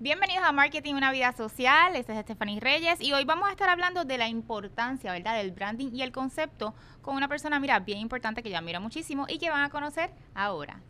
Bienvenidos 0.00 0.44
a 0.44 0.52
Marketing 0.52 0.94
Una 0.94 1.10
Vida 1.10 1.32
Social, 1.32 1.96
este 1.96 2.12
es 2.12 2.20
Stephanie 2.20 2.60
Reyes 2.60 3.00
y 3.00 3.12
hoy 3.14 3.24
vamos 3.24 3.48
a 3.48 3.50
estar 3.50 3.68
hablando 3.68 4.04
de 4.04 4.16
la 4.16 4.28
importancia, 4.28 5.10
¿verdad?, 5.10 5.36
del 5.38 5.50
branding 5.50 5.88
y 5.92 6.02
el 6.02 6.12
concepto 6.12 6.72
con 7.02 7.16
una 7.16 7.26
persona, 7.26 7.58
mira, 7.58 7.80
bien 7.80 7.98
importante 7.98 8.40
que 8.44 8.48
yo 8.48 8.58
admiro 8.58 8.80
muchísimo 8.80 9.26
y 9.28 9.38
que 9.38 9.50
van 9.50 9.64
a 9.64 9.70
conocer 9.70 10.10
ahora. 10.36 10.80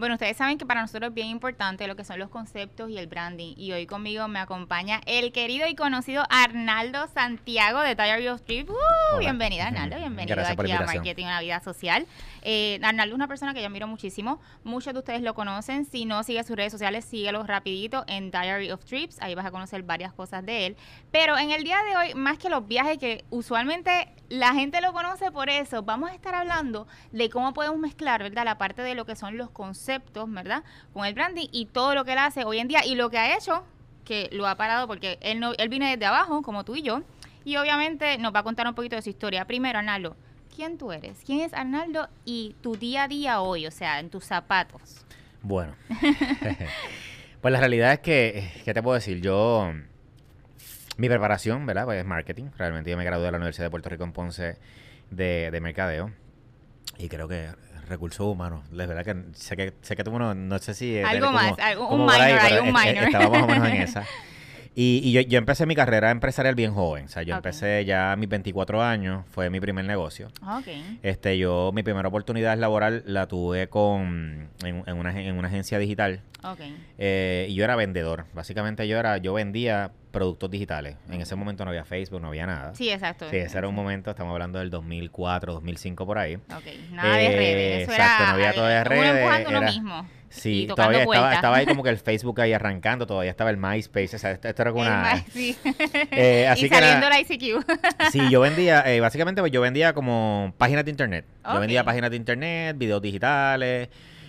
Bueno, 0.00 0.14
ustedes 0.14 0.38
saben 0.38 0.56
que 0.56 0.64
para 0.64 0.80
nosotros 0.80 1.10
es 1.10 1.14
bien 1.14 1.26
importante 1.26 1.86
lo 1.86 1.94
que 1.94 2.04
son 2.04 2.18
los 2.18 2.30
conceptos 2.30 2.88
y 2.88 2.96
el 2.96 3.06
branding. 3.06 3.52
Y 3.58 3.72
hoy 3.72 3.84
conmigo 3.84 4.26
me 4.28 4.38
acompaña 4.38 5.02
el 5.04 5.30
querido 5.30 5.68
y 5.68 5.74
conocido 5.74 6.22
Arnaldo 6.30 7.06
Santiago 7.08 7.82
de 7.82 7.94
Diary 7.94 8.28
of 8.28 8.40
Trip. 8.40 8.70
Uh, 8.70 9.18
bienvenido, 9.18 9.62
Arnaldo. 9.62 9.96
Bienvenido 9.98 10.40
aquí 10.40 10.72
a 10.72 10.80
Marketing 10.80 11.26
Una 11.26 11.42
Vida 11.42 11.60
Social. 11.60 12.06
Eh, 12.40 12.80
Arnaldo 12.82 13.12
es 13.12 13.16
una 13.16 13.28
persona 13.28 13.52
que 13.52 13.60
yo 13.60 13.66
admiro 13.66 13.88
muchísimo. 13.88 14.40
Muchos 14.64 14.94
de 14.94 15.00
ustedes 15.00 15.20
lo 15.20 15.34
conocen. 15.34 15.84
Si 15.84 16.06
no 16.06 16.22
sigue 16.22 16.42
sus 16.44 16.56
redes 16.56 16.72
sociales, 16.72 17.04
síguelo 17.04 17.42
rapidito 17.42 18.04
en 18.06 18.30
Diary 18.30 18.70
of 18.70 18.82
Trips. 18.86 19.20
Ahí 19.20 19.34
vas 19.34 19.44
a 19.44 19.50
conocer 19.50 19.82
varias 19.82 20.14
cosas 20.14 20.46
de 20.46 20.64
él. 20.64 20.76
Pero 21.10 21.36
en 21.36 21.50
el 21.50 21.62
día 21.62 21.76
de 21.84 21.96
hoy, 21.98 22.14
más 22.14 22.38
que 22.38 22.48
los 22.48 22.66
viajes 22.66 22.96
que 22.96 23.26
usualmente 23.28 24.08
la 24.30 24.54
gente 24.54 24.80
lo 24.80 24.94
conoce 24.94 25.30
por 25.30 25.50
eso, 25.50 25.82
vamos 25.82 26.10
a 26.10 26.14
estar 26.14 26.34
hablando 26.34 26.86
de 27.12 27.28
cómo 27.28 27.52
podemos 27.52 27.78
mezclar, 27.78 28.22
¿verdad? 28.22 28.46
La 28.46 28.56
parte 28.56 28.80
de 28.80 28.94
lo 28.94 29.04
que 29.04 29.14
son 29.14 29.36
los 29.36 29.50
conceptos 29.50 29.89
¿verdad? 30.28 30.62
Con 30.92 31.04
el 31.04 31.14
branding 31.14 31.48
y 31.52 31.66
todo 31.66 31.94
lo 31.94 32.04
que 32.04 32.12
él 32.12 32.18
hace 32.18 32.44
hoy 32.44 32.58
en 32.58 32.68
día 32.68 32.84
y 32.84 32.94
lo 32.94 33.10
que 33.10 33.18
ha 33.18 33.36
hecho, 33.36 33.64
que 34.04 34.28
lo 34.32 34.46
ha 34.46 34.56
parado 34.56 34.86
porque 34.86 35.18
él, 35.20 35.40
no, 35.40 35.52
él 35.58 35.68
viene 35.68 35.90
desde 35.90 36.06
abajo, 36.06 36.42
como 36.42 36.64
tú 36.64 36.76
y 36.76 36.82
yo, 36.82 37.02
y 37.44 37.56
obviamente 37.56 38.18
nos 38.18 38.34
va 38.34 38.40
a 38.40 38.42
contar 38.42 38.66
un 38.66 38.74
poquito 38.74 38.96
de 38.96 39.02
su 39.02 39.10
historia. 39.10 39.44
Primero, 39.46 39.78
Arnaldo, 39.78 40.16
¿quién 40.54 40.78
tú 40.78 40.92
eres? 40.92 41.18
¿Quién 41.24 41.40
es 41.40 41.54
Arnaldo 41.54 42.08
y 42.24 42.54
tu 42.60 42.76
día 42.76 43.04
a 43.04 43.08
día 43.08 43.40
hoy, 43.40 43.66
o 43.66 43.70
sea, 43.70 43.98
en 44.00 44.10
tus 44.10 44.24
zapatos? 44.24 45.04
Bueno, 45.42 45.74
pues 47.40 47.52
la 47.52 47.60
realidad 47.60 47.92
es 47.92 48.00
que, 48.00 48.50
¿qué 48.64 48.74
te 48.74 48.82
puedo 48.82 48.94
decir? 48.94 49.20
Yo, 49.20 49.72
mi 50.96 51.08
preparación, 51.08 51.64
¿verdad? 51.66 51.84
Pues 51.86 51.98
es 51.98 52.06
marketing. 52.06 52.50
Realmente 52.58 52.90
yo 52.90 52.96
me 52.96 53.04
gradué 53.04 53.24
de 53.24 53.32
la 53.32 53.38
Universidad 53.38 53.66
de 53.66 53.70
Puerto 53.70 53.88
Rico 53.88 54.04
en 54.04 54.12
Ponce 54.12 54.58
de, 55.10 55.50
de 55.50 55.60
mercadeo. 55.60 56.12
Y 56.98 57.08
creo 57.08 57.26
que 57.26 57.48
recursos 57.90 58.26
humanos. 58.26 58.62
La 58.72 58.86
verdad 58.86 59.04
que 59.04 59.34
sé 59.34 59.56
que, 59.56 59.74
sé 59.82 59.96
que 59.96 60.04
tú, 60.04 60.18
no, 60.18 60.34
no 60.34 60.58
sé 60.58 60.74
si... 60.74 60.98
Algo 61.00 61.32
más, 61.32 61.52
un 61.76 62.06
minor, 62.06 62.20
hay 62.20 62.58
un 62.58 62.72
minor. 62.72 63.04
Estaba 63.04 63.28
más 63.28 63.42
o 63.42 63.46
menos 63.46 63.68
en 63.68 63.82
esa. 63.82 64.06
Y, 64.74 65.00
y 65.02 65.12
yo, 65.12 65.20
yo, 65.22 65.38
empecé 65.38 65.66
mi 65.66 65.74
carrera 65.74 66.10
empresarial 66.10 66.54
bien 66.54 66.72
joven. 66.72 67.06
O 67.06 67.08
sea, 67.08 67.22
yo 67.22 67.34
empecé 67.34 67.84
ya 67.84 68.12
a 68.12 68.16
mis 68.16 68.28
24 68.28 68.82
años, 68.82 69.24
fue 69.30 69.50
mi 69.50 69.60
primer 69.60 69.84
negocio. 69.84 70.28
Okay. 70.58 70.98
Este, 71.02 71.38
yo, 71.38 71.70
mi 71.74 71.82
primera 71.82 72.08
oportunidad 72.08 72.56
laboral 72.56 73.02
la 73.06 73.26
tuve 73.26 73.68
con 73.68 74.48
en, 74.64 74.82
en, 74.86 74.96
una, 74.96 75.20
en 75.20 75.36
una 75.36 75.48
agencia 75.48 75.78
digital. 75.78 76.22
Okay. 76.42 76.76
Eh, 76.98 77.46
y 77.50 77.54
yo 77.54 77.64
era 77.64 77.76
vendedor. 77.76 78.26
Básicamente 78.32 78.86
yo 78.86 78.96
era, 78.98 79.18
yo 79.18 79.34
vendía 79.34 79.90
productos 80.10 80.50
digitales. 80.50 80.96
En 81.08 81.20
ese 81.20 81.36
momento 81.36 81.64
no 81.64 81.70
había 81.70 81.84
Facebook, 81.84 82.20
no 82.20 82.28
había 82.28 82.46
nada. 82.46 82.74
Sí, 82.74 82.90
exacto. 82.90 83.28
Sí, 83.30 83.36
ese 83.36 83.58
era 83.58 83.68
un 83.68 83.74
momento, 83.74 84.10
estamos 84.10 84.32
hablando 84.32 84.58
del 84.58 84.70
2004, 84.70 85.54
2005 85.54 86.06
por 86.06 86.18
ahí. 86.18 86.36
Ok, 86.36 86.92
nada 86.92 87.16
de 87.16 87.28
redes. 87.28 87.82
Eso 87.82 87.92
exacto, 87.92 88.24
no 88.24 88.30
había 88.30 88.52
todavía 88.52 88.84
redes. 88.84 89.24
Uno 89.24 89.34
era, 89.34 89.48
uno 89.48 89.62
mismo. 89.62 90.08
Sí, 90.30 90.66
todavía 90.68 91.02
estaba, 91.02 91.34
estaba, 91.34 91.56
ahí 91.56 91.66
como 91.66 91.82
que 91.82 91.90
el 91.90 91.98
Facebook 91.98 92.40
ahí 92.40 92.52
arrancando, 92.52 93.06
todavía 93.06 93.32
estaba 93.32 93.50
el 93.50 93.56
MySpace, 93.56 94.14
o 94.14 94.18
sea, 94.18 94.30
esto, 94.30 94.48
era 94.48 94.70
como 94.70 94.82
una... 94.82 95.24
sí. 95.32 95.56
eh, 96.12 96.46
así 96.50 96.66
y 96.66 96.68
que 96.68 96.76
saliendo 96.76 97.08
la 97.08 97.20
ICQ. 97.20 97.64
sí, 98.12 98.20
yo 98.30 98.40
vendía, 98.40 98.82
eh, 98.86 99.00
básicamente 99.00 99.42
pues 99.42 99.52
yo 99.52 99.60
vendía 99.60 99.92
como 99.92 100.54
páginas 100.56 100.84
de 100.84 100.92
internet. 100.92 101.26
Okay. 101.40 101.54
Yo 101.54 101.60
vendía 101.60 101.84
páginas 101.84 102.10
de 102.10 102.16
internet, 102.16 102.78
videos 102.78 103.02
digitales, 103.02 103.88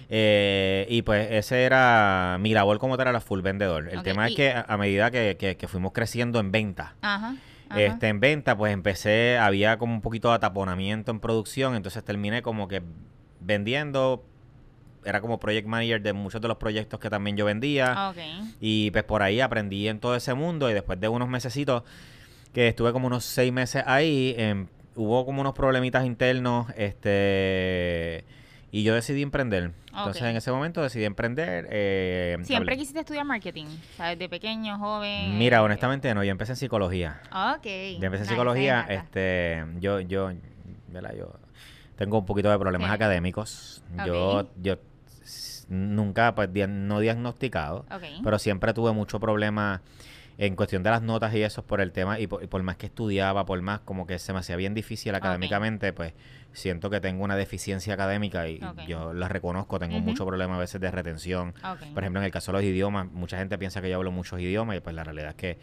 eh, 0.09 0.87
y 0.89 1.03
pues 1.03 1.31
ese 1.31 1.63
era 1.63 2.37
mi 2.39 2.53
labor 2.53 2.79
como 2.79 2.97
tal, 2.97 3.07
era 3.07 3.21
full 3.21 3.41
vendedor. 3.41 3.87
El 3.87 3.99
okay, 3.99 4.11
tema 4.11 4.27
es 4.27 4.35
que 4.35 4.51
a, 4.51 4.65
a 4.67 4.77
medida 4.77 5.11
que, 5.11 5.37
que, 5.39 5.55
que, 5.55 5.67
fuimos 5.67 5.93
creciendo 5.93 6.39
en 6.39 6.51
venta, 6.51 6.95
Ajá. 7.01 7.35
Ajá. 7.69 7.81
este 7.81 8.07
en 8.07 8.19
venta, 8.19 8.57
pues 8.57 8.73
empecé, 8.73 9.37
había 9.37 9.77
como 9.77 9.93
un 9.93 10.01
poquito 10.01 10.29
de 10.29 10.35
ataponamiento 10.35 11.11
en 11.11 11.19
producción, 11.19 11.75
entonces 11.75 12.03
terminé 12.03 12.41
como 12.41 12.67
que 12.67 12.81
vendiendo 13.39 14.25
era 15.05 15.21
como 15.21 15.39
project 15.39 15.67
manager 15.67 16.01
de 16.01 16.13
muchos 16.13 16.41
de 16.41 16.47
los 16.47 16.57
proyectos 16.57 16.99
que 16.99 17.09
también 17.09 17.35
yo 17.37 17.45
vendía. 17.45 18.09
Okay. 18.09 18.55
Y 18.59 18.91
pues 18.91 19.03
por 19.03 19.21
ahí 19.23 19.39
aprendí 19.41 19.87
en 19.87 19.99
todo 19.99 20.15
ese 20.15 20.33
mundo 20.33 20.69
y 20.69 20.73
después 20.73 20.99
de 20.99 21.07
unos 21.07 21.27
mesecitos, 21.27 21.83
que 22.53 22.67
estuve 22.67 22.91
como 22.91 23.07
unos 23.07 23.23
seis 23.25 23.51
meses 23.53 23.83
ahí, 23.85 24.35
eh, 24.37 24.65
hubo 24.95 25.25
como 25.25 25.41
unos 25.41 25.53
problemitas 25.53 26.05
internos, 26.05 26.67
este... 26.75 28.23
Y 28.73 28.83
yo 28.83 28.95
decidí 28.95 29.21
emprender. 29.21 29.71
Entonces, 29.87 30.21
Okay. 30.21 30.31
en 30.31 30.37
ese 30.37 30.49
momento 30.49 30.81
decidí 30.81 31.03
emprender. 31.03 31.67
eh, 31.69 32.37
¿Siempre 32.43 32.75
hablé- 32.75 32.79
quisiste 32.79 33.01
estudiar 33.01 33.25
marketing? 33.25 33.65
¿Sabes? 33.97 34.17
De 34.17 34.29
pequeño, 34.29 34.77
joven. 34.79 35.37
Mira, 35.37 35.61
honestamente 35.61 36.13
no, 36.13 36.23
yo 36.23 36.31
empecé 36.31 36.53
en 36.53 36.55
psicología. 36.55 37.19
Ok. 37.57 37.65
Yo 37.99 38.05
empecé 38.05 38.23
en 38.23 38.29
psicología, 38.29 38.85
este, 38.87 39.65
yo, 39.81 39.99
yo, 39.99 40.31
¿verdad? 40.87 41.13
Yo 41.17 41.33
tengo 41.97 42.19
un 42.19 42.25
poquito 42.25 42.49
de 42.49 42.57
problemas 42.57 42.91
académicos. 42.91 43.83
Yo, 44.05 44.47
yo 44.61 44.77
nunca, 45.69 46.35
pues, 46.35 46.51
dia- 46.51 46.67
no 46.67 46.99
diagnosticado, 46.99 47.85
pero 48.23 48.39
siempre 48.39 48.73
tuve 48.73 48.91
mucho 48.91 49.19
problema 49.19 49.81
en 50.37 50.55
cuestión 50.55 50.81
de 50.81 50.89
las 50.89 51.01
notas 51.03 51.33
y 51.35 51.43
eso 51.43 51.63
por 51.63 51.81
el 51.81 51.91
tema 51.91 52.19
y 52.19 52.25
por, 52.27 52.43
y 52.43 52.47
por 52.47 52.63
más 52.63 52.77
que 52.77 52.87
estudiaba, 52.87 53.45
por 53.45 53.61
más 53.61 53.81
como 53.81 54.07
que 54.07 54.17
se 54.17 54.33
me 54.33 54.39
hacía 54.39 54.55
bien 54.55 54.73
difícil 54.73 55.13
académicamente, 55.13 55.93
pues 55.93 56.13
siento 56.53 56.89
que 56.89 56.99
tengo 56.99 57.23
una 57.23 57.35
deficiencia 57.35 57.93
académica 57.93 58.47
y 58.47 58.59
yo 58.87 59.13
la 59.13 59.27
reconozco, 59.27 59.79
tengo 59.79 59.97
Ujú. 59.97 60.05
mucho 60.05 60.25
problema 60.25 60.55
a 60.55 60.59
veces 60.59 60.81
de 60.81 60.91
retención. 60.91 61.53
Por 61.93 62.03
ejemplo, 62.03 62.19
en 62.19 62.25
el 62.25 62.31
caso 62.31 62.51
de 62.51 62.57
los 62.59 62.63
idiomas, 62.65 63.07
mucha 63.11 63.37
gente 63.37 63.57
piensa 63.57 63.81
que 63.81 63.89
yo 63.89 63.95
hablo 63.97 64.11
muchos 64.11 64.39
idiomas 64.39 64.77
y 64.77 64.79
pues 64.81 64.95
la 64.95 65.03
realidad 65.03 65.29
es 65.29 65.35
que 65.35 65.57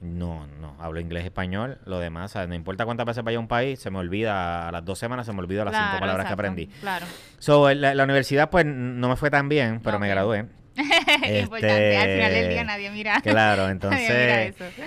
no, 0.00 0.46
no, 0.46 0.76
hablo 0.80 1.00
inglés, 1.00 1.24
español, 1.24 1.78
lo 1.86 1.98
demás, 1.98 2.32
¿sabes? 2.32 2.48
no 2.48 2.54
importa 2.54 2.84
cuántas 2.84 3.06
veces 3.06 3.22
vaya 3.24 3.38
a 3.38 3.40
un 3.40 3.48
país, 3.48 3.78
se 3.78 3.90
me 3.90 3.98
olvida, 3.98 4.68
a 4.68 4.72
las 4.72 4.84
dos 4.84 4.98
semanas 4.98 5.26
se 5.26 5.32
me 5.32 5.40
olvida 5.40 5.64
las 5.64 5.72
Claro, 5.72 5.86
cinco 5.86 6.00
palabras 6.00 6.24
exacto, 6.26 6.42
que 6.42 6.46
aprendí. 6.48 6.66
Claro. 6.80 7.06
So, 7.38 7.72
la, 7.74 7.94
la 7.94 8.04
universidad 8.04 8.50
pues 8.50 8.64
no 8.66 9.08
me 9.08 9.16
fue 9.16 9.30
tan 9.30 9.48
bien, 9.48 9.80
pero 9.82 9.98
me 9.98 10.08
gradué. 10.08 10.46
Importante. 10.76 11.96
Al 11.96 12.08
final 12.10 12.32
del 12.32 12.48
día 12.48 12.60
Este, 12.60 12.64
nadie 12.64 12.90
mira. 12.90 13.20
Claro, 13.22 13.62
nadie 13.74 14.08
mira 14.08 14.44
entonces, 14.44 14.54
eso. 14.60 14.82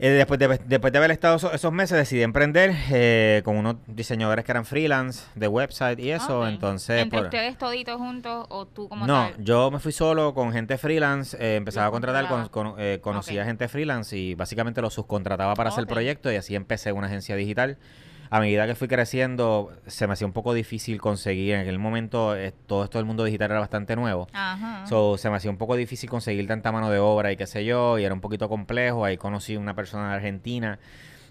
Eh, 0.00 0.10
después, 0.10 0.38
de, 0.40 0.58
después 0.66 0.92
de 0.92 0.98
haber 0.98 1.10
estado 1.10 1.36
esos, 1.36 1.52
esos 1.54 1.72
meses, 1.72 1.96
decidí 1.98 2.22
emprender 2.22 2.74
eh, 2.90 3.42
con 3.44 3.56
unos 3.56 3.76
diseñadores 3.86 4.44
que 4.44 4.52
eran 4.52 4.64
freelance 4.64 5.24
de 5.34 5.46
website 5.46 5.98
y 6.00 6.10
eso, 6.10 6.46
entonces... 6.48 7.02
¿Entre 7.02 7.18
por- 7.18 7.26
ustedes 7.26 7.58
toditos 7.58 7.96
juntos 7.98 8.46
o 8.48 8.66
tú 8.66 8.88
como 8.88 9.06
no, 9.06 9.30
tal? 9.32 9.44
yo 9.44 9.70
me 9.70 9.78
fui 9.78 9.92
solo 9.92 10.32
con 10.34 10.52
gente 10.52 10.78
freelance, 10.78 11.36
eh, 11.38 11.56
empezaba 11.56 11.86
a 11.86 11.90
contratar, 11.90 12.26
con, 12.28 12.48
con- 12.48 12.74
eh, 12.78 12.98
conocía 13.02 13.42
Ok. 13.42 13.46
gente 13.48 13.68
freelance 13.68 14.16
y 14.16 14.34
básicamente 14.34 14.80
lo 14.80 14.90
subcontrataba 14.90 15.54
para 15.54 15.68
hacer 15.68 15.80
el 15.80 15.84
Ok. 15.84 15.90
proyecto 15.92 16.32
y 16.32 16.36
así 16.36 16.54
empecé 16.54 16.92
una 16.92 17.06
agencia 17.06 17.36
digital. 17.36 17.76
A 18.32 18.38
medida 18.38 18.64
que 18.66 18.76
fui 18.76 18.86
creciendo, 18.86 19.72
se 19.88 20.06
me 20.06 20.12
hacía 20.12 20.26
un 20.26 20.32
poco 20.32 20.54
difícil 20.54 21.00
conseguir. 21.00 21.54
En 21.54 21.60
aquel 21.62 21.78
momento, 21.80 22.36
eh, 22.36 22.52
todo 22.66 22.84
esto 22.84 22.98
del 22.98 23.04
mundo 23.04 23.24
digital 23.24 23.50
era 23.50 23.58
bastante 23.60 23.96
nuevo. 23.96 24.28
Ajá. 24.32 24.86
So, 24.86 25.18
se 25.18 25.28
me 25.30 25.36
hacía 25.36 25.50
un 25.50 25.56
poco 25.56 25.74
difícil 25.74 26.08
conseguir 26.08 26.46
tanta 26.46 26.70
mano 26.70 26.90
de 26.90 26.98
obra 27.00 27.32
y 27.32 27.36
qué 27.36 27.46
sé 27.48 27.64
yo, 27.64 27.98
y 27.98 28.04
era 28.04 28.14
un 28.14 28.20
poquito 28.20 28.48
complejo. 28.48 29.04
Ahí 29.04 29.16
conocí 29.16 29.56
una 29.56 29.74
persona 29.74 30.10
de 30.10 30.14
Argentina 30.14 30.78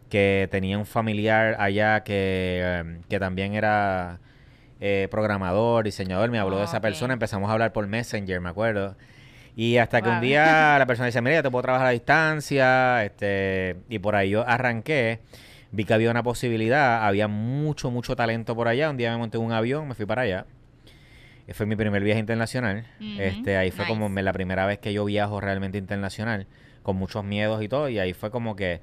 que 0.10 0.50
tenía 0.52 0.78
un 0.78 0.86
familiar 0.86 1.56
allá 1.60 2.04
que, 2.04 2.60
eh, 2.64 3.00
que 3.08 3.18
también 3.20 3.54
era 3.54 4.20
eh, 4.82 5.08
programador, 5.10 5.86
diseñador. 5.86 6.30
Me 6.32 6.40
habló 6.40 6.58
de 6.58 6.66
esa 6.66 6.78
Ok. 6.78 6.84
persona, 6.84 7.14
empezamos 7.14 7.50
a 7.50 7.54
hablar 7.54 7.72
por 7.72 7.88
Messenger, 7.88 8.42
me 8.42 8.50
acuerdo. 8.50 8.96
Y 9.56 9.78
hasta 9.78 10.02
que 10.02 10.10
un 10.10 10.22
día 10.22 10.78
la 10.80 10.86
persona 10.86 11.06
dice, 11.08 11.22
mira, 11.22 11.38
yo 11.38 11.44
te 11.44 11.52
puedo 11.52 11.62
trabajar 11.64 11.88
a 11.88 11.92
distancia, 11.92 13.04
este, 13.06 13.78
y 13.90 14.00
por 14.00 14.16
ahí 14.16 14.30
yo 14.32 14.48
arranqué. 14.48 15.20
Vi 15.72 15.86
que 15.86 15.94
había 15.94 16.10
una 16.12 16.24
posibilidad, 16.24 17.06
había 17.06 17.28
mucho, 17.28 17.92
mucho 17.92 18.16
talento 18.16 18.56
por 18.56 18.68
allá. 18.68 18.90
Un 18.90 18.98
día 18.98 19.12
me 19.12 19.18
monté 19.18 19.38
en 19.38 19.44
un 19.44 19.52
avión, 19.52 19.88
me 19.88 19.94
fui 19.96 20.06
para 20.06 20.24
allá. 20.24 20.46
Eh, 21.48 21.54
Fue 21.54 21.66
mi 21.66 21.76
primer 21.76 22.04
viaje 22.04 22.20
internacional. 22.20 22.86
Este, 23.20 23.58
ahí 23.58 23.72
fue 23.72 23.86
como 23.88 24.06
nice. 24.06 24.16
me- 24.16 24.24
la 24.24 24.34
primera 24.34 24.66
vez 24.66 24.80
que 24.80 24.94
yo 24.94 25.06
viajo 25.06 25.40
realmente 25.42 25.78
internacional, 25.78 26.48
con 26.84 26.96
muchos 26.96 27.24
miedos 27.24 27.62
y 27.64 27.68
todo. 27.68 27.88
Y 27.90 28.00
ahí 28.00 28.14
fue 28.14 28.32
como 28.32 28.56
que, 28.56 28.82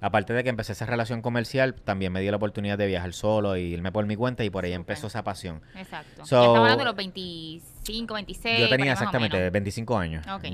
aparte 0.00 0.32
de 0.32 0.42
que 0.42 0.50
empecé 0.50 0.72
esa 0.72 0.86
relación 0.86 1.22
comercial, 1.22 1.74
también 1.74 2.12
me 2.12 2.20
di 2.20 2.28
la 2.30 2.36
oportunidad 2.36 2.76
de 2.78 2.86
viajar 2.86 3.12
solo 3.12 3.56
y 3.56 3.62
irme 3.62 3.92
por 3.92 4.04
mi 4.06 4.16
cuenta 4.16 4.42
y 4.44 4.50
por 4.50 4.64
ahí 4.64 4.72
empezó 4.72 5.06
esa 5.06 5.22
pasión. 5.24 5.62
Exacto. 5.76 6.26
So- 6.26 6.40
estamos 6.40 6.58
hablando 6.58 6.78
de 6.80 6.84
los 6.86 6.96
25, 6.96 8.14
26. 8.14 8.60
Yo 8.60 8.68
tenía 8.68 8.92
exactamente 8.92 9.36
menos. 9.36 9.52
25 9.52 9.96
años. 9.98 10.26
Ok, 10.26 10.42
Ya, 10.44 10.50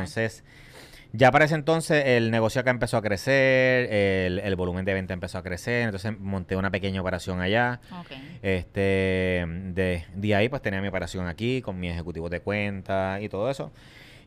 Ya 1.12 1.30
para 1.30 1.44
ese 1.46 1.54
entonces 1.54 2.04
el 2.06 2.30
negocio 2.30 2.60
acá 2.60 2.70
empezó 2.70 2.96
a 2.96 3.02
crecer, 3.02 3.92
el, 3.92 4.38
el 4.38 4.56
volumen 4.56 4.84
de 4.84 4.94
venta 4.94 5.14
empezó 5.14 5.38
a 5.38 5.42
crecer, 5.42 5.82
entonces 5.84 6.18
monté 6.18 6.56
una 6.56 6.70
pequeña 6.70 7.00
operación 7.00 7.40
allá. 7.40 7.80
Ok. 8.00 8.10
Este, 8.42 9.44
de, 9.74 10.04
de 10.14 10.34
ahí 10.34 10.48
pues 10.48 10.62
tenía 10.62 10.80
mi 10.80 10.88
operación 10.88 11.26
aquí 11.26 11.62
con 11.62 11.78
mi 11.80 11.88
ejecutivo 11.88 12.28
de 12.28 12.40
cuenta 12.40 13.18
y 13.20 13.28
todo 13.28 13.50
eso. 13.50 13.72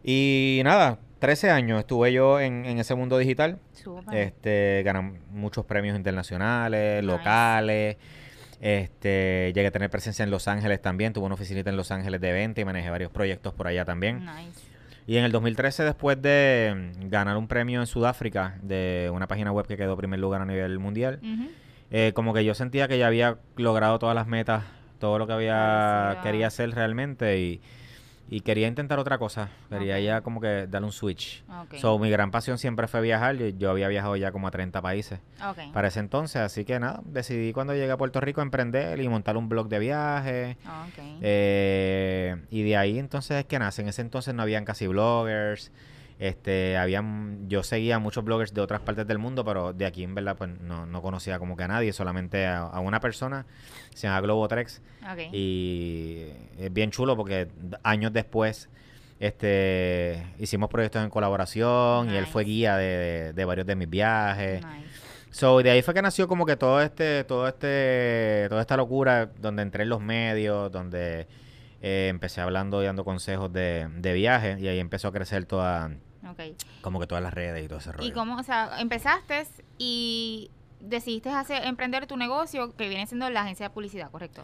Y 0.04 0.62
nada, 0.64 0.98
13 1.20 1.50
años 1.50 1.80
estuve 1.80 2.14
yo 2.14 2.40
en, 2.40 2.66
en 2.66 2.80
ese 2.80 2.96
mundo 2.96 3.18
digital. 3.18 3.60
Súper. 3.74 4.16
Este, 4.18 4.82
ganan 4.86 5.20
muchos 5.32 5.66
premios 5.66 5.98
internacionales, 5.98 7.04
Nice. 7.04 7.12
locales. 7.12 7.98
Este, 8.62 9.52
llegué 9.56 9.68
a 9.68 9.72
tener 9.72 9.90
presencia 9.90 10.24
en 10.24 10.32
Los 10.32 10.48
Ángeles 10.48 10.82
también, 10.82 11.14
tuve 11.14 11.25
una 11.25 11.36
oficinita 11.36 11.70
en 11.70 11.78
Los 11.78 11.92
Ángeles 11.92 12.20
de 12.20 12.32
venta 12.34 12.60
y 12.62 12.66
manejé 12.66 12.90
varios 12.90 13.12
proyectos 13.12 13.54
por 13.54 13.68
allá 13.68 13.86
también. 13.86 14.25
Y 15.10 15.18
en 15.18 15.24
el 15.24 15.32
2013, 15.32 15.86
después 15.86 16.22
de 16.22 16.92
ganar 17.06 17.36
un 17.36 17.48
premio 17.48 17.80
en 17.80 17.88
Sudáfrica 17.88 18.60
de 18.62 19.10
una 19.12 19.26
página 19.26 19.52
web 19.52 19.66
que 19.66 19.76
quedó 19.76 19.98
primer 19.98 20.20
lugar 20.20 20.40
a 20.40 20.46
nivel 20.46 20.78
mundial, 20.78 21.20
eh, 21.90 22.12
como 22.14 22.32
que 22.32 22.46
yo 22.46 22.54
sentía 22.54 22.88
que 22.88 23.00
ya 23.00 23.08
había 23.08 23.40
logrado 23.56 23.98
todas 23.98 24.14
las 24.14 24.28
metas, 24.28 24.66
todo 25.00 25.18
lo 25.18 25.26
que 25.26 25.34
había 25.34 26.20
quería 26.22 26.46
hacer 26.46 26.70
realmente 26.76 27.40
y 27.40 27.60
y 28.31 28.42
quería 28.42 28.68
intentar 28.68 29.00
otra 29.00 29.18
cosa. 29.18 29.50
Quería 29.70 30.00
ya 30.00 30.22
como 30.22 30.40
que 30.40 30.68
darle 30.68 30.86
un 30.86 30.92
switch. 30.92 31.44
So, 31.80 31.98
mi 31.98 32.10
gran 32.12 32.30
pasión 32.30 32.58
siempre 32.58 32.88
fue 32.88 33.02
viajar. 33.02 33.36
Yo, 33.36 33.72
había 33.72 33.88
viajado 33.88 34.16
ya 34.16 34.31
como 34.31 34.48
a 34.48 34.52
30 34.52 34.81
países 34.81 35.20
para 35.74 35.88
ese 35.88 36.00
entonces. 36.00 36.42
Así 36.42 36.64
que 36.64 36.80
nada, 36.80 37.02
decidí 37.06 37.54
cuando 37.54 37.74
llegué 37.74 37.92
a 37.92 37.98
Puerto 37.98 38.22
Rico 38.22 38.42
emprender 38.42 39.02
y 39.02 39.10
montar 39.10 39.36
un 39.36 39.50
blog 39.50 39.68
de 39.68 39.80
viaje. 39.80 40.58
Eh, 41.22 42.36
y 42.52 42.64
de 42.64 42.78
ahí 42.78 43.00
entonces 43.00 43.38
es 43.38 43.46
que 43.46 43.58
nace. 43.58 43.81
En 43.81 43.88
ese 43.88 44.02
entonces 44.02 44.34
no 44.36 44.44
habían 44.44 44.64
casi 44.64 44.86
bloggers. 44.86 45.72
Este, 46.19 46.75
habían, 46.75 47.48
yo 47.48 47.63
seguía 47.63 47.98
muchos 47.98 48.25
bloggers 48.25 48.54
de 48.54 48.60
otras 48.60 48.81
partes 48.81 49.07
del 49.07 49.19
mundo, 49.19 49.45
pero 49.45 49.71
de 49.71 49.86
aquí 49.86 50.04
en 50.04 50.13
verdad 50.13 50.36
pues 50.36 50.50
no, 50.60 50.86
no 50.86 51.01
conocía 51.01 51.39
como 51.39 51.56
que 51.56 51.63
a 51.63 51.69
nadie, 51.69 51.94
solamente 51.94 52.45
a, 52.45 52.77
una 52.81 53.00
persona, 53.00 53.45
se 53.95 54.07
llama 54.07 54.19
Globotrex. 54.19 54.81
Y 55.31 56.25
es 56.57 56.74
bien 56.74 56.92
chulo 56.92 57.16
porque 57.16 57.48
años 57.83 58.12
después 58.12 58.69
este 59.21 60.25
hicimos 60.39 60.69
proyectos 60.69 61.01
en 61.04 61.10
colaboración 61.10 62.10
y 62.10 62.18
él 62.18 62.25
fue 62.25 62.44
guía 62.44 62.75
de, 62.75 63.45
varios 63.45 63.65
de 63.65 63.77
mis 63.77 63.89
viajes. 63.89 64.62
So, 65.31 65.62
de 65.63 65.72
ahí 65.72 65.81
fue 65.81 65.94
que 65.94 66.01
nació 66.01 66.27
como 66.27 66.45
que 66.45 66.57
todo 66.57 66.81
este, 66.81 67.24
todo 67.24 67.48
este, 67.48 68.48
toda 68.50 68.60
esta 68.60 68.75
locura 68.75 69.27
donde 69.39 69.62
entré 69.62 69.83
en 69.83 69.89
los 69.89 70.01
medios, 70.01 70.69
donde 70.69 71.27
eh, 71.81 72.07
empecé 72.10 72.42
hablando 72.42 72.81
y 72.83 72.88
dando 72.88 73.06
consejos 73.06 73.54
de, 73.54 73.88
de 73.95 74.13
viaje 74.13 74.57
y 74.60 74.68
ahí 74.68 74.80
empezó 74.80 75.10
a 75.10 75.13
crecer 75.13 75.45
toda, 75.45 75.92
como 76.81 77.00
que 77.00 77.08
todas 77.08 77.24
las 77.24 77.34
redes 77.34 77.64
y 77.64 77.68
todo 77.68 77.80
ese 77.80 77.92
rollo. 77.92 78.08
Y 78.08 78.12
cómo, 78.12 78.38
o 78.38 78.44
sea, 78.44 78.80
empezaste 78.80 79.46
y 79.78 80.52
decidiste 80.80 81.30
hacer, 81.30 81.66
emprender 81.66 82.08
tu 82.08 82.18
negocio 82.18 82.76
que 82.76 82.90
viene 82.90 83.06
siendo 83.08 83.30
la 83.30 83.42
agencia 83.42 83.68
de 83.68 83.70
publicidad, 83.74 84.12
¿correcto? 84.12 84.44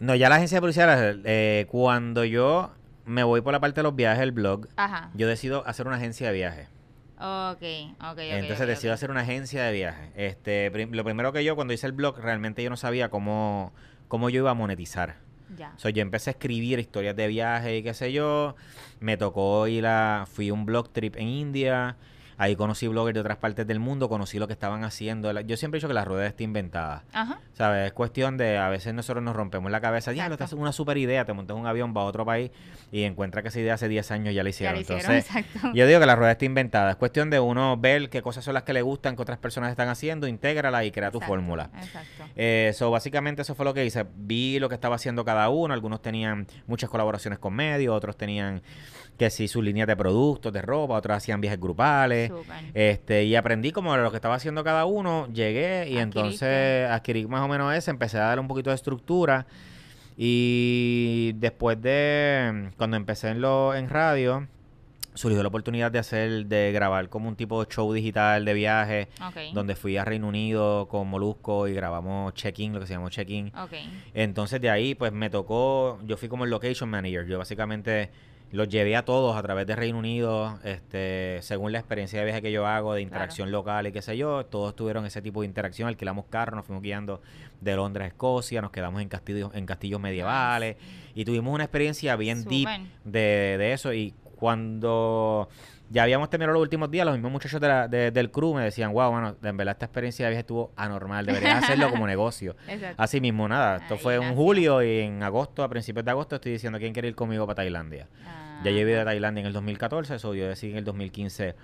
No, 0.00 0.14
ya 0.14 0.28
la 0.28 0.36
agencia 0.36 0.56
de 0.56 0.60
publicidad, 0.60 1.16
eh, 1.24 1.66
cuando 1.70 2.24
yo 2.24 2.72
me 3.06 3.22
voy 3.22 3.40
por 3.40 3.52
la 3.52 3.60
parte 3.60 3.80
de 3.80 3.84
los 3.84 3.94
viajes, 3.94 4.22
el 4.22 4.32
blog, 4.32 4.68
yo 5.14 5.28
decido 5.28 5.66
hacer 5.66 5.86
una 5.86 5.96
agencia 5.96 6.28
de 6.28 6.34
viajes. 6.34 6.68
Ok, 7.16 7.62
ok, 8.10 8.18
Entonces 8.18 8.66
decido 8.66 8.92
hacer 8.92 9.10
una 9.10 9.20
agencia 9.20 9.62
de 9.62 9.72
viajes. 9.72 10.10
Este, 10.16 10.70
lo 10.70 11.04
primero 11.04 11.32
que 11.32 11.44
yo, 11.44 11.54
cuando 11.54 11.72
hice 11.72 11.86
el 11.86 11.92
blog, 11.92 12.18
realmente 12.18 12.62
yo 12.62 12.70
no 12.70 12.76
sabía 12.76 13.08
cómo, 13.08 13.72
cómo 14.08 14.30
yo 14.30 14.40
iba 14.40 14.50
a 14.50 14.54
monetizar. 14.54 15.16
Ya. 15.56 15.74
yo 15.76 16.02
empecé 16.02 16.30
a 16.30 16.32
escribir 16.32 16.78
historias 16.78 17.14
de 17.16 17.26
viaje 17.28 17.78
y 17.78 17.82
qué 17.82 17.94
sé 17.94 18.12
yo. 18.12 18.56
Me 19.00 19.16
tocó 19.16 19.66
ir 19.68 19.86
a. 19.86 20.26
Fui 20.30 20.48
a 20.48 20.54
un 20.54 20.66
blog 20.66 20.90
trip 20.90 21.16
en 21.16 21.28
India. 21.28 21.96
Ahí 22.38 22.56
conocí 22.56 22.88
bloggers 22.88 23.14
de 23.14 23.20
otras 23.20 23.38
partes 23.38 23.66
del 23.66 23.80
mundo, 23.80 24.08
conocí 24.08 24.38
lo 24.38 24.46
que 24.46 24.52
estaban 24.52 24.84
haciendo. 24.84 25.32
Yo 25.40 25.56
siempre 25.56 25.78
he 25.78 25.80
dicho 25.80 25.88
que 25.88 25.94
la 25.94 26.04
rueda 26.04 26.26
está 26.26 26.42
inventada. 26.42 27.04
Ajá. 27.12 27.38
¿Sabes? 27.52 27.86
Es 27.86 27.92
cuestión 27.92 28.36
de, 28.36 28.58
a 28.58 28.68
veces 28.68 28.94
nosotros 28.94 29.22
nos 29.22 29.36
rompemos 29.36 29.70
la 29.70 29.80
cabeza, 29.80 30.12
ya, 30.12 30.28
lo 30.28 30.36
una 30.56 30.72
super 30.72 30.98
idea, 30.98 31.24
te 31.24 31.32
montas 31.32 31.56
un 31.56 31.66
avión, 31.66 31.94
para 31.94 32.06
otro 32.06 32.24
país 32.24 32.50
y 32.90 33.02
encuentras 33.02 33.42
que 33.42 33.48
esa 33.48 33.60
idea 33.60 33.74
hace 33.74 33.88
10 33.88 34.10
años 34.10 34.34
ya 34.34 34.42
la 34.42 34.48
hicieron. 34.48 34.76
Entonces, 34.76 35.26
yo 35.74 35.86
digo 35.86 36.00
que 36.00 36.06
la 36.06 36.16
rueda 36.16 36.32
está 36.32 36.44
inventada. 36.44 36.90
Es 36.90 36.96
cuestión 36.96 37.30
de 37.30 37.40
uno 37.40 37.76
ver 37.76 38.08
qué 38.08 38.22
cosas 38.22 38.44
son 38.44 38.54
las 38.54 38.62
que 38.62 38.72
le 38.72 38.82
gustan, 38.82 39.16
que 39.16 39.22
otras 39.22 39.38
personas 39.38 39.70
están 39.70 39.88
haciendo, 39.88 40.26
intégrala 40.26 40.84
y 40.84 40.90
crea 40.90 41.10
tu 41.10 41.20
fórmula. 41.20 41.70
Exacto. 41.76 42.24
Eh, 42.36 42.72
básicamente 42.90 43.42
eso 43.42 43.54
fue 43.54 43.64
lo 43.64 43.74
que 43.74 43.84
hice. 43.84 44.06
Vi 44.16 44.58
lo 44.58 44.68
que 44.68 44.74
estaba 44.74 44.96
haciendo 44.96 45.24
cada 45.24 45.48
uno. 45.48 45.74
Algunos 45.74 46.02
tenían 46.02 46.46
muchas 46.66 46.90
colaboraciones 46.90 47.38
con 47.38 47.54
medios, 47.54 47.94
otros 47.94 48.16
tenían 48.16 48.62
que 49.18 49.30
si 49.30 49.48
sus 49.48 49.62
líneas 49.62 49.86
de 49.86 49.96
productos, 49.96 50.52
de 50.52 50.62
ropa, 50.62 50.94
otros 50.94 51.16
hacían 51.16 51.40
viajes 51.40 51.60
grupales. 51.60 52.32
Este, 52.72 53.24
y 53.24 53.36
aprendí 53.36 53.70
como 53.70 53.96
lo 53.96 54.10
que 54.10 54.16
estaba 54.16 54.34
haciendo 54.34 54.64
cada 54.64 54.84
uno, 54.86 55.28
llegué 55.32 55.88
y 55.88 55.98
entonces 55.98 56.88
adquirí 56.90 57.26
más 57.26 57.42
o 57.42 57.48
menos 57.48 57.74
ese, 57.74 57.90
empecé 57.90 58.18
a 58.18 58.22
dar 58.22 58.40
un 58.40 58.48
poquito 58.48 58.70
de 58.70 58.76
estructura. 58.76 59.46
Y 60.16 61.32
después 61.36 61.80
de 61.80 62.70
cuando 62.76 62.96
empecé 62.96 63.30
en 63.30 63.40
lo 63.40 63.74
en 63.74 63.88
radio, 63.88 64.46
surgió 65.14 65.42
la 65.42 65.48
oportunidad 65.48 65.92
de 65.92 66.00
hacer, 66.00 66.46
de 66.46 66.72
grabar 66.72 67.08
como 67.08 67.28
un 67.28 67.36
tipo 67.36 67.64
de 67.64 67.72
show 67.72 67.92
digital 67.92 68.44
de 68.44 68.54
viaje, 68.54 69.08
donde 69.52 69.76
fui 69.76 69.96
a 69.96 70.04
Reino 70.04 70.28
Unido 70.28 70.88
con 70.88 71.08
Molusco 71.08 71.68
y 71.68 71.74
grabamos 71.74 72.34
check-in, 72.34 72.72
lo 72.72 72.80
que 72.80 72.86
se 72.86 72.94
llamó 72.94 73.08
check-in. 73.10 73.52
Entonces 74.12 74.60
de 74.60 74.70
ahí 74.70 74.94
pues 74.94 75.12
me 75.12 75.30
tocó, 75.30 76.00
yo 76.04 76.16
fui 76.16 76.28
como 76.28 76.44
el 76.44 76.50
location 76.50 76.88
manager, 76.88 77.26
yo 77.26 77.38
básicamente 77.38 78.10
los 78.52 78.68
llevé 78.68 78.94
a 78.94 79.04
todos 79.04 79.36
a 79.36 79.42
través 79.42 79.66
de 79.66 79.74
Reino 79.74 79.98
Unido, 79.98 80.58
este, 80.62 81.38
según 81.42 81.72
la 81.72 81.78
experiencia 81.78 82.20
de 82.20 82.24
viaje 82.24 82.40
que 82.42 82.52
yo 82.52 82.66
hago, 82.66 82.94
de 82.94 83.02
interacción 83.02 83.50
local 83.50 83.86
y 83.86 83.92
qué 83.92 84.00
sé 84.00 84.16
yo, 84.16 84.46
todos 84.46 84.76
tuvieron 84.76 85.04
ese 85.06 85.20
tipo 85.22 85.40
de 85.40 85.46
interacción, 85.46 85.88
alquilamos 85.88 86.26
carros, 86.26 86.56
nos 86.56 86.64
fuimos 86.64 86.82
guiando 86.82 87.20
de 87.60 87.74
Londres 87.74 88.04
a 88.04 88.08
Escocia, 88.08 88.62
nos 88.62 88.70
quedamos 88.70 89.02
en 89.02 89.08
castillos, 89.08 89.52
en 89.54 89.66
castillos 89.66 90.00
medievales 90.00 90.76
y 91.14 91.24
tuvimos 91.24 91.52
una 91.52 91.64
experiencia 91.64 92.14
bien 92.16 92.44
deep 92.44 92.68
de, 93.04 93.56
de 93.58 93.72
eso 93.72 93.92
y 93.92 94.14
cuando 94.36 95.48
ya 95.90 96.02
habíamos 96.02 96.30
terminado 96.30 96.54
los 96.54 96.62
últimos 96.62 96.90
días, 96.90 97.04
los 97.06 97.14
mismos 97.14 97.32
muchachos 97.32 97.60
del 97.60 98.30
crew 98.30 98.54
me 98.54 98.64
decían, 98.64 98.92
wow, 98.92 99.10
bueno, 99.10 99.36
en 99.42 99.56
verdad 99.56 99.72
esta 99.72 99.86
experiencia 99.86 100.26
de 100.26 100.30
viaje 100.30 100.40
estuvo 100.40 100.72
anormal, 100.76 101.26
deberías 101.26 101.64
hacerlo 101.64 101.90
como 101.90 102.06
negocio. 102.08 102.56
Así 102.96 103.20
mismo, 103.20 103.48
nada, 103.48 103.76
esto 103.76 103.98
fue 103.98 104.16
en 104.16 104.34
julio 104.34 104.82
y 104.82 105.00
en 105.00 105.22
agosto, 105.22 105.62
a 105.62 105.68
principios 105.68 106.04
de 106.04 106.10
agosto, 106.10 106.36
estoy 106.36 106.52
diciendo 106.52 106.78
quién 106.78 106.92
quiere 106.92 107.08
ir 107.08 107.14
conmigo 107.14 107.46
para 107.46 107.56
Tailandia. 107.56 108.08
Ya 108.64 108.70
llevé 108.70 108.96
de 108.96 109.04
Tailandia 109.04 109.42
en 109.42 109.46
el 109.46 109.52
2014, 109.52 110.14
eso 110.14 110.34
yo 110.34 110.48
decidí 110.48 110.72
en 110.72 110.78
el 110.78 110.84
2015 110.84 111.54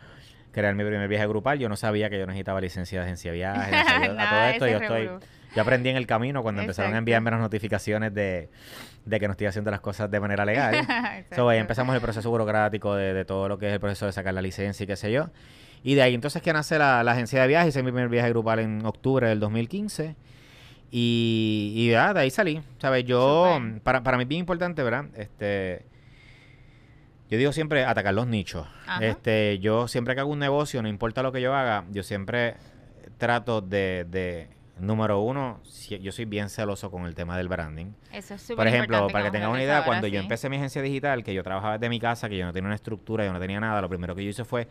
crear 0.53 0.75
mi 0.75 0.85
primer 0.85 1.09
viaje 1.09 1.27
grupal. 1.27 1.59
Yo 1.59 1.69
no 1.69 1.77
sabía 1.77 2.11
que 2.11 2.19
yo 2.19 2.27
necesitaba 2.27 2.61
licencia 2.61 2.99
de 3.01 3.07
agencia 3.07 3.31
de 3.31 3.37
viajes. 3.37 3.75
a 4.19 4.31
todo 4.31 4.45
esto 4.45 4.67
yo 4.67 4.79
estoy... 4.79 5.11
Yo 5.55 5.63
aprendí 5.63 5.89
en 5.89 5.97
el 5.97 6.07
camino 6.07 6.43
cuando 6.43 6.61
empezaron 6.61 6.95
a 6.95 6.99
enviarme 6.99 7.33
las 7.33 7.41
notificaciones 7.41 8.15
de, 8.15 8.51
que 9.09 9.27
no 9.27 9.33
estoy 9.33 9.47
haciendo 9.47 9.71
las 9.71 9.81
cosas 9.81 10.11
de 10.11 10.21
manera 10.21 10.45
legal. 10.45 10.87
so, 11.35 11.49
ahí 11.49 11.59
empezamos 11.59 11.95
el 11.95 12.01
proceso 12.01 12.31
burocrático 12.31 12.95
de, 12.95 13.25
todo 13.25 13.49
lo 13.49 13.59
que 13.59 13.69
es 13.69 13.73
el 13.73 13.81
proceso 13.81 14.07
de 14.07 14.13
sacar 14.13 14.35
la 14.35 14.43
licencia 14.43 14.85
y 14.85 14.87
qué 14.87 14.97
sé 14.97 15.11
yo. 15.11 15.31
Y 15.83 15.95
de 15.95 16.03
ahí 16.03 16.15
entonces 16.15 16.43
que 16.43 16.53
nace 16.53 16.79
la, 16.79 17.01
agencia 17.01 17.41
de 17.43 17.49
viajes. 17.49 17.71
Hice 17.71 17.83
mi 17.83 17.91
primer 17.91 18.09
viaje 18.09 18.29
grupal 18.31 18.59
en 18.59 18.85
octubre 18.85 19.29
del 19.29 19.41
2015. 19.41 20.17
Y, 20.91 21.73
y 21.75 21.91
ya, 21.91 22.13
de 22.13 22.21
ahí 22.21 22.31
salí. 22.31 22.61
¿Sabes? 22.79 23.05
Yo, 23.05 23.59
para, 23.83 24.03
para 24.03 24.17
mí 24.17 24.25
es 24.25 24.29
bien 24.29 24.41
importante, 24.41 24.83
¿verdad? 24.83 25.07
Este, 25.15 25.87
yo 27.31 27.39
digo 27.39 27.53
siempre 27.53 27.85
atacar 27.85 28.13
los 28.13 28.27
nichos. 28.27 28.67
Este, 29.01 29.59
yo 29.61 29.89
siempre 29.89 30.15
que 30.15 30.21
hago 30.21 30.31
un 30.31 30.41
negocio, 30.41 30.83
no 30.83 30.89
importa 30.89 31.23
lo 31.23 31.33
que 31.33 31.41
yo 31.41 31.55
haga, 31.55 31.85
yo 31.91 32.03
siempre 32.03 32.57
trato 33.19 33.61
de 33.61 34.49
Número 34.81 35.21
uno, 35.21 35.61
yo 36.01 36.11
soy 36.11 36.25
bien 36.25 36.49
celoso 36.49 36.91
con 36.91 37.05
el 37.05 37.15
tema 37.15 37.37
del 37.37 37.49
branding. 37.49 37.93
Eso 38.13 38.35
es 38.35 38.53
Por 38.57 38.67
ejemplo, 38.67 39.09
para 39.09 39.27
que 39.27 39.31
tengan 39.31 39.51
una 39.51 39.63
idea, 39.63 39.85
cuando 39.85 40.07
yo 40.07 40.19
empecé 40.21 40.49
mi 40.49 40.57
agencia 40.57 40.81
digital, 40.81 41.23
que 41.23 41.35
yo 41.35 41.43
trabajaba 41.43 41.79
desde 41.79 41.89
mi 41.91 42.01
casa, 42.01 42.29
que 42.29 42.39
yo 42.39 42.47
no 42.47 42.53
tenía 42.53 42.67
una 42.67 42.75
estructura, 42.75 43.25
yo 43.25 43.33
no 43.33 43.41
tenía 43.41 43.61
nada, 43.61 43.81
lo 43.81 43.89
primero 43.89 44.15
que 44.15 44.25
yo 44.25 44.31
hice 44.31 44.45
fue 44.45 44.69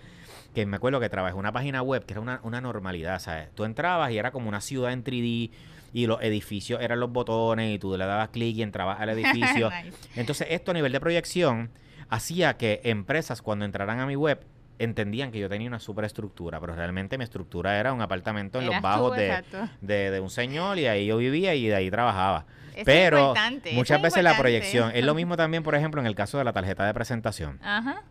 que 0.53 0.65
me 0.65 0.77
acuerdo 0.77 0.99
que 0.99 1.09
trabajé 1.09 1.35
una 1.35 1.51
página 1.51 1.83
web 1.83 2.05
que 2.05 2.13
era 2.13 2.21
una, 2.21 2.39
una 2.43 2.59
normalidad, 2.59 3.19
¿sabes? 3.19 3.49
Tú 3.53 3.65
entrabas 3.65 4.11
y 4.11 4.17
era 4.17 4.31
como 4.31 4.49
una 4.49 4.61
ciudad 4.61 4.91
en 4.91 5.03
3D 5.03 5.51
y 5.93 6.07
los 6.07 6.21
edificios 6.21 6.81
eran 6.81 6.99
los 6.99 7.11
botones 7.11 7.75
y 7.75 7.79
tú 7.79 7.95
le 7.95 8.05
dabas 8.05 8.29
clic 8.29 8.57
y 8.57 8.63
entrabas 8.63 8.99
al 8.99 9.09
edificio. 9.17 9.69
Entonces, 10.15 10.47
esto 10.49 10.71
a 10.71 10.73
nivel 10.73 10.91
de 10.91 10.99
proyección 10.99 11.69
hacía 12.09 12.57
que 12.57 12.81
empresas 12.83 13.41
cuando 13.41 13.65
entraran 13.65 13.99
a 13.99 14.05
mi 14.05 14.15
web 14.15 14.39
entendían 14.79 15.31
que 15.31 15.39
yo 15.39 15.49
tenía 15.49 15.67
una 15.67 15.79
superestructura, 15.79 16.59
pero 16.59 16.73
realmente 16.73 17.17
mi 17.17 17.25
estructura 17.25 17.79
era 17.79 17.93
un 17.93 18.01
apartamento 18.01 18.59
en 18.59 18.65
los 18.65 18.81
bajos 18.81 19.15
de, 19.15 19.43
de, 19.81 20.19
un 20.19 20.29
señor 20.29 20.79
y 20.79 20.87
ahí 20.87 21.05
yo 21.07 21.17
vivía 21.17 21.53
y 21.53 21.67
de 21.67 21.75
ahí 21.75 21.91
trabajaba. 21.91 22.45
pero 22.85 23.33
muchas 23.73 24.01
veces 24.01 24.23
la 24.23 24.37
proyección 24.37 24.91
es 24.95 25.05
lo 25.05 25.13
mismo 25.13 25.37
también, 25.37 25.63
por 25.63 25.75
ejemplo, 25.75 26.01
en 26.01 26.07
el 26.07 26.15
caso 26.15 26.37
de 26.37 26.45
la 26.45 26.53
tarjeta 26.53 26.85
de 26.85 26.93
presentación. 26.93 27.59
Ajá. 27.61 28.03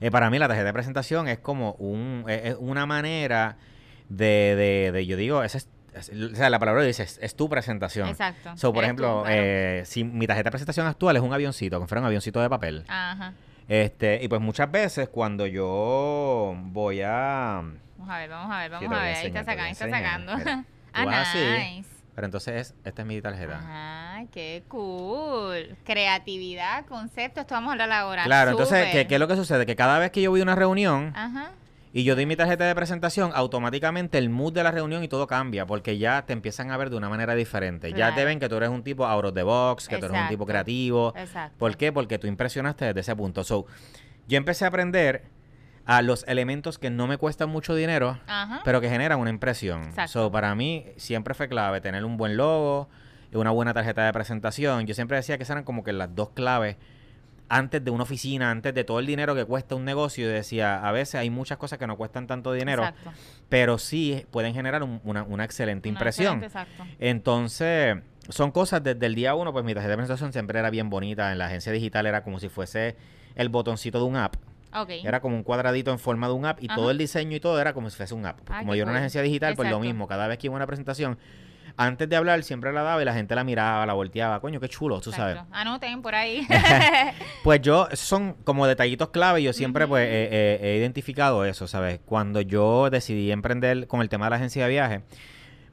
Eh, 0.00 0.10
para 0.10 0.30
mí 0.30 0.38
la 0.38 0.46
tarjeta 0.46 0.66
de 0.66 0.72
presentación 0.72 1.28
es 1.28 1.38
como 1.38 1.72
un, 1.72 2.24
es 2.28 2.56
una 2.58 2.86
manera 2.86 3.56
de, 4.08 4.90
de, 4.92 5.06
yo 5.06 5.16
digo, 5.16 5.42
esa 5.42 5.58
es 5.58 5.68
o 5.92 6.36
sea, 6.36 6.50
la 6.50 6.60
palabra 6.60 6.82
dice, 6.82 7.02
es, 7.02 7.34
tu 7.34 7.48
presentación. 7.48 8.08
Exacto. 8.08 8.56
So, 8.56 8.72
por 8.72 8.84
ejemplo, 8.84 9.24
eh, 9.26 9.82
si 9.86 10.04
mi 10.04 10.28
tarjeta 10.28 10.48
de 10.48 10.52
presentación 10.52 10.86
actual 10.86 11.16
es 11.16 11.22
un 11.22 11.32
avioncito, 11.32 11.78
como 11.78 11.88
fuera 11.88 12.00
un 12.00 12.06
avioncito 12.06 12.40
de 12.40 12.48
papel. 12.48 12.84
Ajá. 12.86 13.34
Este, 13.70 14.18
y 14.20 14.26
pues 14.26 14.40
muchas 14.40 14.68
veces 14.68 15.08
cuando 15.08 15.46
yo 15.46 16.56
voy 16.60 17.02
a. 17.02 17.62
Vamos 17.98 18.14
a 18.14 18.18
ver, 18.18 18.28
vamos 18.28 18.52
a 18.52 18.58
ver, 18.58 18.70
vamos 18.72 18.92
a 18.92 19.02
ver. 19.04 19.14
Ahí 19.14 19.26
está 19.28 19.44
sacando, 19.44 19.62
ahí 19.62 19.70
está 19.70 19.88
sacando. 19.88 20.32
ah, 20.92 21.04
nice. 21.06 21.88
Pero 22.12 22.24
entonces, 22.26 22.74
esta 22.84 23.02
es 23.02 23.06
mi 23.06 23.22
tarjeta. 23.22 23.60
Ay, 23.62 24.26
qué 24.32 24.64
cool. 24.66 25.76
Creatividad, 25.84 26.84
concepto, 26.86 27.42
esto 27.42 27.54
vamos 27.54 27.68
a 27.68 27.72
hablar 27.74 27.92
ahora. 27.92 28.24
Claro, 28.24 28.50
entonces, 28.50 28.88
¿qué, 28.90 29.06
¿qué, 29.06 29.14
es 29.14 29.20
lo 29.20 29.28
que 29.28 29.36
sucede? 29.36 29.64
Que 29.64 29.76
cada 29.76 30.00
vez 30.00 30.10
que 30.10 30.20
yo 30.20 30.32
voy 30.32 30.40
a 30.40 30.42
una 30.42 30.56
reunión, 30.56 31.12
Ajá 31.14 31.52
y 31.92 32.04
yo 32.04 32.14
doy 32.14 32.24
mi 32.26 32.36
tarjeta 32.36 32.64
de 32.64 32.74
presentación, 32.74 33.32
automáticamente 33.34 34.18
el 34.18 34.30
mood 34.30 34.52
de 34.52 34.62
la 34.62 34.70
reunión 34.70 35.02
y 35.02 35.08
todo 35.08 35.26
cambia, 35.26 35.66
porque 35.66 35.98
ya 35.98 36.24
te 36.24 36.32
empiezan 36.32 36.70
a 36.70 36.76
ver 36.76 36.90
de 36.90 36.96
una 36.96 37.08
manera 37.08 37.34
diferente. 37.34 37.92
Ya 37.92 38.14
te 38.14 38.24
ven 38.24 38.38
que 38.38 38.48
tú 38.48 38.56
eres 38.56 38.68
un 38.68 38.82
tipo 38.84 39.06
out 39.06 39.24
of 39.24 39.34
the 39.34 39.42
box, 39.42 39.88
que 39.88 39.98
tú 39.98 40.06
eres 40.06 40.20
un 40.20 40.28
tipo 40.28 40.46
creativo. 40.46 41.12
Exacto. 41.16 41.56
¿Por 41.58 41.76
qué? 41.76 41.92
Porque 41.92 42.18
tú 42.18 42.26
impresionaste 42.26 42.84
desde 42.84 43.00
ese 43.00 43.16
punto. 43.16 43.42
So, 43.42 43.66
yo 44.28 44.36
empecé 44.36 44.64
a 44.64 44.68
aprender 44.68 45.24
a 45.84 46.02
los 46.02 46.24
elementos 46.28 46.78
que 46.78 46.90
no 46.90 47.08
me 47.08 47.16
cuestan 47.16 47.50
mucho 47.50 47.74
dinero, 47.74 48.20
pero 48.64 48.80
que 48.80 48.88
generan 48.88 49.18
una 49.18 49.30
impresión. 49.30 49.82
Exacto. 49.84 50.12
So, 50.12 50.30
para 50.30 50.54
mí 50.54 50.86
siempre 50.96 51.34
fue 51.34 51.48
clave 51.48 51.80
tener 51.80 52.04
un 52.04 52.16
buen 52.16 52.36
logo, 52.36 52.88
una 53.32 53.50
buena 53.50 53.74
tarjeta 53.74 54.04
de 54.04 54.12
presentación. 54.12 54.86
Yo 54.86 54.94
siempre 54.94 55.16
decía 55.16 55.36
que 55.36 55.42
esas 55.42 55.54
eran 55.54 55.64
como 55.64 55.82
que 55.82 55.92
las 55.92 56.14
dos 56.14 56.30
claves 56.30 56.76
antes 57.50 57.84
de 57.84 57.90
una 57.90 58.04
oficina, 58.04 58.52
antes 58.52 58.72
de 58.72 58.84
todo 58.84 59.00
el 59.00 59.06
dinero 59.06 59.34
que 59.34 59.44
cuesta 59.44 59.74
un 59.74 59.84
negocio, 59.84 60.28
decía, 60.28 60.86
a 60.86 60.92
veces 60.92 61.16
hay 61.16 61.30
muchas 61.30 61.58
cosas 61.58 61.80
que 61.80 61.86
no 61.86 61.96
cuestan 61.96 62.28
tanto 62.28 62.52
dinero, 62.52 62.84
pero 63.48 63.76
sí 63.76 64.24
pueden 64.30 64.54
generar 64.54 64.84
una, 64.84 65.44
excelente 65.44 65.88
impresión. 65.88 66.44
Entonces, 67.00 67.96
son 68.28 68.52
cosas 68.52 68.84
desde 68.84 69.04
el 69.04 69.16
día 69.16 69.34
uno, 69.34 69.52
pues 69.52 69.64
mi 69.64 69.74
tarjeta 69.74 69.90
de 69.90 69.96
presentación 69.96 70.32
siempre 70.32 70.60
era 70.60 70.70
bien 70.70 70.90
bonita, 70.90 71.32
en 71.32 71.38
la 71.38 71.46
agencia 71.46 71.72
digital 71.72 72.06
era 72.06 72.22
como 72.22 72.38
si 72.38 72.48
fuese 72.48 72.96
el 73.34 73.48
botoncito 73.48 73.98
de 73.98 74.04
un 74.04 74.16
app. 74.16 74.36
Era 75.02 75.20
como 75.20 75.34
un 75.34 75.42
cuadradito 75.42 75.90
en 75.90 75.98
forma 75.98 76.28
de 76.28 76.34
un 76.34 76.46
app 76.46 76.62
y 76.62 76.68
todo 76.68 76.92
el 76.92 76.98
diseño 76.98 77.36
y 77.36 77.40
todo 77.40 77.60
era 77.60 77.72
como 77.72 77.90
si 77.90 77.96
fuese 77.96 78.14
un 78.14 78.26
app. 78.26 78.38
como 78.46 78.76
yo 78.76 78.82
era 78.82 78.92
una 78.92 79.00
agencia 79.00 79.22
digital, 79.22 79.56
pues 79.56 79.68
lo 79.68 79.80
mismo, 79.80 80.06
cada 80.06 80.28
vez 80.28 80.38
que 80.38 80.46
iba 80.46 80.54
a 80.54 80.56
una 80.56 80.68
presentación, 80.68 81.18
antes 81.76 82.08
de 82.08 82.16
hablar 82.16 82.42
siempre 82.42 82.72
la 82.72 82.82
daba 82.82 83.02
y 83.02 83.04
la 83.04 83.14
gente 83.14 83.34
la 83.34 83.44
miraba, 83.44 83.86
la 83.86 83.92
volteaba. 83.92 84.40
Coño, 84.40 84.60
qué 84.60 84.68
chulo, 84.68 85.00
tú 85.00 85.12
sabes. 85.12 85.38
Anoten 85.50 86.02
por 86.02 86.14
ahí. 86.14 86.46
pues 87.44 87.60
yo, 87.60 87.88
son 87.94 88.34
como 88.44 88.66
detallitos 88.66 89.10
clave. 89.10 89.42
Yo 89.42 89.52
siempre 89.52 89.86
pues 89.86 90.08
he 90.10 90.76
identificado 90.78 91.44
eso, 91.44 91.66
¿sabes? 91.66 92.00
Cuando 92.04 92.40
yo 92.40 92.90
decidí 92.90 93.30
emprender 93.32 93.86
con 93.86 94.00
el 94.00 94.08
tema 94.08 94.26
de 94.26 94.30
la 94.30 94.36
agencia 94.36 94.64
de 94.64 94.70
viaje, 94.70 95.02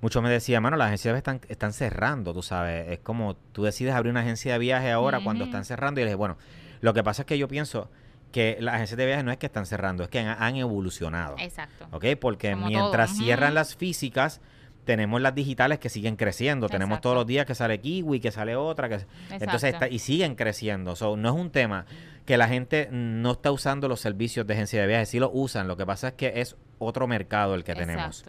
muchos 0.01 0.22
me 0.22 0.30
decían, 0.30 0.63
mano, 0.63 0.77
las 0.77 0.88
agencias 0.88 1.16
están, 1.18 1.42
están 1.50 1.74
cerrando, 1.74 2.34
tú 2.34 2.42
sabes. 2.42 2.89
Es 2.92 3.00
como 3.00 3.36
tú 3.36 3.63
decides 3.63 3.94
abrir 3.94 4.12
una 4.12 4.22
agencia 4.22 4.54
de 4.54 4.60
viaje 4.60 4.92
ahora 4.92 5.20
cuando 5.24 5.46
están 5.46 5.66
cerrando. 5.66 6.01
Y 6.01 6.04
le 6.04 6.10
dije, 6.12 6.16
bueno, 6.16 6.38
lo 6.82 6.94
que 6.94 7.04
pasa 7.04 7.24
es 7.24 7.25
que 7.25 7.38
yo 7.38 7.48
pienso 7.48 7.89
que 8.32 8.58
las 8.60 8.75
agencias 8.75 8.98
de 8.98 9.06
viaje 9.06 9.24
no 9.24 9.32
es 9.32 9.38
que 9.38 9.46
están 9.46 9.66
cerrando, 9.66 10.04
es 10.04 10.10
que 10.10 10.20
han, 10.20 10.56
evolucionado. 10.56 11.36
Exacto. 11.39 11.88
¿Ok? 11.92 12.06
Porque 12.20 12.56
mientras 12.56 13.16
cierran 13.18 13.54
las 13.54 13.75
físicas 13.75 14.42
tenemos 14.88 15.22
las 15.22 15.36
digitales 15.36 15.79
que 15.79 15.89
siguen 15.89 16.15
creciendo. 16.15 16.70
Tenemos 16.70 17.01
todos 17.01 17.13
los 17.13 17.27
días 17.27 17.46
que 17.46 17.53
sale 17.53 17.79
Kiwi, 17.82 18.22
que 18.22 18.32
sale 18.32 18.56
otra. 18.56 18.88
que 18.88 19.06
Entonces, 19.29 19.74
está, 19.74 19.89
y 19.89 20.00
siguen 20.00 20.36
creciendo. 20.36 20.96
no 21.17 21.29
es 21.29 21.36
un 21.36 21.51
tema 21.51 21.86
que 22.25 22.38
la 22.38 22.48
gente 22.48 22.88
no 22.89 23.34
está 23.34 23.51
usando 23.51 23.89
los 23.89 24.00
servicios 24.00 24.48
de 24.48 24.53
agencia 24.53 24.79
de 24.79 24.88
viajes. 24.88 25.10
Sí 25.10 25.20
lo 25.20 25.29
usan. 25.29 25.67
Lo 25.67 25.75
que 25.75 25.86
pasa 25.86 26.08
es 26.08 26.13
que 26.13 26.39
es 26.39 26.56
otro 26.79 27.06
mercado 27.06 27.53
el 27.53 27.65
que 27.65 27.75
tenemos. 27.75 28.24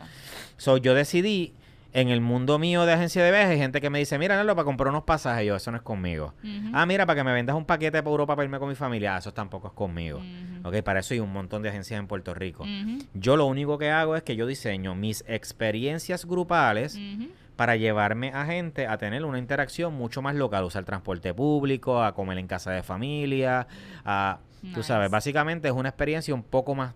So, 0.56 0.78
yo 0.78 0.94
decidí 0.94 1.54
en 1.92 2.08
el 2.08 2.20
mundo 2.20 2.58
mío 2.58 2.84
de 2.84 2.92
agencia 2.92 3.24
de 3.24 3.30
viajes 3.30 3.50
hay 3.50 3.58
gente 3.58 3.80
que 3.80 3.88
me 3.90 3.98
dice, 3.98 4.18
mira, 4.18 4.36
Nelo, 4.36 4.54
para 4.54 4.64
comprar 4.64 4.90
unos 4.90 5.04
pasajes, 5.04 5.46
yo, 5.46 5.56
eso 5.56 5.70
no 5.70 5.78
es 5.78 5.82
conmigo. 5.82 6.34
Ah, 6.72 6.84
mira, 6.86 7.06
para 7.06 7.20
que 7.20 7.24
me 7.24 7.32
vendas 7.32 7.56
un 7.56 7.64
paquete 7.64 8.02
para 8.02 8.10
Europa 8.10 8.36
para 8.36 8.44
irme 8.44 8.58
con 8.58 8.68
mi 8.68 8.74
familia, 8.74 9.16
eso 9.16 9.32
tampoco 9.32 9.68
es 9.68 9.74
conmigo. 9.74 10.20
Ok, 10.64 10.82
para 10.82 11.00
eso 11.00 11.14
hay 11.14 11.20
un 11.20 11.32
montón 11.32 11.62
de 11.62 11.70
agencias 11.70 11.98
en 11.98 12.06
Puerto 12.06 12.34
Rico. 12.34 12.64
Yo 13.14 13.36
lo 13.36 13.46
único 13.46 13.78
que 13.78 13.90
hago 13.90 14.16
es 14.16 14.22
que 14.22 14.36
yo 14.36 14.46
diseño 14.46 14.94
mis 14.94 15.24
experiencias 15.26 16.26
grupales 16.26 16.98
para 17.56 17.76
llevarme 17.76 18.32
a 18.34 18.44
gente 18.46 18.86
a 18.86 18.98
tener 18.98 19.24
una 19.24 19.38
interacción 19.38 19.94
mucho 19.94 20.22
más 20.22 20.34
local, 20.34 20.64
usar 20.64 20.84
transporte 20.84 21.34
público, 21.34 22.02
a 22.02 22.14
comer 22.14 22.38
en 22.38 22.46
casa 22.46 22.70
de 22.70 22.82
familia, 22.82 23.66
a... 24.04 24.40
Tú 24.74 24.82
sabes, 24.82 25.08
básicamente 25.08 25.68
es 25.68 25.74
una 25.74 25.88
experiencia 25.88 26.34
un 26.34 26.42
poco 26.42 26.74
más, 26.74 26.92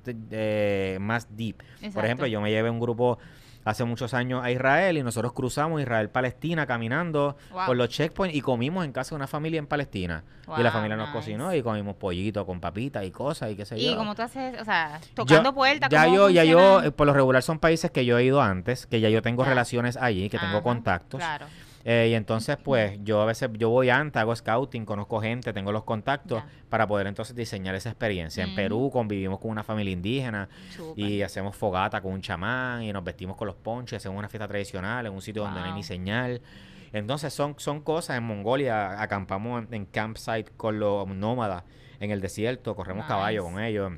más 0.99 1.29
deep. 1.37 1.63
Por 1.95 2.05
ejemplo, 2.05 2.27
yo 2.27 2.41
me 2.41 2.51
llevé 2.51 2.69
un 2.69 2.81
grupo 2.81 3.21
hace 3.65 3.85
muchos 3.85 4.15
años 4.15 4.45
a 4.45 4.51
Israel 4.51 4.99
y 4.99 5.03
nosotros 5.03 5.33
cruzamos 5.33 5.81
Israel-Palestina 5.81 6.67
caminando 6.67 7.37
por 7.67 7.77
los 7.77 7.89
checkpoints 7.89 8.37
y 8.37 8.41
comimos 8.41 8.85
en 8.85 8.93
casa 8.93 9.11
de 9.11 9.17
una 9.17 9.27
familia 9.27 9.59
en 9.59 9.67
Palestina. 9.67 10.25
y 10.59 10.63
la 10.63 10.71
familia 10.71 10.97
nos 10.97 11.11
cocinó 11.11 11.55
y 11.55 11.63
comimos 11.63 11.97
pollito 11.97 12.45
con 12.45 12.61
papitas 12.61 13.05
y 13.05 13.11
cosas 13.11 13.51
y 13.53 13.57
qué 13.57 13.65
sé 13.65 13.81
yo. 13.81 13.93
Y 13.93 13.95
como 13.97 14.15
tú 14.15 14.23
haces, 14.23 14.61
o 14.61 14.65
sea, 14.65 15.01
tocando 15.15 15.55
puertas. 15.55 15.89
Ya 15.91 16.07
yo, 16.07 16.29
ya 16.29 16.45
yo, 16.45 16.83
eh, 16.83 16.91
por 16.91 17.07
lo 17.07 17.13
regular 17.15 17.43
son 17.43 17.59
países 17.59 17.91
que 17.91 18.05
yo 18.05 18.19
he 18.19 18.25
ido 18.25 18.43
antes, 18.43 18.87
que 18.87 19.01
ya 19.01 19.09
yo 19.09 19.23
tengo 19.23 19.45
relaciones 19.45 19.97
allí, 19.97 20.29
que 20.29 20.39
tengo 20.39 20.63
contactos. 20.63 21.19
Claro. 21.19 21.47
Eh, 21.85 22.09
y 22.11 22.15
entonces, 22.15 22.57
pues, 22.63 22.99
yo 23.03 23.21
a 23.21 23.25
veces, 23.25 23.51
yo 23.55 23.69
voy 23.71 23.91
antes, 23.91 24.21
hago 24.21 24.35
scouting, 24.35 24.85
conozco 24.85 25.21
gente, 25.21 25.53
tengo 25.53 25.73
los 25.73 25.85
contactos 25.85 26.43
para 26.69 26.87
poder 26.87 27.07
entonces 27.07 27.35
diseñar 27.35 27.75
esa 27.75 27.91
experiencia. 27.91 28.45
En 28.45 28.55
Perú 28.55 28.91
convivimos 28.93 29.41
con 29.41 29.51
una 29.51 29.65
familia 29.65 29.93
indígena 29.93 30.49
y 30.97 31.23
hacemos 31.23 31.57
fogata 31.57 32.01
con 32.01 32.13
un 32.13 32.21
chamán 32.21 32.83
y 32.83 32.93
nos 32.93 33.03
vestimos 33.03 33.37
con 33.37 33.47
los 33.47 33.57
ponches, 33.57 33.97
hacemos 33.97 34.19
una 34.19 34.29
fiesta 34.29 34.47
tradicional 34.47 35.07
en 35.07 35.13
un 35.13 35.23
sitio 35.23 35.43
donde 35.43 35.61
no 35.61 35.67
hay 35.67 35.73
ni 35.73 35.83
señal. 35.83 36.41
Entonces 36.93 37.33
son, 37.33 37.55
son 37.59 37.81
cosas, 37.81 38.19
en 38.19 38.25
Mongolia 38.25 39.01
acampamos 39.01 39.65
en, 39.71 39.87
campsite 39.87 40.53
con 40.57 40.79
los 40.79 41.09
nómadas 41.09 41.65
en 42.01 42.11
el 42.11 42.21
desierto, 42.21 42.77
corremos 42.77 43.07
caballo 43.07 43.45
con 43.45 43.61
ellos. 43.61 43.93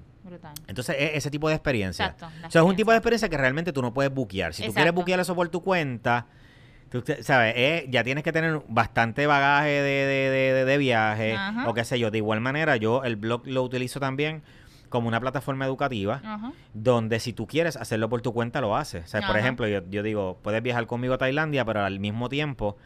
Entonces, 0.69 0.97
e, 0.99 1.17
ese 1.17 1.31
tipo 1.31 1.49
de 1.49 1.55
experiencia. 1.55 2.07
Exacto, 2.07 2.27
o 2.47 2.51
sea, 2.51 2.63
es 2.63 2.67
un 2.67 2.77
tipo 2.77 2.93
de 2.93 2.99
experiencia 2.99 3.29
que 3.29 3.37
realmente 3.37 3.73
tú 3.73 3.83
no 3.83 3.93
puedes 3.93 4.13
buquear. 4.13 4.55
Si 4.55 4.65
tú 4.65 4.73
quieres 4.73 4.95
buquear 4.95 5.21
eso 5.21 5.35
por 5.35 5.49
tu 5.49 5.63
cuenta, 5.63 6.27
sabes, 7.21 7.55
eh, 7.57 7.87
ya 7.89 8.05
tienes 8.05 8.25
que 8.25 8.33
tener 8.33 8.63
bastante 8.69 9.27
bagaje 9.27 9.83
de, 9.83 10.65
de, 10.65 10.79
viaje 10.79 11.37
o 11.67 11.75
qué 11.75 11.85
sé 11.85 11.99
yo. 11.99 12.11
De 12.11 12.19
igual 12.19 12.41
manera, 12.41 12.77
yo 12.77 13.05
el 13.05 13.17
blog 13.17 13.47
lo 13.47 13.63
utilizo 13.63 14.01
también 14.01 14.43
como 14.89 15.09
una 15.09 15.21
plataforma 15.21 15.65
educativa 15.65 16.53
donde 16.73 17.19
si 17.19 17.33
tú 17.33 17.47
quieres 17.47 17.77
hacerlo 17.77 18.09
por 18.09 18.23
tu 18.23 18.33
cuenta, 18.33 18.61
lo 18.61 18.77
haces. 18.77 19.05
O 19.05 19.09
sea, 19.09 19.27
por 19.27 19.37
ejemplo, 19.37 19.67
yo, 19.67 19.81
yo 19.91 20.03
digo, 20.03 20.39
puedes 20.43 20.63
viajar 20.63 20.87
conmigo 20.87 21.15
a 21.15 21.19
Tailandia, 21.19 21.65
pero 21.65 21.85
al 21.85 21.99
mismo 21.99 22.29
tiempo, 22.29 22.77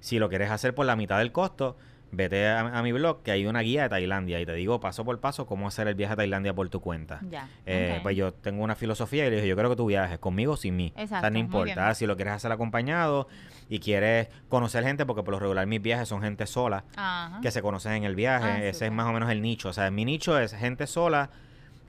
si 0.00 0.18
lo 0.18 0.28
quieres 0.28 0.50
hacer 0.50 0.74
por 0.74 0.86
la 0.86 0.94
mitad 0.94 1.18
del 1.18 1.32
costo, 1.32 1.76
vete 2.10 2.48
a, 2.48 2.82
mi 2.82 2.92
blog 2.92 3.22
que 3.22 3.30
hay 3.30 3.46
una 3.46 3.60
guía 3.60 3.84
de 3.84 3.88
Tailandia 3.88 4.40
y 4.40 4.46
te 4.46 4.54
digo 4.54 4.80
paso 4.80 5.04
por 5.04 5.18
paso 5.20 5.46
cómo 5.46 5.68
hacer 5.68 5.88
el 5.88 5.94
viaje 5.94 6.14
a 6.14 6.16
Tailandia 6.16 6.54
por 6.54 6.68
tu 6.68 6.80
cuenta. 6.80 7.20
Ya. 7.28 7.48
Eh, 7.66 8.00
pues 8.02 8.16
yo 8.16 8.32
tengo 8.32 8.62
una 8.62 8.74
filosofía 8.74 9.26
y 9.26 9.30
le 9.30 9.36
dije, 9.36 9.48
yo 9.48 9.56
creo 9.56 9.70
que 9.70 9.76
tú 9.76 9.86
viajes 9.86 10.18
conmigo 10.18 10.52
o 10.52 10.56
sin 10.56 10.76
mí. 10.76 10.92
Exacto, 10.96 11.16
o 11.16 11.20
sea, 11.20 11.30
no 11.30 11.38
importa 11.38 11.94
si 11.94 12.06
lo 12.06 12.16
quieres 12.16 12.34
hacer 12.34 12.52
acompañado 12.52 13.28
y 13.68 13.80
quieres 13.80 14.28
conocer 14.48 14.84
gente, 14.84 15.04
porque 15.04 15.22
por 15.22 15.34
lo 15.34 15.40
regular 15.40 15.66
mis 15.66 15.82
viajes 15.82 16.08
son 16.08 16.22
gente 16.22 16.46
sola 16.46 16.84
que 17.42 17.50
se 17.50 17.62
conocen 17.62 17.92
en 17.92 18.04
el 18.04 18.14
viaje. 18.14 18.48
Ah, 18.48 18.64
Ese 18.64 18.86
es 18.86 18.92
más 18.92 19.06
o 19.06 19.12
menos 19.12 19.30
el 19.30 19.42
nicho. 19.42 19.68
O 19.68 19.72
sea, 19.72 19.90
mi 19.90 20.04
nicho 20.04 20.38
es 20.38 20.54
gente 20.54 20.86
sola 20.86 21.30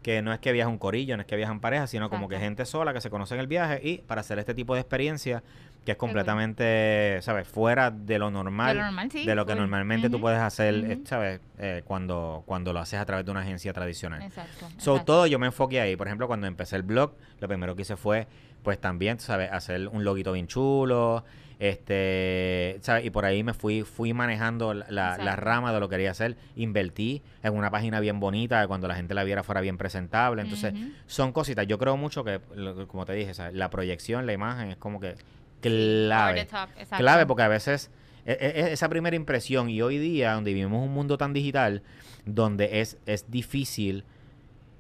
que 0.01 0.21
no 0.21 0.31
es 0.33 0.39
que 0.39 0.51
viaja 0.51 0.69
un 0.69 0.77
corillo, 0.77 1.17
no 1.17 1.21
es 1.21 1.27
que 1.27 1.35
viajan 1.35 1.59
parejas, 1.59 1.89
sino 1.89 2.09
como 2.09 2.29
que 2.29 2.39
gente 2.39 2.65
sola 2.65 2.93
que 2.93 3.01
se 3.01 3.09
conoce 3.09 3.33
en 3.33 3.41
el 3.41 3.47
viaje 3.47 3.81
y 3.83 3.97
para 3.99 4.21
hacer 4.21 4.39
este 4.39 4.53
tipo 4.53 4.73
de 4.73 4.81
experiencia 4.81 5.43
que 5.89 5.93
es 5.93 5.98
completamente, 5.98 7.17
¿sabes? 7.24 7.48
Fuera 7.48 7.89
de 7.89 8.19
lo 8.19 8.29
normal, 8.29 8.77
de 9.12 9.34
lo, 9.34 9.48
que 9.48 9.55
normalmente 9.55 10.08
tú 10.08 10.22
puedes 10.22 10.39
hacer, 10.39 10.75
eh, 10.75 11.00
¿sabes? 11.05 11.41
Eh, 11.58 11.81
cuando, 11.84 12.43
cuando 12.46 12.74
lo 12.74 12.79
haces 12.79 13.00
a 13.00 13.05
través 13.05 13.25
de 13.25 13.31
una 13.31 13.39
agencia 13.39 13.74
tradicional. 13.74 14.22
Exacto. 14.22 14.67
So, 14.77 15.01
todo 15.01 15.25
yo 15.25 15.39
me 15.39 15.48
enfoqué 15.48 15.81
ahí. 15.81 15.96
Por 15.96 16.05
ejemplo, 16.05 16.27
cuando 16.27 16.46
empecé 16.46 16.75
el 16.75 16.84
blog, 16.84 17.13
lo 17.39 17.48
primero 17.48 17.75
que 17.75 17.81
hice 17.81 17.98
fue, 17.98 18.27
pues 18.62 18.79
también, 18.79 19.19
¿sabes? 19.19 19.51
Hacer 19.51 19.88
un 19.88 20.03
loguito 20.03 20.31
bien 20.31 20.46
chulo, 20.46 21.24
este, 21.58 22.77
¿sabes? 22.81 23.03
Y 23.03 23.10
por 23.10 23.25
ahí 23.25 23.41
me 23.41 23.55
fui, 23.55 23.81
fui 23.81 24.13
manejando 24.13 24.75
la, 24.75 25.17
la, 25.17 25.36
rama 25.38 25.74
de 25.74 25.79
lo 25.79 25.89
que 25.89 25.96
quería 25.96 26.12
hacer. 26.12 26.38
Invertí 26.55 27.24
en 27.41 27.55
una 27.55 27.72
página 27.72 28.00
bien 28.00 28.19
bonita, 28.19 28.67
cuando 28.67 28.88
la 28.88 28.93
gente 28.93 29.15
la 29.15 29.24
viera 29.24 29.41
fuera 29.41 29.60
bien 29.60 29.79
presentable. 29.79 30.43
Entonces, 30.43 30.72
son 31.08 31.31
cositas. 31.31 31.65
Yo 31.65 31.79
creo 31.79 31.98
mucho 31.98 32.24
que, 32.24 32.39
como 32.88 33.08
te 33.08 33.13
dije, 33.13 33.34
la 33.53 33.72
proyección, 33.72 34.27
la 34.27 34.34
imagen 34.34 34.69
es 34.69 34.77
como 34.77 35.00
que 35.00 35.15
clave. 35.61 36.47
clave 36.97 37.25
porque 37.25 37.43
a 37.43 37.47
veces 37.47 37.91
e, 38.25 38.31
e, 38.33 38.61
e, 38.61 38.73
esa 38.73 38.89
primera 38.89 39.15
impresión 39.15 39.69
y 39.69 39.81
hoy 39.81 39.97
día 39.97 40.33
donde 40.33 40.53
vivimos 40.53 40.85
un 40.85 40.93
mundo 40.93 41.17
tan 41.17 41.33
digital 41.33 41.83
donde 42.25 42.81
es, 42.81 42.97
es 43.05 43.29
difícil 43.31 44.03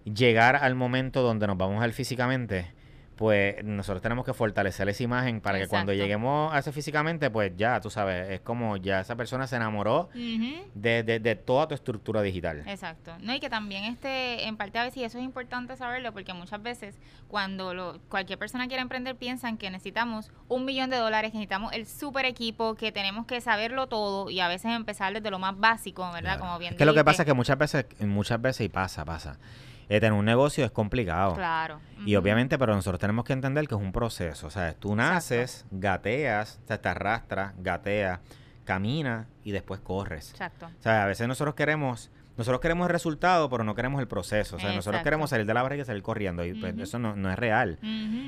llegar 0.05 0.55
al 0.55 0.75
momento 0.75 1.21
donde 1.21 1.47
nos 1.47 1.57
vamos 1.57 1.77
a 1.77 1.81
ver 1.81 1.93
físicamente 1.93 2.71
pues 3.19 3.61
nosotros 3.65 4.01
tenemos 4.01 4.23
que 4.23 4.33
fortalecer 4.33 4.87
esa 4.87 5.03
imagen 5.03 5.41
para 5.41 5.59
que 5.59 5.67
cuando 5.67 5.91
lleguemos 5.91 6.53
a 6.53 6.59
ese 6.59 6.71
físicamente, 6.71 7.29
pues 7.29 7.51
ya, 7.57 7.81
tú 7.81 7.89
sabes, 7.89 8.29
es 8.29 8.39
como 8.39 8.77
ya 8.77 9.01
esa 9.01 9.17
persona 9.17 9.45
se 9.45 9.57
enamoró 9.57 10.07
de, 10.13 11.03
de, 11.03 11.35
toda 11.35 11.67
tu 11.67 11.75
estructura 11.75 12.21
digital. 12.21 12.63
Exacto. 12.65 13.11
No, 13.19 13.35
y 13.35 13.41
que 13.41 13.49
también 13.49 13.83
este, 13.83 14.47
en 14.47 14.55
parte 14.55 14.79
a 14.79 14.85
veces, 14.85 15.01
y 15.01 15.03
eso 15.03 15.17
es 15.17 15.25
importante 15.25 15.75
saberlo, 15.75 16.13
porque 16.13 16.33
muchas 16.33 16.63
veces 16.63 16.97
cuando 17.27 17.73
lo, 17.73 17.99
cualquier 18.07 18.39
persona 18.39 18.69
quiere 18.69 18.83
emprender 18.83 19.17
piensan 19.17 19.57
que 19.57 19.69
necesitamos 19.69 20.31
un 20.47 20.63
millón 20.63 20.89
de 20.89 20.95
dólares, 20.95 21.31
que 21.31 21.39
necesitamos 21.39 21.73
el 21.73 21.87
super 21.87 22.23
equipo, 22.23 22.75
que 22.75 22.93
tenemos 22.93 23.25
que 23.25 23.41
saberlo 23.41 23.87
todo 23.87 24.29
y 24.29 24.39
a 24.39 24.47
veces 24.47 24.71
empezar 24.71 25.13
desde 25.13 25.29
lo 25.29 25.39
más 25.39 25.59
básico, 25.59 26.09
¿verdad? 26.13 26.39
Como 26.39 26.57
bien 26.57 26.71
Es 26.71 26.77
que 26.77 26.85
lo 26.85 26.93
que 26.93 27.03
pasa 27.03 27.23
es 27.23 27.25
que 27.25 27.33
muchas 27.33 27.57
veces, 27.57 27.85
muchas 27.99 28.41
veces, 28.41 28.65
y 28.65 28.69
pasa, 28.69 29.03
pasa 29.03 29.37
eh, 29.89 29.99
tener 29.99 30.13
un 30.13 30.25
negocio 30.25 30.63
es 30.63 30.71
complicado. 30.71 31.35
Claro. 31.35 31.79
Y 32.05 32.15
obviamente, 32.15 32.57
pero 32.57 32.73
nosotros 32.75 32.99
tenemos 32.99 33.25
que 33.25 33.33
entender 33.33 33.67
que 33.67 33.75
es 33.75 33.81
un 33.81 33.91
proceso. 33.91 34.47
O 34.47 34.49
sea, 34.49 34.73
tú 34.73 34.95
naces, 34.95 35.65
gateas, 35.71 36.59
te 36.65 36.87
arrastras, 36.87 37.53
gateas, 37.57 38.19
caminas 38.63 39.27
y 39.43 39.51
después 39.51 39.81
corres. 39.81 40.29
Exacto. 40.31 40.67
O 40.67 40.81
sea, 40.81 41.03
a 41.03 41.07
veces 41.07 41.27
nosotros 41.27 41.55
queremos 41.55 42.11
nosotros 42.39 42.61
queremos 42.61 42.87
el 42.87 42.93
resultado, 42.93 43.49
pero 43.49 43.65
no 43.65 43.75
queremos 43.75 43.99
el 43.99 44.07
proceso. 44.07 44.55
O 44.55 44.59
sea, 44.61 44.71
nosotros 44.71 45.03
queremos 45.03 45.29
salir 45.29 45.45
de 45.45 45.53
la 45.53 45.61
barriga 45.61 45.81
y 45.81 45.85
salir 45.85 46.01
corriendo. 46.01 46.45
Y 46.45 46.53
pues, 46.53 46.73
eso 46.79 46.97
no, 46.97 47.13
no, 47.13 47.29
es 47.29 47.37
real. 47.37 47.79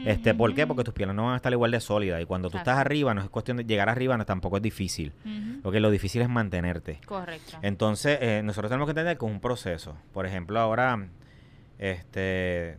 este, 0.05 0.33
¿Por 0.33 0.53
qué? 0.53 0.67
Porque 0.67 0.83
tus 0.83 0.93
piernas 0.93 1.15
no 1.15 1.23
van 1.23 1.33
a 1.35 1.37
estar 1.37 1.53
igual 1.53 1.71
de 1.71 1.79
sólidas. 1.79 2.21
Y 2.21 2.25
cuando 2.25 2.49
tú 2.49 2.57
estás 2.57 2.77
arriba, 2.77 3.13
no 3.13 3.21
es 3.21 3.29
cuestión 3.29 3.55
de 3.55 3.63
llegar 3.63 3.87
arriba, 3.87 4.17
no, 4.17 4.25
tampoco 4.25 4.57
es 4.57 4.63
difícil. 4.63 5.13
Porque 5.63 5.79
lo 5.79 5.89
difícil 5.89 6.21
es 6.21 6.27
mantenerte. 6.27 6.99
Correcto. 7.05 7.57
Entonces, 7.61 8.17
eh, 8.21 8.41
nosotros 8.43 8.69
tenemos 8.69 8.87
que 8.87 8.91
entender 8.91 9.17
que 9.17 9.25
es 9.25 9.31
un 9.31 9.39
proceso. 9.39 9.95
Por 10.11 10.25
ejemplo, 10.25 10.59
ahora, 10.59 11.07
este 11.81 12.77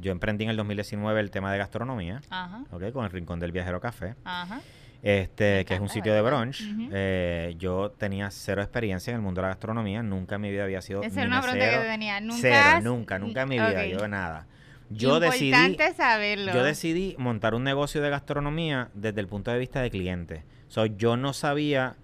yo 0.00 0.10
emprendí 0.10 0.42
en 0.42 0.50
el 0.50 0.56
2019 0.56 1.20
el 1.20 1.30
tema 1.30 1.52
de 1.52 1.58
gastronomía, 1.58 2.20
Ajá. 2.30 2.64
con 2.92 3.04
el 3.04 3.10
Rincón 3.12 3.38
del 3.38 3.52
Viajero 3.52 3.80
Café. 3.80 4.16
Ajá 4.24 4.60
este 5.04 5.66
que 5.66 5.74
es 5.74 5.80
un 5.80 5.90
sitio 5.90 6.14
de 6.14 6.22
brunch. 6.22 6.62
eh, 6.90 7.54
yo 7.58 7.90
tenía 7.90 8.30
cero 8.30 8.62
experiencia 8.62 9.10
en 9.10 9.16
el 9.16 9.22
mundo 9.22 9.40
de 9.40 9.42
la 9.42 9.48
gastronomía, 9.48 10.02
nunca 10.02 10.36
en 10.36 10.40
mi 10.40 10.50
vida 10.50 10.64
había 10.64 10.80
sido 10.80 11.02
Esa 11.02 11.20
era 11.20 11.28
una 11.28 11.42
pregunta 11.42 11.70
que 11.70 11.86
tenía. 11.86 12.20
¿Nunca 12.20 12.40
cero, 12.40 12.80
nunca, 12.82 13.18
nunca 13.18 13.42
en 13.42 13.48
mi 13.50 13.56
vida, 13.56 13.86
yo 13.86 14.08
nada. 14.08 14.46
Yo 14.88 15.20
decidí, 15.20 15.76
saberlo. 15.94 16.54
Yo 16.54 16.62
decidí 16.62 17.16
montar 17.18 17.54
un 17.54 17.64
negocio 17.64 18.00
de 18.00 18.08
gastronomía 18.08 18.88
desde 18.94 19.20
el 19.20 19.28
punto 19.28 19.50
de 19.50 19.58
vista 19.58 19.82
de 19.82 19.90
cliente. 19.90 20.44
So, 20.68 20.86
yo 20.86 21.18
no 21.18 21.34
sabía 21.34 21.96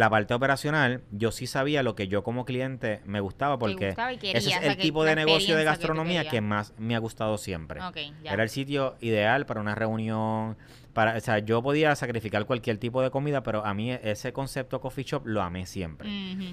la 0.00 0.08
parte 0.08 0.32
operacional, 0.32 1.02
yo 1.10 1.30
sí 1.30 1.46
sabía 1.46 1.82
lo 1.82 1.94
que 1.94 2.08
yo 2.08 2.22
como 2.22 2.46
cliente 2.46 3.02
me 3.04 3.20
gustaba 3.20 3.58
porque 3.58 3.94
ese 4.22 4.48
es 4.48 4.62
el 4.62 4.78
tipo 4.78 5.04
de 5.04 5.14
negocio 5.14 5.58
de 5.58 5.62
gastronomía 5.62 6.26
que, 6.26 6.40
más 6.40 6.72
me 6.78 6.96
ha 6.96 6.98
gustado 6.98 7.36
siempre. 7.36 7.80
Era 8.24 8.42
el 8.42 8.48
sitio 8.48 8.96
ideal 9.02 9.44
para 9.44 9.60
una 9.60 9.74
reunión, 9.74 10.56
para, 10.94 11.18
o 11.18 11.20
sea, 11.20 11.40
yo 11.40 11.62
podía 11.62 11.94
sacrificar 11.96 12.46
cualquier 12.46 12.78
tipo 12.78 13.02
de 13.02 13.10
comida, 13.10 13.42
pero 13.42 13.62
a 13.66 13.74
mí 13.74 13.90
ese 13.90 14.32
concepto 14.32 14.80
coffee 14.80 15.04
shop 15.04 15.26
lo 15.26 15.42
amé 15.42 15.66
siempre. 15.66 16.08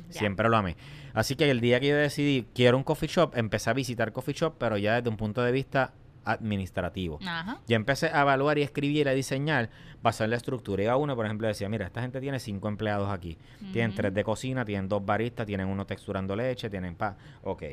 siempre 0.09 0.49
lo 0.49 0.57
amé. 0.57 0.75
Así 1.13 1.37
que 1.37 1.49
el 1.49 1.61
día 1.61 1.79
que 1.79 1.87
yo 1.87 1.95
decidí 1.95 2.47
quiero 2.53 2.75
un 2.75 2.83
coffee 2.83 3.07
shop, 3.07 3.31
empecé 3.37 3.69
a 3.69 3.73
visitar 3.73 4.11
coffee 4.11 4.33
shop, 4.33 4.55
pero 4.57 4.75
ya 4.75 4.95
desde 4.95 5.09
un 5.09 5.15
punto 5.15 5.41
de 5.41 5.53
vista 5.53 5.93
administrativo. 6.31 7.19
Ajá. 7.25 7.59
Y 7.67 7.73
empecé 7.73 8.07
a 8.07 8.21
evaluar 8.21 8.57
y 8.57 8.63
escribir 8.63 9.07
y 9.07 9.09
a 9.09 9.13
diseñar 9.13 9.69
basado 10.01 10.25
en 10.25 10.31
la 10.31 10.37
estructura. 10.37 10.83
Iba 10.83 10.97
uno, 10.97 11.15
por 11.15 11.25
ejemplo, 11.25 11.47
decía, 11.47 11.69
mira, 11.69 11.85
esta 11.85 12.01
gente 12.01 12.19
tiene 12.21 12.39
cinco 12.39 12.67
empleados 12.67 13.09
aquí. 13.09 13.37
Tienen 13.73 13.95
tres 13.95 14.13
de 14.13 14.23
cocina, 14.23 14.65
tienen 14.65 14.87
dos 14.87 15.05
baristas, 15.05 15.45
tienen 15.45 15.67
uno 15.67 15.85
texturando 15.85 16.35
leche, 16.35 16.69
tienen 16.69 16.95
pa. 16.95 17.17
Ok. 17.43 17.63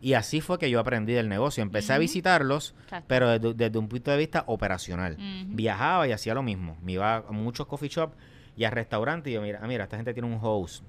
Y 0.00 0.12
así 0.12 0.42
fue 0.42 0.58
que 0.58 0.68
yo 0.68 0.80
aprendí 0.80 1.14
del 1.14 1.30
negocio. 1.30 1.62
Empecé 1.62 1.94
a 1.94 1.98
visitarlos, 1.98 2.74
pero 3.06 3.38
desde, 3.38 3.78
un 3.78 3.88
punto 3.88 4.10
de 4.10 4.18
vista 4.18 4.44
operacional. 4.48 5.16
Viajaba 5.46 6.06
y 6.06 6.12
hacía 6.12 6.34
lo 6.34 6.42
mismo. 6.42 6.76
Me 6.82 6.92
iba 6.92 7.16
a 7.16 7.32
muchos 7.32 7.66
coffee 7.66 7.88
shops 7.88 8.14
y 8.56 8.64
a 8.64 8.70
restaurantes 8.70 9.30
y 9.30 9.34
yo, 9.34 9.42
mira, 9.42 9.60
mira, 9.66 9.84
esta 9.84 9.96
gente 9.96 10.12
tiene 10.12 10.28
un 10.28 10.38
host. 10.42 10.84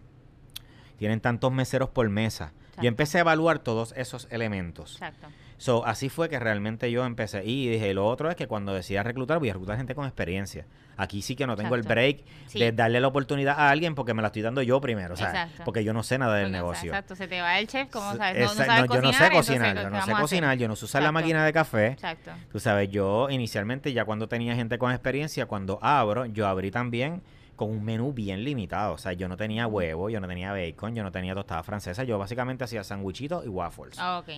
Tienen 0.97 1.21
tantos 1.21 1.51
meseros 1.51 1.89
por 1.89 2.09
mesa. 2.09 2.51
Yo 2.81 2.89
empecé 2.89 3.19
a 3.19 3.21
evaluar 3.21 3.59
todos 3.59 3.93
esos 3.95 4.27
elementos. 4.31 4.93
Exacto. 4.95 5.27
So, 5.57 5.85
así 5.85 6.09
fue 6.09 6.29
que 6.29 6.39
realmente 6.39 6.91
yo 6.91 7.05
empecé. 7.05 7.43
Y 7.45 7.69
dije, 7.69 7.93
lo 7.93 8.05
otro 8.05 8.29
es 8.29 8.35
que 8.35 8.47
cuando 8.47 8.73
decida 8.73 9.03
reclutar, 9.03 9.39
voy 9.39 9.49
a 9.49 9.53
reclutar 9.53 9.77
gente 9.77 9.95
con 9.95 10.05
experiencia. 10.05 10.65
Aquí 10.97 11.21
sí 11.21 11.35
que 11.35 11.45
no 11.45 11.55
tengo 11.55 11.75
el 11.75 11.83
break 11.83 12.23
de 12.53 12.71
darle 12.71 12.99
la 12.99 13.07
oportunidad 13.07 13.59
a 13.59 13.69
alguien 13.69 13.95
porque 13.95 14.13
me 14.13 14.21
la 14.21 14.27
estoy 14.27 14.41
dando 14.41 14.61
yo 14.61 14.79
primero, 14.79 15.15
sea, 15.15 15.49
porque 15.65 15.83
yo 15.83 15.93
no 15.93 16.03
sé 16.03 16.17
nada 16.17 16.35
del 16.35 16.51
negocio. 16.51 16.91
Exacto, 16.91 17.15
se 17.15 17.27
te 17.27 17.41
va 17.41 17.59
el 17.59 17.67
chef, 17.67 17.89
¿cómo 17.89 18.15
sabes? 18.15 18.55
No, 18.55 18.85
yo 18.85 19.01
no 19.01 19.13
sé 19.13 19.29
cocinar, 19.29 19.75
yo 19.75 19.89
no 19.89 20.01
sé 20.01 20.11
cocinar, 20.13 20.57
yo 20.57 20.67
no 20.67 20.75
sé 20.75 20.85
usar 20.85 21.03
la 21.03 21.11
máquina 21.11 21.45
de 21.45 21.53
café. 21.53 21.87
Exacto. 21.87 22.31
Tú 22.51 22.59
sabes, 22.59 22.89
yo 22.89 23.29
inicialmente 23.29 23.91
ya 23.91 24.05
cuando 24.05 24.27
tenía 24.27 24.55
gente 24.55 24.77
con 24.77 24.91
experiencia, 24.91 25.45
cuando 25.45 25.79
abro, 25.81 26.25
yo 26.27 26.47
abrí 26.47 26.71
también 26.71 27.21
con 27.55 27.69
un 27.69 27.83
menú 27.83 28.13
bien 28.13 28.43
limitado. 28.43 28.93
O 28.93 28.97
sea, 28.97 29.13
yo 29.13 29.27
no 29.27 29.37
tenía 29.37 29.67
huevo, 29.67 30.09
yo 30.09 30.19
no 30.19 30.27
tenía 30.27 30.51
bacon, 30.51 30.95
yo 30.95 31.03
no 31.03 31.11
tenía 31.11 31.33
tostada 31.33 31.63
francesa. 31.63 32.03
Yo 32.03 32.17
básicamente 32.17 32.63
hacía 32.63 32.83
sandwichitos 32.83 33.45
y 33.45 33.49
waffles. 33.49 33.97
Ah, 33.97 34.19
ok. 34.19 34.29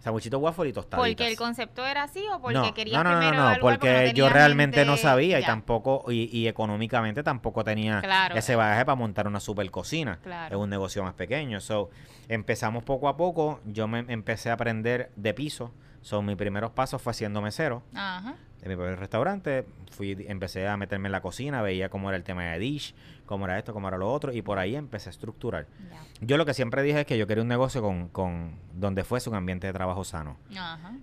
Sanguchito 0.00 0.38
waffle 0.38 0.70
y 0.70 0.72
tostaditas. 0.72 1.08
¿Porque 1.08 1.28
el 1.28 1.36
concepto 1.36 1.86
era 1.86 2.04
así 2.04 2.24
o 2.32 2.40
porque 2.40 2.58
no, 2.58 2.74
querías 2.74 3.04
no, 3.04 3.10
no, 3.10 3.18
primero 3.18 3.36
no, 3.36 3.50
no, 3.50 3.60
porque 3.60 4.12
yo 4.14 4.28
realmente 4.28 4.84
no 4.84 4.96
sabía 4.96 5.38
y 5.38 5.44
tampoco, 5.44 6.04
y, 6.10 6.46
económicamente 6.46 7.22
tampoco 7.22 7.64
tenía 7.64 8.02
ese 8.34 8.56
bagaje 8.56 8.84
para 8.84 8.96
montar 8.96 9.26
una 9.26 9.40
super 9.40 9.70
cocina. 9.70 10.18
Claro. 10.22 10.56
Es 10.56 10.62
un 10.62 10.70
negocio 10.70 11.02
más 11.02 11.14
pequeño. 11.14 11.60
So, 11.60 11.90
empezamos 12.28 12.82
poco 12.82 13.08
a 13.08 13.16
poco, 13.16 13.60
yo 13.66 13.86
me 13.88 14.00
empecé 14.08 14.50
a 14.50 14.54
aprender 14.54 15.10
de 15.16 15.34
piso. 15.34 15.72
So, 16.00 16.22
mis 16.22 16.36
primeros 16.36 16.70
pasos 16.70 17.02
fue 17.02 17.12
siendo 17.12 17.42
mesero. 17.42 17.82
Ajá 17.94 18.36
de 18.62 18.68
mi 18.68 18.76
primer 18.76 18.98
restaurante, 18.98 19.64
fui, 19.90 20.16
empecé 20.28 20.68
a 20.68 20.76
meterme 20.76 21.08
en 21.08 21.12
la 21.12 21.22
cocina, 21.22 21.62
veía 21.62 21.88
cómo 21.88 22.10
era 22.10 22.16
el 22.16 22.24
tema 22.24 22.44
de 22.44 22.58
dish, 22.58 22.94
cómo 23.30 23.44
era 23.44 23.56
esto, 23.58 23.72
cómo 23.72 23.86
era 23.86 23.96
lo 23.96 24.12
otro, 24.12 24.32
y 24.32 24.42
por 24.42 24.58
ahí 24.58 24.74
empecé 24.74 25.08
a 25.08 25.12
estructurar. 25.12 25.68
Yo 26.20 26.36
lo 26.36 26.44
que 26.44 26.52
siempre 26.52 26.82
dije 26.82 27.02
es 27.02 27.06
que 27.06 27.16
yo 27.16 27.28
quería 27.28 27.42
un 27.42 27.48
negocio 27.48 27.80
con, 27.80 28.08
con 28.08 28.56
donde 28.74 29.04
fuese 29.04 29.30
un 29.30 29.36
ambiente 29.36 29.68
de 29.68 29.72
trabajo 29.72 30.02
sano. 30.02 30.36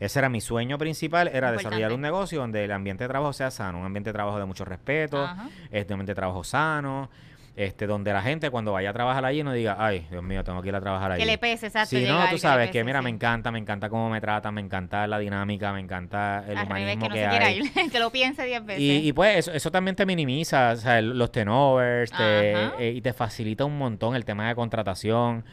Ese 0.01 0.19
era 0.19 0.27
mi 0.27 0.41
sueño 0.41 0.77
principal, 0.77 1.29
era 1.29 1.53
desarrollar 1.53 1.93
un 1.93 2.01
negocio 2.01 2.41
donde 2.41 2.65
el 2.65 2.71
ambiente 2.73 3.05
de 3.05 3.07
trabajo 3.07 3.31
sea 3.31 3.49
sano, 3.49 3.79
un 3.79 3.85
ambiente 3.85 4.09
de 4.09 4.13
trabajo 4.13 4.39
de 4.39 4.45
mucho 4.45 4.65
respeto, 4.65 5.25
este 5.71 5.93
ambiente 5.93 6.11
de 6.11 6.15
trabajo 6.15 6.43
sano, 6.43 7.09
este, 7.57 7.87
donde 7.87 8.13
la 8.13 8.21
gente 8.21 8.51
cuando 8.51 8.71
vaya 8.71 8.91
a 8.91 8.93
trabajar 8.93 9.25
allí 9.25 9.41
no 9.41 9.51
diga, 9.51 9.77
ay, 9.79 10.05
Dios 10.11 10.23
mío, 10.23 10.43
tengo 10.43 10.61
que 10.61 10.69
ir 10.69 10.75
a 10.75 10.79
trabajar 10.79 11.13
allí. 11.13 11.23
Que 11.23 11.25
le 11.25 11.39
pese, 11.39 11.65
exacto. 11.65 11.89
Sí, 11.89 12.05
no, 12.05 12.29
tú 12.29 12.37
sabes 12.37 12.69
que, 12.69 12.83
mira, 12.83 13.01
me 13.01 13.09
encanta, 13.09 13.51
me 13.51 13.57
encanta 13.57 13.89
cómo 13.89 14.11
me 14.11 14.21
tratan, 14.21 14.53
me 14.53 14.61
encanta 14.61 15.07
la 15.07 15.17
dinámica, 15.17 15.73
me 15.73 15.79
encanta 15.79 16.45
el 16.47 16.55
humanismo 16.59 17.09
que, 17.09 17.25
hay. 17.25 17.61
que 17.91 17.99
lo 17.99 18.11
piense 18.11 18.45
diez 18.45 18.63
veces. 18.63 18.83
Y, 18.83 19.11
pues 19.11 19.39
eso, 19.39 19.51
eso, 19.51 19.71
también 19.71 19.95
te 19.95 20.05
minimiza, 20.05 20.73
o 20.73 20.75
sea, 20.75 21.01
los 21.01 21.31
tenovers, 21.31 22.11
te, 22.11 22.53
eh, 22.77 22.93
y 22.95 23.01
te 23.01 23.11
facilita 23.11 23.65
un 23.65 23.75
montón 23.75 24.15
el 24.15 24.23
tema 24.23 24.47
de 24.47 24.53
contratación. 24.53 25.43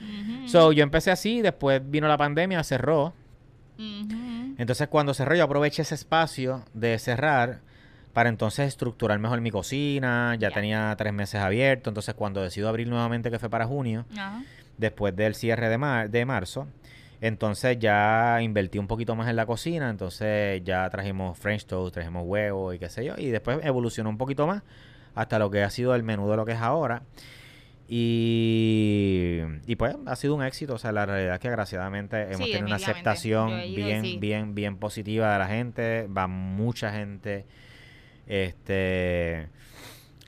So, 0.45 0.73
yo 0.73 0.83
empecé 0.83 1.11
así, 1.11 1.41
después 1.41 1.81
vino 1.83 2.07
la 2.07 2.19
pandemia, 2.19 2.63
cerró. 2.65 3.15
Entonces, 3.79 4.89
cuando 4.89 5.15
cerró, 5.15 5.35
yo 5.37 5.45
aproveché 5.45 5.81
ese 5.81 5.95
espacio 5.95 6.67
de 6.75 6.99
cerrar 6.99 7.61
para 8.15 8.31
entonces 8.31 8.69
estructurar 8.69 9.19
mejor 9.19 9.43
mi 9.43 9.51
cocina. 9.51 10.37
Ya 10.39 10.51
tenía 10.51 10.95
tres 10.97 11.13
meses 11.13 11.41
abierto. 11.41 11.91
Entonces, 11.91 12.15
cuando 12.15 12.41
decido 12.41 12.69
abrir 12.69 12.89
nuevamente, 12.89 13.31
que 13.31 13.39
fue 13.39 13.51
para 13.51 13.67
junio, 13.67 14.07
después 14.79 15.15
del 15.15 15.35
cierre 15.35 15.69
de, 15.69 16.09
de 16.09 16.25
marzo, 16.25 16.67
entonces 17.21 17.79
ya 17.79 18.41
invertí 18.41 18.79
un 18.79 18.87
poquito 18.87 19.17
más 19.17 19.29
en 19.29 19.37
la 19.37 19.45
cocina. 19.45 19.91
Entonces 19.91 20.63
ya 20.65 20.89
trajimos 20.89 21.37
French 21.37 21.67
toast, 21.67 21.93
trajimos 21.93 22.23
huevo 22.25 22.73
y 22.73 22.79
qué 22.79 22.89
sé 22.89 23.05
yo. 23.05 23.15
Y 23.19 23.27
después 23.27 23.59
evolucionó 23.63 24.09
un 24.09 24.17
poquito 24.17 24.47
más 24.47 24.63
hasta 25.15 25.39
lo 25.39 25.51
que 25.51 25.63
ha 25.63 25.71
sido 25.71 25.95
el 25.95 26.05
menú 26.05 26.31
de 26.31 26.37
lo 26.37 26.45
que 26.45 26.53
es 26.53 26.61
ahora. 26.61 27.03
Y, 27.87 29.41
y, 29.67 29.77
pues 29.77 29.95
ha 30.07 30.17
sido 30.17 30.35
un 30.35 30.43
éxito, 30.43 30.75
o 30.75 30.79
sea, 30.79 30.91
la 30.91 31.05
realidad 31.05 31.35
es 31.35 31.41
que 31.41 31.49
agraciadamente 31.49 32.23
hemos 32.23 32.51
tenido 32.51 32.67
una 32.67 32.77
aceptación 32.77 33.51
bien, 33.75 34.21
bien, 34.21 34.55
bien 34.55 34.77
positiva 34.79 35.35
de 35.35 35.39
la 35.39 35.47
gente, 35.47 36.07
va 36.07 36.27
mucha 36.27 36.93
gente, 36.93 37.45
este, 38.27 39.49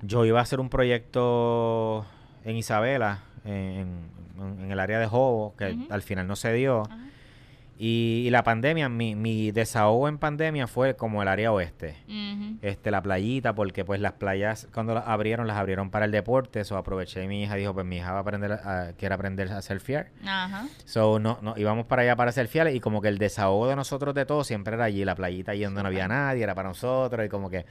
yo 0.02 0.24
iba 0.24 0.38
a 0.38 0.42
hacer 0.42 0.61
un 0.61 0.68
proyecto 0.68 2.06
en 2.44 2.56
Isabela, 2.56 3.22
en, 3.44 4.14
el 4.70 4.78
área 4.78 4.98
de 4.98 5.06
Jobo, 5.06 5.54
que 5.56 5.76
al 5.88 6.02
final 6.02 6.26
no 6.26 6.37
se 6.37 6.52
dio. 6.52 6.82
Y, 7.78 8.28
la 8.30 8.42
pandemia, 8.42 8.88
mi, 8.88 9.14
mi, 9.14 9.50
desahogo 9.50 10.08
en 10.08 10.18
pandemia 10.18 10.66
fue 10.66 10.96
como 10.96 11.22
el 11.22 11.28
área 11.28 11.52
oeste. 11.52 11.96
este 12.62 12.90
La 12.90 13.02
playita, 13.02 13.54
porque 13.54 13.84
pues 13.84 14.00
las 14.00 14.12
playas 14.12 14.68
cuando 14.72 14.94
las 14.94 15.06
abrieron, 15.06 15.46
las 15.46 15.56
abrieron 15.56 15.90
para 15.90 16.06
el 16.06 16.10
deporte. 16.10 16.60
Eso 16.60 16.76
aproveché 16.76 17.24
y 17.24 17.28
mi 17.28 17.42
hija 17.42 17.54
dijo, 17.56 17.74
pues 17.74 17.84
mi 17.84 17.96
hija 17.96 18.12
va 18.12 18.18
a 18.18 18.20
aprender 18.22 18.52
a, 18.52 18.92
quiere 18.96 19.14
aprender 19.14 19.52
a 19.52 19.60
surfear. 19.60 20.08
Ajá. 20.26 20.66
So 20.84 21.18
no, 21.18 21.38
no, 21.42 21.54
íbamos 21.56 21.86
para 21.86 22.02
allá 22.02 22.16
para 22.16 22.32
surfear 22.32 22.68
y 22.72 22.80
como 22.80 23.02
que 23.02 23.08
el 23.08 23.18
desahogo 23.18 23.68
de 23.68 23.76
nosotros 23.76 24.14
de 24.14 24.24
todos 24.24 24.46
siempre 24.46 24.74
era 24.74 24.84
allí, 24.84 25.04
la 25.04 25.14
playita 25.14 25.52
allí 25.52 25.64
donde 25.64 25.82
no 25.82 25.88
había 25.88 26.08
nadie, 26.08 26.42
era 26.42 26.54
para 26.54 26.68
nosotros 26.68 27.26
y 27.26 27.28
como 27.28 27.50
que 27.50 27.66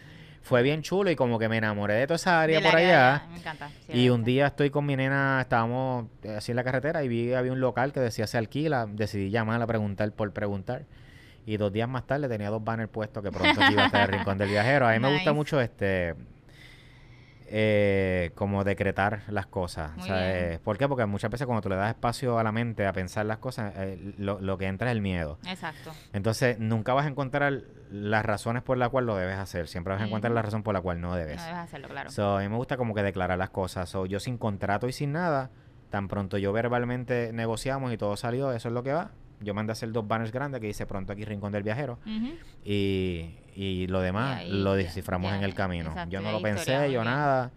fue 0.46 0.62
bien 0.62 0.84
chulo 0.84 1.10
y 1.10 1.16
como 1.16 1.40
que 1.40 1.50
me 1.50 1.58
enamoré 1.58 1.96
de 1.96 2.06
toda 2.06 2.18
esa 2.18 2.40
área 2.40 2.62
por 2.62 2.76
allá. 2.76 3.24
Me 3.32 3.40
encanta. 3.40 3.72
y 3.92 4.10
un 4.10 4.24
día 4.24 4.46
estoy 4.46 4.70
con 4.70 4.86
mi 4.86 4.96
nena, 4.96 5.42
estábamos 5.42 6.06
eh, 6.22 6.36
así 6.38 6.52
en 6.52 6.56
la 6.58 6.64
carretera 6.64 7.04
y 7.04 7.08
vi 7.08 7.34
había 7.34 7.52
un 7.52 7.60
local 7.60 7.92
que 7.92 8.00
decía 8.00 8.28
se 8.28 8.38
alquila. 8.38 8.86
Decidí 8.88 9.32
llamar 9.32 9.60
a 9.60 9.66
preguntar 9.66 10.12
por 10.12 10.32
preguntar. 10.34 10.86
Y 11.48 11.58
dos 11.58 11.74
días 11.74 11.90
más 11.90 12.06
tarde 12.06 12.30
tenía 12.30 12.52
dos 12.52 12.64
banners 12.64 12.92
puestos 12.92 13.24
que 13.24 13.32
pronto 13.32 13.60
iba 13.72 13.84
a 13.84 13.86
estar 13.88 14.08
el 14.08 14.20
Rincón 14.20 14.38
del 14.38 14.50
Viajero. 14.50 14.88
A 14.88 14.94
mí 14.94 15.00
me 15.00 15.12
gusta 15.16 15.34
mucho 15.34 15.60
este 15.60 16.14
eh, 17.48 18.32
como 18.36 18.64
decretar 18.64 19.24
las 19.28 19.46
cosas. 19.46 19.92
¿Por 20.64 20.78
qué? 20.78 20.88
Porque 20.88 21.06
muchas 21.06 21.30
veces 21.30 21.46
cuando 21.46 21.62
tú 21.62 21.70
le 21.70 21.76
das 21.76 21.90
espacio 21.90 22.40
a 22.40 22.44
la 22.44 22.52
mente 22.52 22.86
a 22.86 22.94
pensar 22.94 23.26
las 23.26 23.38
cosas, 23.38 23.74
eh, 23.78 24.14
lo, 24.18 24.58
que 24.58 24.66
entra 24.66 24.90
es 24.90 24.96
el 24.96 25.02
miedo. 25.02 25.38
Exacto. 25.48 25.92
Entonces, 26.14 26.60
nunca 26.60 26.94
vas 26.94 27.06
a 27.06 27.10
encontrar 27.10 27.62
las 27.92 28.26
razones 28.26 28.64
por 28.64 28.78
las 28.78 28.90
cuales 28.90 29.08
lo 29.08 29.16
debes 29.16 29.38
hacer. 29.38 29.68
Siempre 29.68 29.94
vas 29.94 30.02
a 30.02 30.06
encontrar 30.06 30.34
la 30.34 30.42
razón 30.42 30.64
por 30.64 30.74
la 30.74 30.82
cual 30.82 31.02
no 31.02 31.16
debes. 31.16 31.38
No 31.38 31.44
debes 31.44 31.60
hacerlo, 31.60 31.88
claro. 31.88 32.38
a 32.38 32.42
mí 32.42 32.50
me 32.50 32.56
gusta 32.56 32.78
como 32.78 32.94
que 32.94 33.04
declarar 33.04 33.38
las 33.38 33.52
cosas. 33.52 33.92
yo 34.08 34.20
sin 34.20 34.38
contrato 34.38 34.88
y 34.88 34.92
sin 34.92 35.12
nada, 35.12 35.52
tan 35.90 36.08
pronto 36.08 36.38
yo 36.38 36.52
verbalmente 36.52 37.32
negociamos 37.32 37.94
y 37.94 37.98
todo 37.98 38.18
salió, 38.18 38.52
eso 38.54 38.70
es 38.70 38.74
lo 38.74 38.84
que 38.84 38.94
va. 38.94 39.12
Yo 39.46 39.54
mandé 39.54 39.72
a 39.72 39.74
hacer 39.74 39.92
dos 39.94 40.06
banners 40.06 40.34
grandes 40.34 40.60
que 40.60 40.68
dice 40.68 40.86
pronto 40.86 41.14
aquí 41.14 41.24
Rincón 41.24 41.54
del 41.54 41.64
Viajero. 41.64 42.00
y 42.66 43.30
y 43.56 43.88
lo 43.88 44.02
demás 44.02 44.46
lo 44.48 44.76
desciframos 44.76 45.34
en 45.34 45.44
el 45.44 45.54
camino. 45.54 45.94
yo 46.10 46.22
no 46.22 46.32
lo 46.32 46.42
pensé, 46.42 46.92
yo 46.92 47.04
nada. 47.04 47.52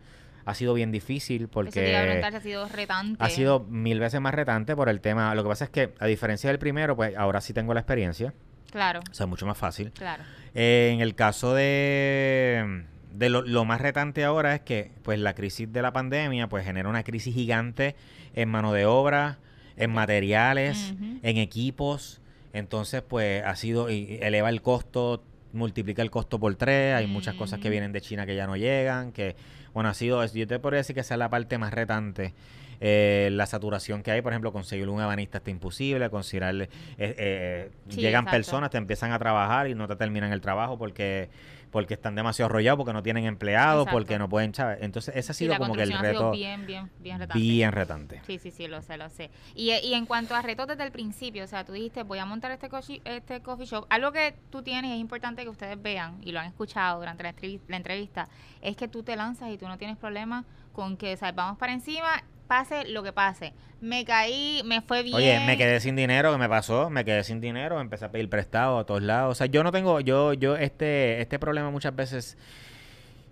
ha 0.44 0.54
sido 0.54 0.72
bien 0.72 0.92
difícil 0.92 1.48
porque 1.48 1.96
ha 1.96 2.40
sido 2.40 2.68
retante. 2.68 3.22
Ha 3.22 3.28
sido 3.28 3.60
mil 3.60 3.98
veces 3.98 4.20
más 4.20 4.32
retante 4.32 4.76
por 4.76 4.88
el 4.88 5.00
tema. 5.00 5.34
Lo 5.34 5.42
que 5.42 5.48
pasa 5.48 5.64
es 5.64 5.70
que, 5.70 5.94
a 5.98 6.06
diferencia 6.06 6.48
del 6.48 6.58
primero, 6.58 6.96
pues 6.96 7.16
ahora 7.16 7.40
sí 7.40 7.52
tengo 7.52 7.74
la 7.74 7.80
experiencia. 7.80 8.32
Claro. 8.70 9.00
O 9.10 9.14
sea, 9.14 9.26
mucho 9.26 9.46
más 9.46 9.58
fácil. 9.58 9.90
Claro. 9.92 10.22
Eh, 10.54 10.90
en 10.94 11.00
el 11.00 11.14
caso 11.14 11.54
de, 11.54 12.84
de 13.12 13.28
lo, 13.28 13.64
más 13.64 13.80
retante 13.80 14.24
ahora 14.24 14.54
es 14.54 14.60
que, 14.60 14.92
pues, 15.02 15.18
la 15.18 15.34
crisis 15.34 15.72
de 15.72 15.82
la 15.82 15.92
pandemia, 15.92 16.48
pues, 16.48 16.64
genera 16.64 16.88
una 16.88 17.02
crisis 17.02 17.34
gigante 17.34 17.96
en 18.34 18.48
mano 18.50 18.72
de 18.72 18.86
obra, 18.86 19.38
en 19.78 19.92
materiales, 19.92 20.94
en 21.22 21.36
equipos. 21.38 22.20
Entonces, 22.52 23.02
pues, 23.02 23.44
ha 23.44 23.56
sido, 23.56 23.90
y 23.90 24.18
eleva 24.20 24.48
el 24.48 24.62
costo, 24.62 25.22
multiplica 25.52 26.02
el 26.02 26.10
costo 26.10 26.38
por 26.38 26.54
tres. 26.56 26.94
Hay 26.94 27.06
muchas 27.06 27.34
cosas 27.34 27.60
que 27.60 27.70
vienen 27.70 27.92
de 27.92 28.00
China 28.00 28.26
que 28.26 28.36
ya 28.36 28.46
no 28.46 28.56
llegan, 28.56 29.12
que, 29.12 29.36
bueno, 29.74 29.88
ha 29.88 29.94
sido, 29.94 30.24
yo 30.26 30.46
te 30.46 30.58
podría 30.58 30.78
decir 30.78 30.94
que 30.94 31.00
esa 31.00 31.14
es 31.14 31.18
la 31.18 31.30
parte 31.30 31.58
más 31.58 31.72
retante 31.72 32.34
eh, 32.80 33.30
la 33.32 33.46
saturación 33.46 34.02
que 34.02 34.12
hay, 34.12 34.22
por 34.22 34.32
ejemplo, 34.32 34.52
conseguir 34.52 34.88
un 34.88 35.00
ebanista 35.00 35.38
está 35.38 35.50
imposible, 35.50 36.10
conseguir, 36.10 36.44
eh, 36.44 36.68
eh, 36.98 37.70
llegan 37.88 38.24
personas, 38.24 38.70
te 38.70 38.78
empiezan 38.78 39.12
a 39.12 39.18
trabajar 39.18 39.68
y 39.68 39.74
no 39.74 39.88
te 39.88 39.96
terminan 39.96 40.32
el 40.32 40.40
trabajo 40.40 40.78
porque 40.78 41.28
porque 41.70 41.94
están 41.94 42.14
demasiado 42.14 42.46
arrollados, 42.46 42.78
porque 42.78 42.92
no 42.92 43.02
tienen 43.02 43.24
empleados, 43.24 43.88
porque 43.90 44.18
no 44.18 44.28
pueden, 44.28 44.54
¿sabes? 44.54 44.78
Entonces, 44.80 45.14
ese 45.16 45.32
ha 45.32 45.34
sido 45.34 45.56
como 45.56 45.74
que 45.74 45.82
el 45.82 45.98
reto. 45.98 46.30
bien, 46.30 46.66
bien, 46.66 46.90
bien 46.98 47.18
retante. 47.18 47.42
Bien 47.42 47.72
retante. 47.72 48.22
Sí, 48.26 48.38
sí, 48.38 48.50
sí, 48.50 48.68
lo 48.68 48.82
sé, 48.82 48.96
lo 48.96 49.08
sé. 49.10 49.30
Y, 49.54 49.72
y 49.72 49.94
en 49.94 50.06
cuanto 50.06 50.34
a 50.34 50.42
retos 50.42 50.66
desde 50.66 50.84
el 50.84 50.92
principio, 50.92 51.44
o 51.44 51.46
sea, 51.46 51.64
tú 51.64 51.72
dijiste, 51.72 52.02
voy 52.02 52.18
a 52.18 52.24
montar 52.24 52.50
este, 52.50 52.68
coffee, 52.68 53.02
este 53.04 53.40
coffee 53.40 53.66
shop. 53.66 53.86
Algo 53.90 54.12
que 54.12 54.34
tú 54.50 54.62
tienes 54.62 54.90
y 54.90 54.94
es 54.94 55.00
importante 55.00 55.42
que 55.42 55.48
ustedes 55.48 55.80
vean 55.80 56.18
y 56.22 56.32
lo 56.32 56.40
han 56.40 56.46
escuchado 56.46 56.98
durante 57.00 57.22
la, 57.22 57.34
la 57.68 57.76
entrevista, 57.76 58.28
es 58.60 58.76
que 58.76 58.88
tú 58.88 59.02
te 59.02 59.16
lanzas 59.16 59.50
y 59.50 59.58
tú 59.58 59.68
no 59.68 59.78
tienes 59.78 59.96
problema 59.96 60.44
con 60.72 60.96
que, 60.96 61.14
o 61.14 61.16
sea, 61.16 61.32
vamos 61.32 61.58
para 61.58 61.72
encima 61.72 62.22
pase 62.48 62.84
lo 62.88 63.02
que 63.04 63.12
pase. 63.12 63.52
Me 63.80 64.04
caí, 64.04 64.62
me 64.64 64.80
fue 64.80 65.04
bien. 65.04 65.14
Oye, 65.14 65.40
me 65.46 65.56
quedé 65.56 65.78
sin 65.78 65.94
dinero, 65.94 66.32
¿qué 66.32 66.38
me 66.38 66.48
pasó? 66.48 66.90
Me 66.90 67.04
quedé 67.04 67.22
sin 67.22 67.40
dinero, 67.40 67.80
empecé 67.80 68.06
a 68.06 68.10
pedir 68.10 68.28
prestado 68.28 68.78
a 68.78 68.86
todos 68.86 69.02
lados. 69.02 69.32
O 69.32 69.34
sea, 69.36 69.46
yo 69.46 69.62
no 69.62 69.70
tengo, 69.70 70.00
yo, 70.00 70.32
yo, 70.32 70.56
este, 70.56 71.20
este 71.20 71.38
problema 71.38 71.70
muchas 71.70 71.94
veces 71.94 72.36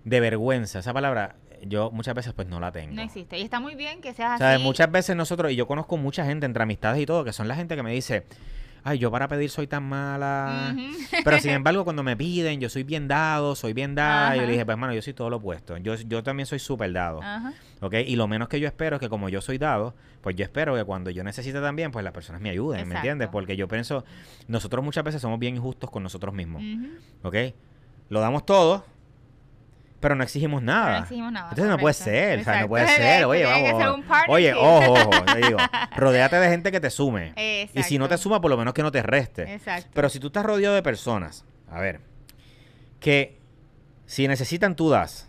de 0.05 0.21
vergüenza, 0.21 0.79
esa 0.79 0.93
palabra, 0.93 1.35
yo 1.63 1.91
muchas 1.91 2.15
veces 2.15 2.33
pues 2.33 2.47
no 2.47 2.61
la 2.61 2.71
tengo. 2.71 2.95
No 2.95 3.03
existe. 3.03 3.39
Y 3.39 3.43
está 3.43 3.59
muy 3.59 3.75
bien 3.75 4.01
que 4.01 4.15
seas 4.15 4.37
o 4.37 4.39
sea, 4.39 4.59
Muchas 4.61 4.91
veces 4.93 5.17
nosotros, 5.17 5.51
y 5.51 5.57
yo 5.57 5.67
conozco 5.67 5.97
mucha 5.97 6.25
gente 6.25 6.47
entre 6.47 6.63
amistades 6.63 7.03
y 7.03 7.07
todo, 7.07 7.25
que 7.25 7.33
son 7.33 7.49
la 7.49 7.57
gente 7.57 7.75
que 7.75 7.83
me 7.83 7.93
dice, 7.93 8.25
ay, 8.87 8.99
yo 8.99 9.11
para 9.11 9.27
pedir 9.27 9.51
soy 9.51 9.67
tan 9.67 9.83
mala. 9.83 10.75
Pero 11.25 11.39
sin 11.41 11.51
embargo, 11.61 11.83
cuando 11.83 12.05
me 12.05 12.17
piden, 12.17 12.61
yo 12.61 12.69
soy 12.69 12.85
bien 12.85 13.09
dado, 13.09 13.57
soy 13.57 13.73
bien 13.73 13.97
dado. 13.97 14.37
Y 14.37 14.39
yo 14.39 14.47
le 14.47 14.53
dije, 14.53 14.65
pues 14.65 14.75
hermano, 14.75 14.95
yo 14.95 15.03
soy 15.03 15.13
todo 15.13 15.29
lo 15.29 15.39
opuesto. 15.39 15.77
Yo, 15.79 15.97
yo 15.97 16.23
también 16.23 16.47
soy 16.47 16.61
súper 16.61 16.93
dado. 16.93 17.21
¿Ok? 17.81 17.95
Y 18.07 18.15
lo 18.15 18.29
menos 18.29 18.49
que 18.49 18.61
yo 18.61 18.69
espero 18.69 18.97
es 18.97 19.01
que 19.01 19.09
como 19.09 19.29
yo 19.29 19.41
soy 19.41 19.59
dado, 19.59 19.95
pues 20.21 20.37
yo 20.37 20.45
espero 20.45 20.77
que 20.77 20.85
cuando 20.85 21.11
yo 21.11 21.25
necesite 21.25 21.61
también, 21.61 21.91
pues 21.91 22.05
las 22.05 22.13
personas 22.13 22.41
me 22.41 22.51
ayuden, 22.51 22.89
¿me 22.89 22.95
entiendes? 22.95 23.29
Porque 23.29 23.57
yo 23.57 23.67
pienso, 23.67 24.05
nosotros 24.47 24.85
muchas 24.85 25.03
veces 25.03 25.21
somos 25.21 25.41
bien 25.41 25.57
injustos 25.57 25.91
con 25.91 26.05
nosotros 26.05 26.33
mismos. 26.33 26.63
¿Ok? 27.25 27.37
Lo 28.09 28.21
damos 28.21 28.47
todo 28.47 28.85
pero 30.01 30.15
no 30.15 30.23
exigimos 30.23 30.63
nada. 30.63 30.99
No 30.99 31.03
exigimos 31.05 31.33
nada. 31.33 31.49
Entonces 31.51 31.71
no 31.71 31.79
puede 31.79 31.95
ser, 31.95 32.41
o 32.41 32.45
sea, 32.45 32.61
no 32.61 32.69
puede 32.69 32.87
ser. 32.97 33.25
Oye, 33.25 33.45
vamos. 33.45 34.05
Oye, 34.29 34.55
ojo, 34.55 34.93
ojo, 34.93 35.11
te 35.33 35.39
digo, 35.39 35.59
rodéate 35.97 36.37
de 36.37 36.49
gente 36.49 36.71
que 36.73 36.81
te 36.81 36.91
sume. 36.91 37.33
Y 37.75 37.83
si 37.83 37.99
no 37.99 38.09
te 38.09 38.19
suma, 38.19 38.41
por 38.41 38.51
lo 38.51 38.57
menos 38.57 38.75
que 38.75 38.83
no 38.83 38.93
te 38.93 39.03
reste. 39.03 39.55
Exacto. 39.55 39.91
Pero 39.95 40.09
si 40.09 40.21
tú 40.21 40.29
estás 40.29 40.45
rodeado 40.45 40.75
de 40.75 40.83
personas, 40.83 41.45
a 41.71 41.81
ver, 41.81 42.01
que 43.01 43.39
si 44.07 44.29
necesitan 44.29 44.77
tú 44.77 44.91
das, 44.91 45.29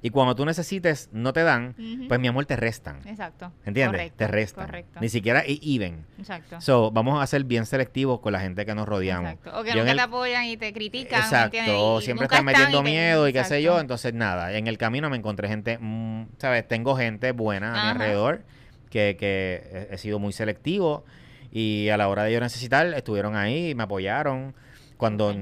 y 0.00 0.10
cuando 0.10 0.36
tú 0.36 0.44
necesites 0.44 1.08
no 1.12 1.32
te 1.32 1.42
dan, 1.42 1.74
pues 2.06 2.20
mi 2.20 2.28
amor 2.28 2.46
te 2.46 2.56
restan. 2.56 3.00
Exacto. 3.06 3.52
¿Entiendes? 3.64 4.12
te 4.12 4.28
restan. 4.28 4.66
Correcto. 4.66 5.00
Ni 5.00 5.08
siquiera 5.08 5.42
even. 5.46 6.06
Exacto. 6.18 6.60
So, 6.60 6.90
vamos 6.92 7.20
a 7.20 7.26
ser 7.26 7.44
bien 7.44 7.66
selectivos 7.66 8.20
con 8.20 8.32
la 8.32 8.40
gente 8.40 8.64
que 8.64 8.74
nos 8.74 8.86
rodeamos. 8.86 9.32
Exacto. 9.32 9.60
O 9.60 9.64
que 9.64 9.74
nunca 9.74 9.94
te 9.94 10.00
apoyan 10.00 10.44
y 10.44 10.56
te 10.56 10.72
critican. 10.72 11.20
Exacto. 11.20 12.00
siempre 12.00 12.26
están 12.26 12.44
metiendo 12.44 12.82
miedo 12.82 13.28
y 13.28 13.32
qué 13.32 13.42
sé 13.44 13.60
yo. 13.62 13.80
Entonces, 13.80 14.14
nada. 14.14 14.52
En 14.52 14.68
el 14.68 14.78
camino 14.78 15.10
me 15.10 15.16
encontré 15.16 15.48
gente, 15.48 15.78
mm, 15.80 16.28
¿sabes? 16.38 16.66
Tengo 16.68 16.96
gente 16.96 17.32
buena 17.32 17.70
a 17.70 17.84
mi 17.84 17.90
alrededor 17.90 18.44
que, 18.90 19.16
que 19.18 19.88
he 19.90 19.98
sido 19.98 20.18
muy 20.18 20.32
selectivo 20.32 21.04
y 21.50 21.88
a 21.88 21.96
la 21.96 22.08
hora 22.08 22.24
de 22.24 22.32
yo 22.32 22.40
necesitar 22.40 22.86
estuvieron 22.94 23.36
ahí 23.36 23.70
y 23.70 23.74
me 23.74 23.82
apoyaron. 23.82 24.54
Cuando 24.98 25.32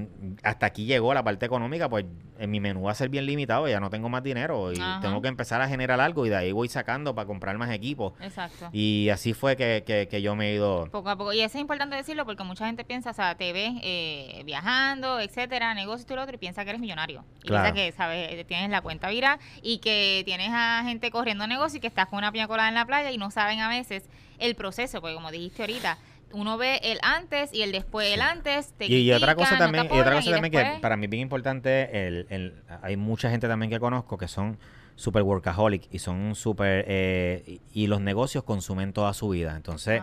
hasta 0.43 0.67
aquí 0.67 0.85
llegó 0.85 1.15
la 1.15 1.25
parte 1.25 1.47
económica, 1.47 1.89
pues 1.89 2.05
en 2.39 2.51
mi 2.51 2.61
menú 2.61 2.83
va 2.83 2.93
a 2.93 2.95
ser 2.95 3.09
bien 3.09 3.25
limitado, 3.25 3.67
ya 3.67 3.81
no 3.81 3.89
tengo 3.89 4.11
más 4.11 4.23
dinero 4.23 4.71
y 4.71 4.79
tengo 5.01 5.23
que 5.23 5.29
empezar 5.29 5.63
a 5.63 5.69
generar 5.69 5.99
algo 5.99 6.27
y 6.27 6.29
de 6.29 6.37
ahí 6.37 6.53
voy 6.53 6.69
sacando 6.69 7.15
para 7.15 7.27
comprar 7.27 7.57
más 7.57 7.71
equipos. 7.71 8.13
Exacto. 8.21 8.69
Y 8.71 9.09
así 9.09 9.33
fue 9.33 9.57
que, 9.57 9.83
que, 10.11 10.23
yo 10.23 10.37
me 10.37 10.51
he 10.51 10.55
ido... 10.57 10.89
Poco 10.93 11.09
a 11.09 11.17
poco. 11.17 11.33
Y 11.33 11.41
eso 11.41 11.57
es 11.57 11.63
importante 11.63 11.97
decirlo 11.97 12.27
porque 12.27 12.45
mucha 12.45 12.67
gente 12.67 12.85
piensa, 12.85 13.11
o 13.11 13.15
sea, 13.15 13.35
te 13.35 13.53
ves 13.55 13.73
eh, 13.83 14.43
viajando, 14.45 15.21
etcétera, 15.21 15.73
negocios 15.73 16.03
y 16.03 16.05
todo 16.07 16.17
lo 16.17 16.23
otro 16.25 16.35
y 16.35 16.39
piensa 16.39 16.63
que 16.65 16.71
eres 16.71 16.81
millonario. 16.81 17.25
Y 17.43 17.49
piensa 17.49 17.73
que, 17.73 17.93
¿sabes? 17.93 18.47
Tienes 18.47 18.69
la 18.69 18.83
cuenta 18.83 19.09
viral 19.09 19.39
y 19.63 19.79
que 19.79 20.23
tienes 20.27 20.51
a 20.53 20.83
gente 20.85 21.11
corriendo 21.11 21.47
negocios 21.47 21.77
y 21.77 21.81
que 21.81 21.87
estás 21.87 22.09
con 22.09 22.19
una 22.19 22.31
piña 22.31 22.47
colada 22.47 22.69
en 22.69 22.75
la 22.75 22.85
playa 22.85 23.11
y 23.11 23.17
no 23.17 23.31
saben 23.31 23.61
a 23.61 23.71
veces 23.71 24.05
el 24.39 24.55
proceso, 24.55 25.01
porque 25.01 25.15
como 25.15 25.31
dijiste 25.31 25.63
ahorita, 25.63 25.99
uno 26.37 26.59
ve 26.59 26.81
el 26.83 26.99
antes 27.03 27.53
y 27.53 27.63
el 27.63 27.73
después. 27.73 28.13
El 28.13 28.21
antes 28.21 28.73
te 28.77 28.87
y, 28.87 28.97
y 28.97 29.13
otra 29.13 29.35
cosa 29.35 29.57
también, 29.57 29.87
y 29.87 29.99
otra 29.99 30.17
cosa 30.17 30.31
también 30.31 30.53
que 30.53 30.81
para 30.81 30.97
mí 30.97 31.07
es 31.07 31.11
bien 31.11 31.23
importante, 31.23 32.07
el, 32.07 32.27
el, 32.29 32.55
hay 32.83 32.97
mucha 32.97 33.31
gente 33.31 33.49
también 33.49 33.71
que 33.71 33.81
conozco 33.81 34.19
que 34.19 34.29
son 34.29 34.59
super 34.97 35.23
workaholic 35.23 35.89
y 35.91 35.99
son 35.99 36.35
super 36.35 36.85
eh, 36.89 37.61
y, 37.73 37.87
los 37.87 38.01
negocios 38.01 38.45
consumen 38.45 38.93
toda 38.93 39.15
su 39.15 39.29
vida. 39.31 39.57
Entonces, 39.57 40.03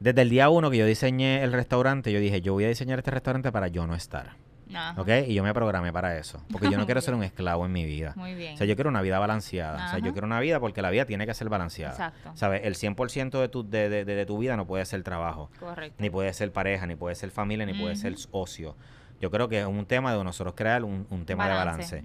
desde 0.00 0.22
el 0.22 0.30
día 0.30 0.48
uno 0.50 0.70
que 0.70 0.78
yo 0.78 0.86
diseñé 0.86 1.42
el 1.42 1.52
restaurante, 1.52 2.12
yo 2.12 2.20
dije, 2.20 2.40
yo 2.40 2.52
voy 2.52 2.64
a 2.64 2.68
diseñar 2.68 2.98
este 2.98 3.10
restaurante 3.10 3.50
para 3.50 3.68
yo 3.68 3.86
no 3.86 3.94
estar. 3.94 4.36
¿Ok? 4.96 5.08
Y 5.26 5.34
yo 5.34 5.42
me 5.42 5.52
programé 5.52 5.92
para 5.92 6.16
eso. 6.18 6.42
Porque 6.50 6.70
yo 6.70 6.78
no 6.78 6.86
quiero 6.86 7.00
ser 7.00 7.14
un 7.14 7.22
esclavo 7.22 7.66
en 7.66 7.72
mi 7.72 7.84
vida. 7.84 8.12
Muy 8.16 8.34
bien. 8.34 8.54
O 8.54 8.56
sea, 8.56 8.66
yo 8.66 8.74
quiero 8.74 8.90
una 8.90 9.02
vida 9.02 9.18
balanceada. 9.18 9.86
O 9.86 9.90
sea, 9.90 9.98
yo 9.98 10.12
quiero 10.12 10.26
una 10.26 10.40
vida 10.40 10.60
porque 10.60 10.82
la 10.82 10.90
vida 10.90 11.04
tiene 11.04 11.26
que 11.26 11.34
ser 11.34 11.48
balanceada. 11.48 11.92
Exacto. 11.92 12.32
¿Sabes? 12.34 12.62
El 12.64 12.74
100% 12.74 13.40
de 13.40 13.48
tu, 13.48 13.68
de, 13.68 13.88
de, 13.88 14.04
de, 14.04 14.26
tu 14.26 14.38
vida 14.38 14.56
no 14.56 14.66
puede 14.66 14.84
ser 14.84 15.02
trabajo. 15.02 15.50
Correcto. 15.58 15.96
Ni 15.98 16.10
puede 16.10 16.32
ser 16.32 16.52
pareja, 16.52 16.86
ni 16.86 16.96
puede 16.96 17.14
ser 17.14 17.30
familia, 17.30 17.66
ni 17.66 17.74
puede 17.74 17.96
ser 17.96 18.14
ocio. 18.30 18.76
Yo 19.20 19.30
creo 19.30 19.48
que 19.48 19.60
es 19.60 19.66
un 19.66 19.86
tema 19.86 20.14
de 20.14 20.22
nosotros 20.22 20.54
crear 20.54 20.84
un, 20.84 21.24
tema 21.24 21.48
de 21.48 21.54
balance. 21.54 22.04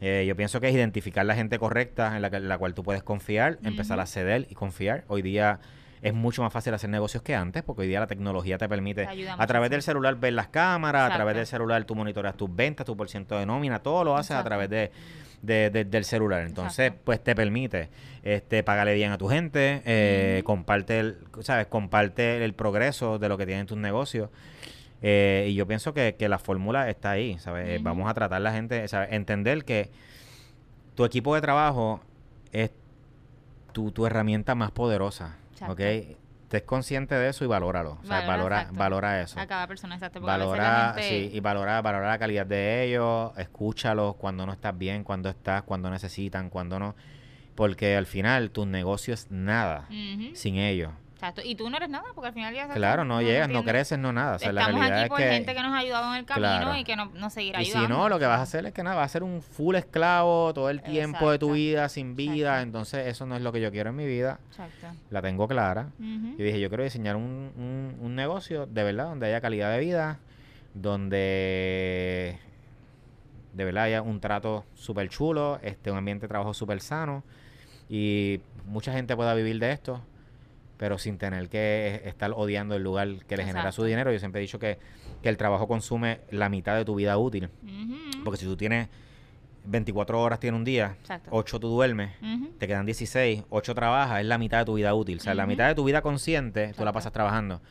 Eh, 0.00 0.24
yo 0.26 0.36
pienso 0.36 0.60
que 0.60 0.68
es 0.68 0.74
identificar 0.74 1.26
la 1.26 1.34
gente 1.34 1.58
correcta 1.58 2.16
en 2.16 2.22
la, 2.22 2.28
la 2.30 2.58
cual 2.58 2.74
tú 2.74 2.82
puedes 2.82 3.02
confiar, 3.02 3.58
empezar 3.62 4.00
a 4.00 4.06
ceder 4.06 4.46
y 4.48 4.54
confiar. 4.54 5.04
Hoy 5.08 5.22
día 5.22 5.60
es 6.04 6.12
mucho 6.12 6.42
más 6.42 6.52
fácil 6.52 6.74
hacer 6.74 6.90
negocios 6.90 7.22
que 7.22 7.34
antes, 7.34 7.62
porque 7.62 7.82
hoy 7.82 7.88
día 7.88 7.98
la 7.98 8.06
tecnología 8.06 8.58
te 8.58 8.68
permite 8.68 9.08
a 9.38 9.46
través 9.46 9.70
del 9.70 9.80
celular 9.80 10.16
ver 10.16 10.34
las 10.34 10.48
cámaras, 10.48 11.10
a 11.10 11.14
través 11.14 11.34
del 11.34 11.46
celular 11.46 11.82
tú 11.84 11.94
monitoreas 11.94 12.36
tus 12.36 12.54
ventas, 12.54 12.84
tu 12.84 12.94
porcentaje 12.94 13.40
de 13.40 13.46
nómina, 13.46 13.78
todo 13.82 14.04
lo 14.04 14.14
haces 14.14 14.36
a 14.36 14.44
través 14.44 14.68
de, 14.68 14.90
del 15.40 16.04
celular. 16.04 16.42
Entonces, 16.42 16.92
pues 17.04 17.24
te 17.24 17.34
permite 17.34 17.88
este 18.22 18.62
pagarle 18.62 18.92
bien 18.92 19.12
a 19.12 19.18
tu 19.18 19.28
gente, 19.28 19.80
eh, 19.86 20.42
comparte 20.44 21.00
el, 21.00 21.16
sabes, 21.40 21.68
comparte 21.68 22.44
el 22.44 22.52
progreso 22.52 23.18
de 23.18 23.30
lo 23.30 23.38
que 23.38 23.46
tienen 23.46 23.66
tus 23.66 23.78
negocios. 23.78 24.28
Eh, 25.00 25.46
y 25.48 25.54
yo 25.54 25.66
pienso 25.66 25.94
que, 25.94 26.14
la 26.20 26.38
fórmula 26.38 26.90
está 26.90 27.12
ahí, 27.12 27.38
¿sabes? 27.38 27.82
Vamos 27.82 28.10
a 28.10 28.12
tratar 28.12 28.42
la 28.42 28.52
gente, 28.52 28.86
¿sabes? 28.88 29.08
Entender 29.10 29.64
que 29.64 29.88
tu 30.96 31.06
equipo 31.06 31.34
de 31.34 31.40
trabajo 31.40 32.02
es 32.52 32.72
tu, 33.72 33.90
tu 33.90 34.04
herramienta 34.04 34.54
más 34.54 34.70
poderosa. 34.70 35.38
¿Ok? 35.68 35.80
Estés 35.80 36.62
consciente 36.62 37.14
de 37.14 37.28
eso 37.28 37.44
y 37.44 37.48
valóralo. 37.48 37.98
O 38.02 38.06
sea, 38.06 38.26
valora, 38.26 38.68
valora 38.72 39.22
eso. 39.22 39.40
A 39.40 39.46
cada 39.46 39.66
persona, 39.66 39.94
exacto. 39.94 40.20
Valora, 40.20 40.94
sí, 40.98 41.30
y 41.32 41.40
valora, 41.40 41.80
valora 41.82 42.08
la 42.08 42.18
calidad 42.18 42.46
de 42.46 42.84
ellos, 42.84 43.32
escúchalos 43.38 44.16
cuando 44.16 44.46
no 44.46 44.52
estás 44.52 44.76
bien, 44.76 45.04
cuando 45.04 45.28
estás, 45.28 45.62
cuando 45.62 45.90
necesitan, 45.90 46.50
cuando 46.50 46.78
no. 46.78 46.94
Porque 47.54 47.96
al 47.96 48.06
final 48.06 48.50
tu 48.50 48.66
negocio 48.66 49.14
es 49.14 49.30
nada 49.30 49.88
sin 50.34 50.56
ellos. 50.56 50.92
Y 51.44 51.54
tú 51.54 51.70
no 51.70 51.76
eres 51.76 51.88
nada, 51.88 52.04
porque 52.14 52.28
al 52.28 52.34
final 52.34 52.54
ya... 52.54 52.68
Claro, 52.68 53.04
no, 53.04 53.22
llegas, 53.22 53.48
no 53.48 53.64
creces, 53.64 53.98
no 53.98 54.12
nada. 54.12 54.36
O 54.36 54.38
sea, 54.38 54.50
Estamos 54.50 54.80
la 54.80 55.00
aquí 55.00 55.08
por 55.08 55.18
gente 55.18 55.54
que 55.54 55.62
nos 55.62 55.72
ha 55.72 55.78
ayudado 55.78 56.12
en 56.12 56.18
el 56.20 56.24
camino 56.24 56.76
y 56.76 56.84
que 56.84 56.96
no, 56.96 57.06
no 57.14 57.30
seguirá 57.30 57.60
ayudando. 57.60 57.84
Y 57.84 57.86
si 57.86 57.92
no, 57.92 58.08
lo 58.08 58.18
que 58.18 58.26
vas 58.26 58.40
a 58.40 58.42
hacer 58.42 58.66
es 58.66 58.72
que 58.72 58.82
nada, 58.82 58.96
vas 58.96 59.06
a 59.06 59.08
ser 59.08 59.22
un 59.22 59.42
full 59.42 59.76
esclavo 59.76 60.52
todo 60.54 60.70
el 60.70 60.82
tiempo 60.82 61.30
de 61.30 61.38
tu 61.38 61.52
vida, 61.52 61.88
sin 61.88 62.16
vida. 62.16 62.62
Entonces, 62.62 63.06
eso 63.06 63.26
no 63.26 63.36
es 63.36 63.42
lo 63.42 63.52
que 63.52 63.60
yo 63.60 63.70
quiero 63.70 63.90
en 63.90 63.96
mi 63.96 64.06
vida. 64.06 64.38
Exacto. 64.50 64.88
La 65.10 65.22
tengo 65.22 65.48
clara. 65.48 65.88
Y 65.98 66.42
dije, 66.42 66.60
yo 66.60 66.68
quiero 66.68 66.84
diseñar 66.84 67.16
un, 67.16 67.52
un, 67.56 67.96
un 68.00 68.14
negocio 68.14 68.66
de 68.66 68.84
verdad, 68.84 69.06
donde 69.06 69.26
haya 69.26 69.40
calidad 69.40 69.72
de 69.72 69.78
vida, 69.78 70.18
donde 70.74 72.38
de 73.54 73.64
verdad 73.64 73.84
haya 73.84 74.02
un 74.02 74.20
trato 74.20 74.64
súper 74.74 75.08
chulo, 75.08 75.58
este, 75.62 75.90
un 75.90 75.98
ambiente 75.98 76.22
de 76.22 76.28
trabajo 76.28 76.52
súper 76.52 76.80
sano 76.80 77.22
y 77.88 78.40
mucha 78.66 78.92
gente 78.92 79.14
pueda 79.14 79.34
vivir 79.34 79.58
de 79.58 79.70
esto 79.72 80.00
pero 80.76 80.98
sin 80.98 81.18
tener 81.18 81.48
que 81.48 82.02
estar 82.04 82.32
odiando 82.34 82.74
el 82.74 82.82
lugar 82.82 83.24
que 83.26 83.36
le 83.36 83.44
genera 83.44 83.72
su 83.72 83.84
dinero. 83.84 84.12
Yo 84.12 84.18
siempre 84.18 84.40
he 84.40 84.42
dicho 84.42 84.58
que, 84.58 84.78
el 85.22 85.38
trabajo 85.38 85.66
consume 85.66 86.20
la 86.30 86.50
mitad 86.50 86.76
de 86.76 86.84
tu 86.84 86.94
vida 86.96 87.16
útil. 87.16 87.48
Porque 88.24 88.38
si 88.38 88.44
tú 88.44 88.58
tienes 88.58 88.88
24 89.64 90.20
horas 90.20 90.38
tiene 90.38 90.56
un 90.56 90.64
día, 90.64 90.96
8 91.30 91.60
tú 91.60 91.68
duermes, 91.68 92.10
te 92.58 92.66
quedan 92.66 92.84
16, 92.84 93.44
8 93.48 93.74
trabajas, 93.74 94.20
es 94.20 94.26
la 94.26 94.36
mitad 94.36 94.58
de 94.58 94.64
tu 94.66 94.74
vida 94.74 94.92
útil. 94.94 95.18
O 95.18 95.20
sea, 95.20 95.34
la 95.34 95.46
mitad 95.46 95.66
de 95.66 95.74
tu 95.74 95.84
vida 95.84 96.02
consciente 96.02 96.74
tú 96.76 96.84
la 96.84 96.92
pasas 96.92 97.12
trabajando. 97.12 97.62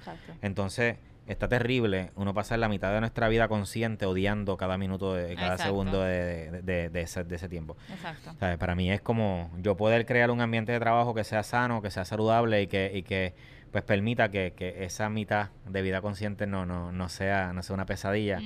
Entonces, 0.42 0.98
está 1.28 1.48
terrible 1.48 2.12
uno 2.16 2.34
pasar 2.34 2.60
la 2.60 2.68
mitad 2.68 2.94
de 2.94 3.00
nuestra 3.00 3.30
vida 3.30 3.48
consciente 3.48 4.06
odiando 4.06 4.58
cada 4.58 4.78
minuto, 4.78 5.14
de 5.14 5.36
cada 5.36 5.58
segundo 5.58 6.02
de, 6.02 6.90
ese, 6.94 7.50
tiempo. 7.50 7.78
Exacto. 7.90 8.36
Para 8.60 8.76
mí 8.76 8.92
es 8.92 9.02
como 9.02 9.52
yo 9.62 9.78
poder 9.78 10.06
crear 10.06 10.32
un 10.32 10.42
ambiente 10.42 10.72
de 10.72 10.80
trabajo 10.80 11.14
que 11.14 11.24
sea 11.24 11.44
sano, 11.44 11.82
que 11.82 11.92
sea 11.92 12.06
saludable 12.06 12.62
y 12.62 12.68
que, 12.68 12.92
y 12.94 13.04
que 13.04 13.34
pues 13.72 13.84
permita 13.84 14.30
que, 14.30 14.54
esa 14.82 15.10
mitad 15.10 15.50
de 15.68 15.82
vida 15.82 16.02
consciente 16.02 16.46
no, 16.46 16.66
no, 16.66 16.92
no, 16.92 17.10
sea, 17.10 17.54
no 17.54 17.64
sea 17.64 17.74
una 17.74 17.86
pesadilla, 17.86 18.40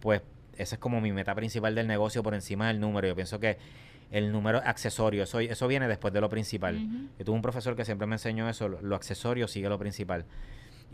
pues 0.00 0.22
esa 0.58 0.76
es 0.76 0.78
como 0.78 1.00
mi 1.00 1.12
meta 1.12 1.34
principal 1.34 1.74
del 1.74 1.86
negocio 1.86 2.22
por 2.22 2.34
encima 2.34 2.68
del 2.68 2.80
número. 2.80 3.08
Yo 3.08 3.14
pienso 3.14 3.40
que 3.40 3.58
el 4.10 4.30
número 4.30 4.58
accesorio, 4.64 5.24
eso, 5.24 5.40
eso 5.40 5.66
viene 5.68 5.88
después 5.88 6.12
de 6.12 6.20
lo 6.20 6.28
principal. 6.28 6.78
Yo 7.18 7.24
tuve 7.24 7.34
un 7.34 7.42
profesor 7.42 7.74
que 7.74 7.84
siempre 7.84 8.06
me 8.06 8.16
enseñó 8.16 8.48
eso, 8.48 8.68
lo, 8.68 8.94
accesorio 8.94 9.48
sigue 9.48 9.68
lo 9.68 9.78
principal. 9.78 10.24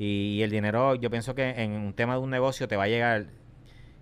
Y, 0.03 0.41
el 0.41 0.51
dinero, 0.51 0.95
yo 0.95 1.11
pienso 1.11 1.35
que 1.35 1.51
en 1.51 1.73
un 1.73 1.93
tema 1.93 2.15
de 2.15 2.21
un 2.21 2.31
negocio 2.31 2.67
te 2.67 2.75
va 2.75 2.85
a 2.85 2.89
llegar 2.89 3.27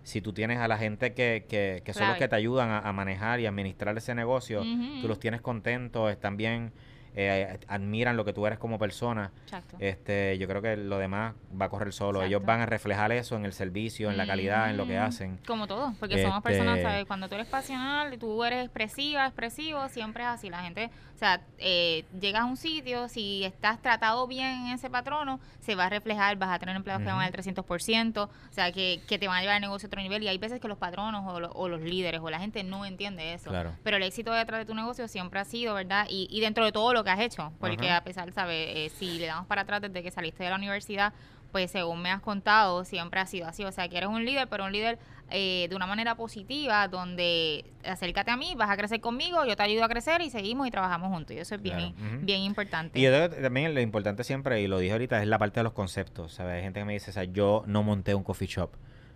si 0.05 0.21
tú 0.21 0.33
tienes 0.33 0.59
a 0.59 0.69
la 0.69 0.79
gente 0.79 1.13
que, 1.13 1.45
que, 1.49 1.83
que 1.85 1.93
son 1.93 2.07
los 2.07 2.17
que 2.17 2.29
te 2.29 2.37
ayudan 2.37 2.71
a, 2.71 2.93
manejar 2.93 3.41
y 3.41 3.47
administrar 3.47 3.99
ese 3.99 4.15
negocio, 4.15 4.63
tú 5.03 5.09
los 5.09 5.19
tienes 5.19 5.41
contentos, 5.41 6.09
están 6.13 6.37
bien 6.37 6.73
eh, 7.21 7.59
admiran 7.67 8.17
lo 8.17 8.25
que 8.25 8.33
tú 8.33 8.47
eres 8.47 8.61
como 8.61 8.79
persona, 8.79 9.33
este, 9.81 10.39
yo 10.39 10.47
creo 10.47 10.63
que 10.63 10.77
lo 10.77 10.99
demás 10.99 11.35
va 11.61 11.65
a 11.65 11.69
correr 11.69 11.93
solo. 11.93 12.23
Ellos 12.23 12.45
van 12.45 12.61
a 12.61 12.67
reflejar 12.67 13.11
eso 13.11 13.35
en 13.35 13.45
el 13.45 13.53
servicio, 13.53 14.09
en 14.09 14.17
la 14.17 14.25
calidad, 14.25 14.71
en 14.71 14.77
lo 14.77 14.87
que 14.87 14.99
hacen. 14.99 15.41
Como 15.45 15.67
todo, 15.67 15.95
porque 15.99 16.23
somos 16.23 16.45
personas, 16.45 16.79
este 16.79 16.89
¿sabes? 16.89 17.07
Cuando 17.07 17.29
tú 17.29 17.35
eres 17.35 17.49
pasional, 17.49 18.17
tú 18.21 18.45
eres 18.45 18.67
expresiva, 18.67 19.27
expresivo, 19.27 19.89
siempre 19.89 20.23
es 20.23 20.29
así. 20.29 20.49
La 20.49 20.63
gente, 20.63 20.91
o 21.13 21.19
sea, 21.19 21.41
eh, 21.59 22.05
llegas 22.21 22.43
a 22.43 22.45
un 22.45 22.57
sitio, 22.57 23.09
si 23.09 23.43
estás 23.43 23.83
tratado 23.83 24.29
bien 24.29 24.67
en 24.67 24.75
ese 24.75 24.89
patrono, 24.89 25.41
se 25.59 25.75
va 25.75 25.87
a 25.87 25.91
reflejar, 25.91 26.37
vas 26.37 26.51
a 26.51 26.61
tener 26.61 26.77
empleados 26.77 27.03
que 27.03 27.11
van 27.11 27.21
al 27.21 27.33
300%, 27.33 28.27
o 28.27 28.31
sea, 28.53 28.71
que, 28.71 29.01
que, 29.09 29.19
te 29.19 29.27
van 29.27 29.39
a 29.39 29.41
llevar 29.41 29.57
el 29.57 29.63
negocio 29.63 29.87
a 29.87 29.89
otro 29.89 30.01
nivel. 30.01 30.23
Y 30.23 30.29
hay 30.29 30.39
veces 30.39 30.61
que 30.61 30.69
los 30.69 30.79
patronos 30.79 31.25
o, 31.27 31.69
los 31.69 31.81
líderes 31.81 32.21
o 32.23 32.31
la 32.31 32.39
gente 32.39 32.63
no 32.63 32.85
entiende 32.85 33.35
eso. 33.35 33.51
Pero 33.83 33.97
el 33.97 34.05
éxito 34.05 34.33
detrás 34.33 34.61
de 34.61 34.67
tu 34.67 34.77
negocio 34.77 35.09
siempre 35.09 35.41
ha 35.41 35.45
sido, 35.45 35.75
¿verdad? 35.75 36.07
Y, 36.09 36.29
y 36.31 36.41
dentro 36.41 36.65
de 36.65 36.71
todo 36.71 36.93
lo 36.93 37.03
que 37.03 37.08
has 37.11 37.21
hecho, 37.21 37.53
porque 37.59 37.91
a 37.91 38.03
pesar, 38.03 38.33
¿sabes? 38.33 38.69
Eh, 38.77 38.91
si 38.97 39.19
le 39.19 39.27
damos 39.27 39.47
para 39.47 39.63
atrás 39.63 39.81
desde 39.81 40.03
que 40.03 40.11
saliste 40.11 40.45
de 40.45 40.51
la 40.51 40.57
universidad, 40.57 41.13
pues 41.53 41.71
según 41.71 42.03
me 42.03 42.11
has 42.11 42.21
contado, 42.21 42.85
siempre 42.85 43.21
ha 43.21 43.27
sido 43.27 43.47
así. 43.47 43.65
O 43.65 43.73
sea, 43.73 43.89
que 43.89 43.97
eres 43.97 44.09
un 44.09 44.25
líder, 44.25 44.49
pero 44.49 44.65
un 44.65 44.73
líder 44.73 44.99
eh, 45.31 45.67
de 45.69 45.77
una 45.77 45.87
manera 45.87 46.15
positiva, 46.15 46.89
donde 46.89 47.65
acércate 47.85 48.31
a 48.31 48.37
mí, 48.37 48.55
vas 48.57 48.71
a 48.71 48.77
crecer 48.77 49.01
conmigo, 49.01 49.45
yo 49.45 49.57
te 49.57 49.63
ayudo 49.63 49.85
a 49.85 49.89
crecer 49.89 50.21
y 50.21 50.31
seguimos 50.31 50.67
y 50.67 50.71
trabajamos 50.71 51.11
juntos. 51.11 51.37
Y 51.37 51.39
eso 51.39 51.55
es 51.55 51.63
bien, 51.63 51.95
bien 52.23 52.43
importante. 52.43 52.99
Y 52.99 53.03
yo 53.03 53.31
también 53.31 53.75
lo 53.75 53.81
importante 53.81 54.25
siempre, 54.25 54.61
y 54.61 54.67
lo 54.67 54.79
dije 54.79 54.93
ahorita, 54.93 55.23
es 55.23 55.29
la 55.29 55.39
parte 55.39 55.61
de 55.61 55.65
los 55.65 55.73
conceptos. 55.73 56.33
¿sabes? 56.33 56.57
Hay 56.57 56.63
gente 56.63 56.81
que 56.81 56.85
me 56.85 56.93
dice, 56.93 57.11
o 57.11 57.15
sea, 57.15 57.25
yo 57.25 57.65
no 57.67 57.83
monté 57.83 58.15
un 58.15 58.25
coffee 58.25 58.49
shop, 58.49 58.71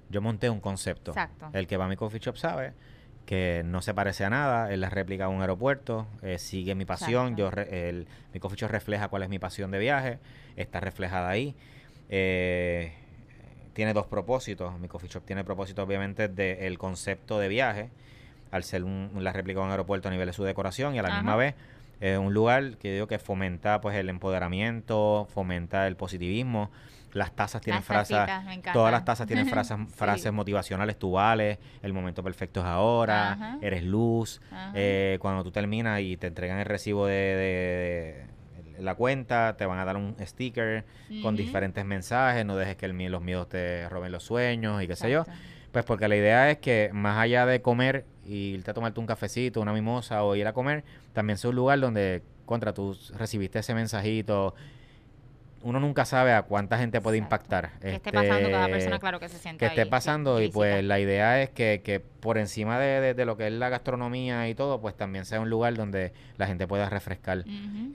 yo 0.09 0.23
monté 0.23 0.49
un 0.51 0.61
concepto. 0.61 1.13
Exacto. 1.13 1.51
El 1.53 1.67
que 1.67 1.77
va 1.77 1.85
a 1.85 1.89
mi 1.89 1.97
coffee 1.97 2.21
shop 2.21 2.37
sabe 2.37 2.73
que 3.27 3.63
no 3.65 3.83
se 3.83 3.95
parece 3.95 4.25
a 4.25 4.31
nada, 4.31 4.73
es 4.73 4.79
la 4.79 4.91
réplica 4.91 5.29
de 5.29 5.31
un 5.31 5.41
aeropuerto, 5.41 6.07
eh, 6.23 6.39
sigue 6.39 6.75
mi 6.75 6.85
pasión, 6.85 7.37
yo 7.37 7.51
el, 7.51 8.07
mi 8.35 8.41
coffee 8.41 8.59
shop 8.59 8.71
refleja 8.71 9.09
cuál 9.09 9.23
es 9.23 9.29
mi 9.29 9.39
pasión 9.39 9.71
de 9.71 9.79
viaje, 9.79 10.19
está 10.57 10.81
reflejada 10.81 11.29
ahí. 11.29 11.55
Eh, 12.09 12.93
tiene 13.73 13.95
dos 13.95 14.07
propósitos, 14.07 14.79
mi 14.79 14.89
coffee 14.89 15.09
shop 15.09 15.25
tiene 15.25 15.45
propósito 15.45 15.83
obviamente 15.83 16.29
del 16.29 16.79
concepto 16.79 17.39
de 17.39 17.49
viaje, 17.49 17.91
al 18.51 18.65
ser 18.65 18.83
la 18.83 19.33
réplica 19.33 19.61
de 19.61 19.67
un 19.67 19.71
aeropuerto 19.71 20.09
a 20.09 20.11
nivel 20.11 20.27
de 20.27 20.35
su 20.35 20.45
decoración 20.45 20.95
y 20.95 20.99
a 20.99 21.03
la 21.03 21.15
misma 21.15 21.37
vez 21.37 21.55
es 22.03 22.19
un 22.19 22.35
lugar 22.35 22.79
que 22.79 22.93
digo 22.93 23.07
que 23.07 23.21
fomenta 23.21 23.81
pues 23.81 23.97
el 23.97 24.09
empoderamiento, 24.09 25.29
fomenta 25.33 25.87
el 25.87 25.95
positivismo, 25.95 26.69
las 27.13 27.33
tazas 27.33 27.61
tienen 27.61 27.83
frases, 27.83 28.19
todas 28.73 28.93
las 28.93 29.05
tazas 29.05 29.27
tienen 29.27 29.47
frases, 29.49 29.77
frases 29.95 30.33
motivacionales, 30.33 30.99
tú 30.99 31.13
vales, 31.13 31.59
el 31.83 31.93
momento 31.93 32.23
perfecto 32.23 32.61
es 32.61 32.67
ahora, 32.67 33.59
eres 33.61 33.85
luz, 33.85 34.41
eh, 34.75 35.19
cuando 35.21 35.45
tú 35.45 35.51
terminas 35.51 36.01
y 36.01 36.17
te 36.17 36.29
entregan 36.29 36.59
el 36.59 36.67
recibo 36.67 37.07
de, 37.07 38.27
la 38.79 38.95
cuenta, 38.95 39.57
te 39.57 39.67
van 39.67 39.79
a 39.79 39.85
dar 39.85 39.97
un 39.97 40.17
sticker 40.21 40.85
con 41.23 41.37
diferentes 41.37 41.85
mensajes, 41.85 42.45
no 42.45 42.57
dejes 42.57 42.77
que 42.77 42.87
el, 42.87 42.97
los 43.11 43.23
miedos 43.23 43.49
te 43.49 43.89
roben 43.89 44.13
los 44.13 44.25
sueños 44.25 44.83
y 44.83 44.87
qué 44.87 44.97
sé 44.97 45.11
yo. 45.11 45.25
Pues 45.73 45.87
porque 45.87 46.07
la 46.07 46.17
idea 46.17 46.51
es 46.51 46.59
que 46.59 46.91
más 46.93 47.19
allá 47.19 47.47
de 47.47 47.63
comer 47.63 48.05
y 48.27 48.55
irte 48.55 48.71
a 48.71 48.75
tomarte 48.75 49.01
un 49.01 49.07
cafecito, 49.07 49.61
una 49.61 49.73
mimosa 49.73 50.23
o 50.23 50.37
ir 50.37 50.47
a 50.47 50.53
comer, 50.53 50.85
también 51.15 51.39
sea 51.39 51.49
un 51.49 51.57
lugar 51.57 51.81
donde 51.81 52.23
contra 52.45 52.75
tú 52.75 52.97
recibiste 53.17 53.59
ese 53.59 53.75
mensajito 53.75 54.55
uno 55.63 55.81
nunca 55.81 56.05
sabe 56.05 56.33
a 56.33 56.43
cuánta 56.43 56.79
gente 56.79 57.01
puede 57.01 57.19
impactar. 57.19 57.79
Que 57.81 57.95
esté 57.97 58.13
pasando 58.13 58.51
cada 58.51 58.67
este, 58.67 58.73
persona, 58.73 58.99
claro 58.99 59.21
que 59.21 59.29
se 59.29 59.39
siente. 59.39 59.59
Que 59.59 59.67
esté 59.67 59.87
pasando 59.87 60.41
y 60.41 60.49
pues 60.51 60.85
la 60.85 61.01
idea 61.01 61.43
es 61.43 61.51
que, 61.51 61.83
que 61.85 62.12
por 62.23 62.39
encima 62.39 62.79
de, 62.79 63.15
de, 63.15 63.25
lo 63.27 63.37
que 63.37 63.49
es 63.49 63.53
la 63.53 63.69
gastronomía 63.69 64.49
y 64.49 64.55
todo, 64.55 64.81
pues 64.81 64.97
también 64.97 65.25
sea 65.27 65.41
un 65.41 65.51
lugar 65.51 65.75
donde 65.75 66.15
la 66.39 66.47
gente 66.47 66.67
pueda 66.67 66.89
refrescar 66.89 67.45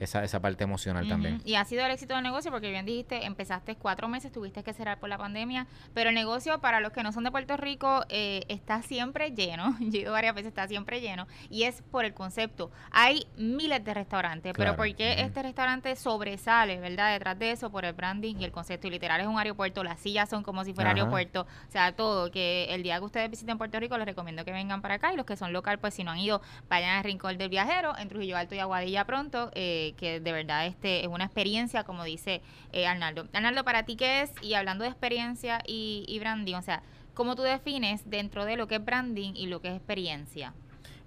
esa, 0.00 0.22
esa 0.22 0.40
parte 0.40 0.64
emocional 0.64 1.08
también. 1.08 1.40
Y 1.44 1.56
ha 1.56 1.64
sido 1.64 1.84
el 1.84 1.90
éxito 1.90 2.14
del 2.14 2.22
negocio 2.22 2.50
porque 2.50 2.70
bien 2.70 2.86
dijiste, 2.86 3.26
empezaste 3.26 3.76
cuatro 3.76 4.08
meses, 4.08 4.30
tuviste 4.30 4.62
que 4.62 4.72
cerrar 4.72 4.98
por 5.00 5.08
la 5.08 5.18
pandemia, 5.18 5.66
pero 5.94 6.10
el 6.10 6.14
negocio 6.14 6.60
para 6.60 6.80
los 6.80 6.92
que 6.92 7.02
no 7.02 7.12
son 7.12 7.24
de 7.24 7.30
Puerto 7.30 7.56
Rico 7.56 8.04
eh, 8.08 8.44
está 8.48 8.82
siempre 8.82 9.32
lleno, 9.32 9.76
yo 9.80 9.98
he 9.98 10.02
ido 10.02 10.12
varias 10.12 10.34
veces, 10.34 10.48
está 10.48 10.68
siempre 10.68 11.00
lleno 11.00 11.26
y 11.50 11.64
es 11.64 11.82
por 11.82 12.04
el 12.04 12.14
concepto. 12.14 12.70
Hay 12.90 13.26
miles 13.36 13.84
de 13.84 13.94
restaurantes, 13.94 14.52
pero 14.56 14.76
¿por 14.76 14.94
qué 14.94 15.22
este 15.22 15.42
restaurante 15.42 15.96
sobresale, 15.96 16.78
verdad? 16.78 17.12
Detrás 17.12 17.38
de 17.38 17.48
por 17.68 17.84
el 17.84 17.92
branding 17.94 18.36
y 18.38 18.44
el 18.44 18.52
concepto. 18.52 18.86
Y 18.86 18.90
literal 18.90 19.20
es 19.20 19.26
un 19.26 19.38
aeropuerto, 19.38 19.82
las 19.82 19.98
sillas 20.00 20.28
son 20.28 20.42
como 20.42 20.64
si 20.64 20.72
fuera 20.72 20.90
aeropuerto. 20.90 21.46
O 21.68 21.72
sea, 21.72 21.92
todo. 21.92 22.30
Que 22.30 22.66
el 22.70 22.82
día 22.82 22.98
que 22.98 23.04
ustedes 23.04 23.30
visiten 23.30 23.58
Puerto 23.58 23.80
Rico, 23.80 23.96
les 23.96 24.06
recomiendo 24.18 24.44
que 24.44 24.50
vengan 24.50 24.82
para 24.82 24.94
acá. 24.94 25.12
Y 25.12 25.16
los 25.16 25.24
que 25.24 25.36
son 25.36 25.52
local, 25.52 25.78
pues 25.78 25.94
si 25.94 26.02
no 26.02 26.10
han 26.10 26.18
ido, 26.18 26.42
vayan 26.68 26.96
al 26.96 27.04
Rincón 27.04 27.38
del 27.38 27.48
Viajero, 27.48 27.96
en 27.96 28.08
Trujillo 28.08 28.36
Alto 28.36 28.56
y 28.56 28.58
Aguadilla 28.58 29.04
pronto. 29.04 29.52
Eh, 29.54 29.94
que 29.96 30.18
de 30.18 30.32
verdad 30.32 30.66
este 30.66 31.02
es 31.02 31.06
una 31.06 31.24
experiencia, 31.24 31.84
como 31.84 32.02
dice 32.02 32.42
eh, 32.72 32.88
Arnaldo. 32.88 33.28
Arnaldo, 33.32 33.64
para 33.64 33.84
ti, 33.84 33.94
¿qué 33.94 34.22
es? 34.22 34.32
Y 34.42 34.54
hablando 34.54 34.82
de 34.82 34.90
experiencia 34.90 35.60
y, 35.66 36.04
y 36.08 36.18
branding, 36.18 36.56
o 36.56 36.62
sea, 36.62 36.82
¿cómo 37.14 37.36
tú 37.36 37.42
defines 37.42 38.10
dentro 38.10 38.44
de 38.44 38.56
lo 38.56 38.66
que 38.66 38.76
es 38.76 38.84
branding 38.84 39.34
y 39.36 39.46
lo 39.46 39.60
que 39.60 39.68
es 39.68 39.76
experiencia? 39.76 40.52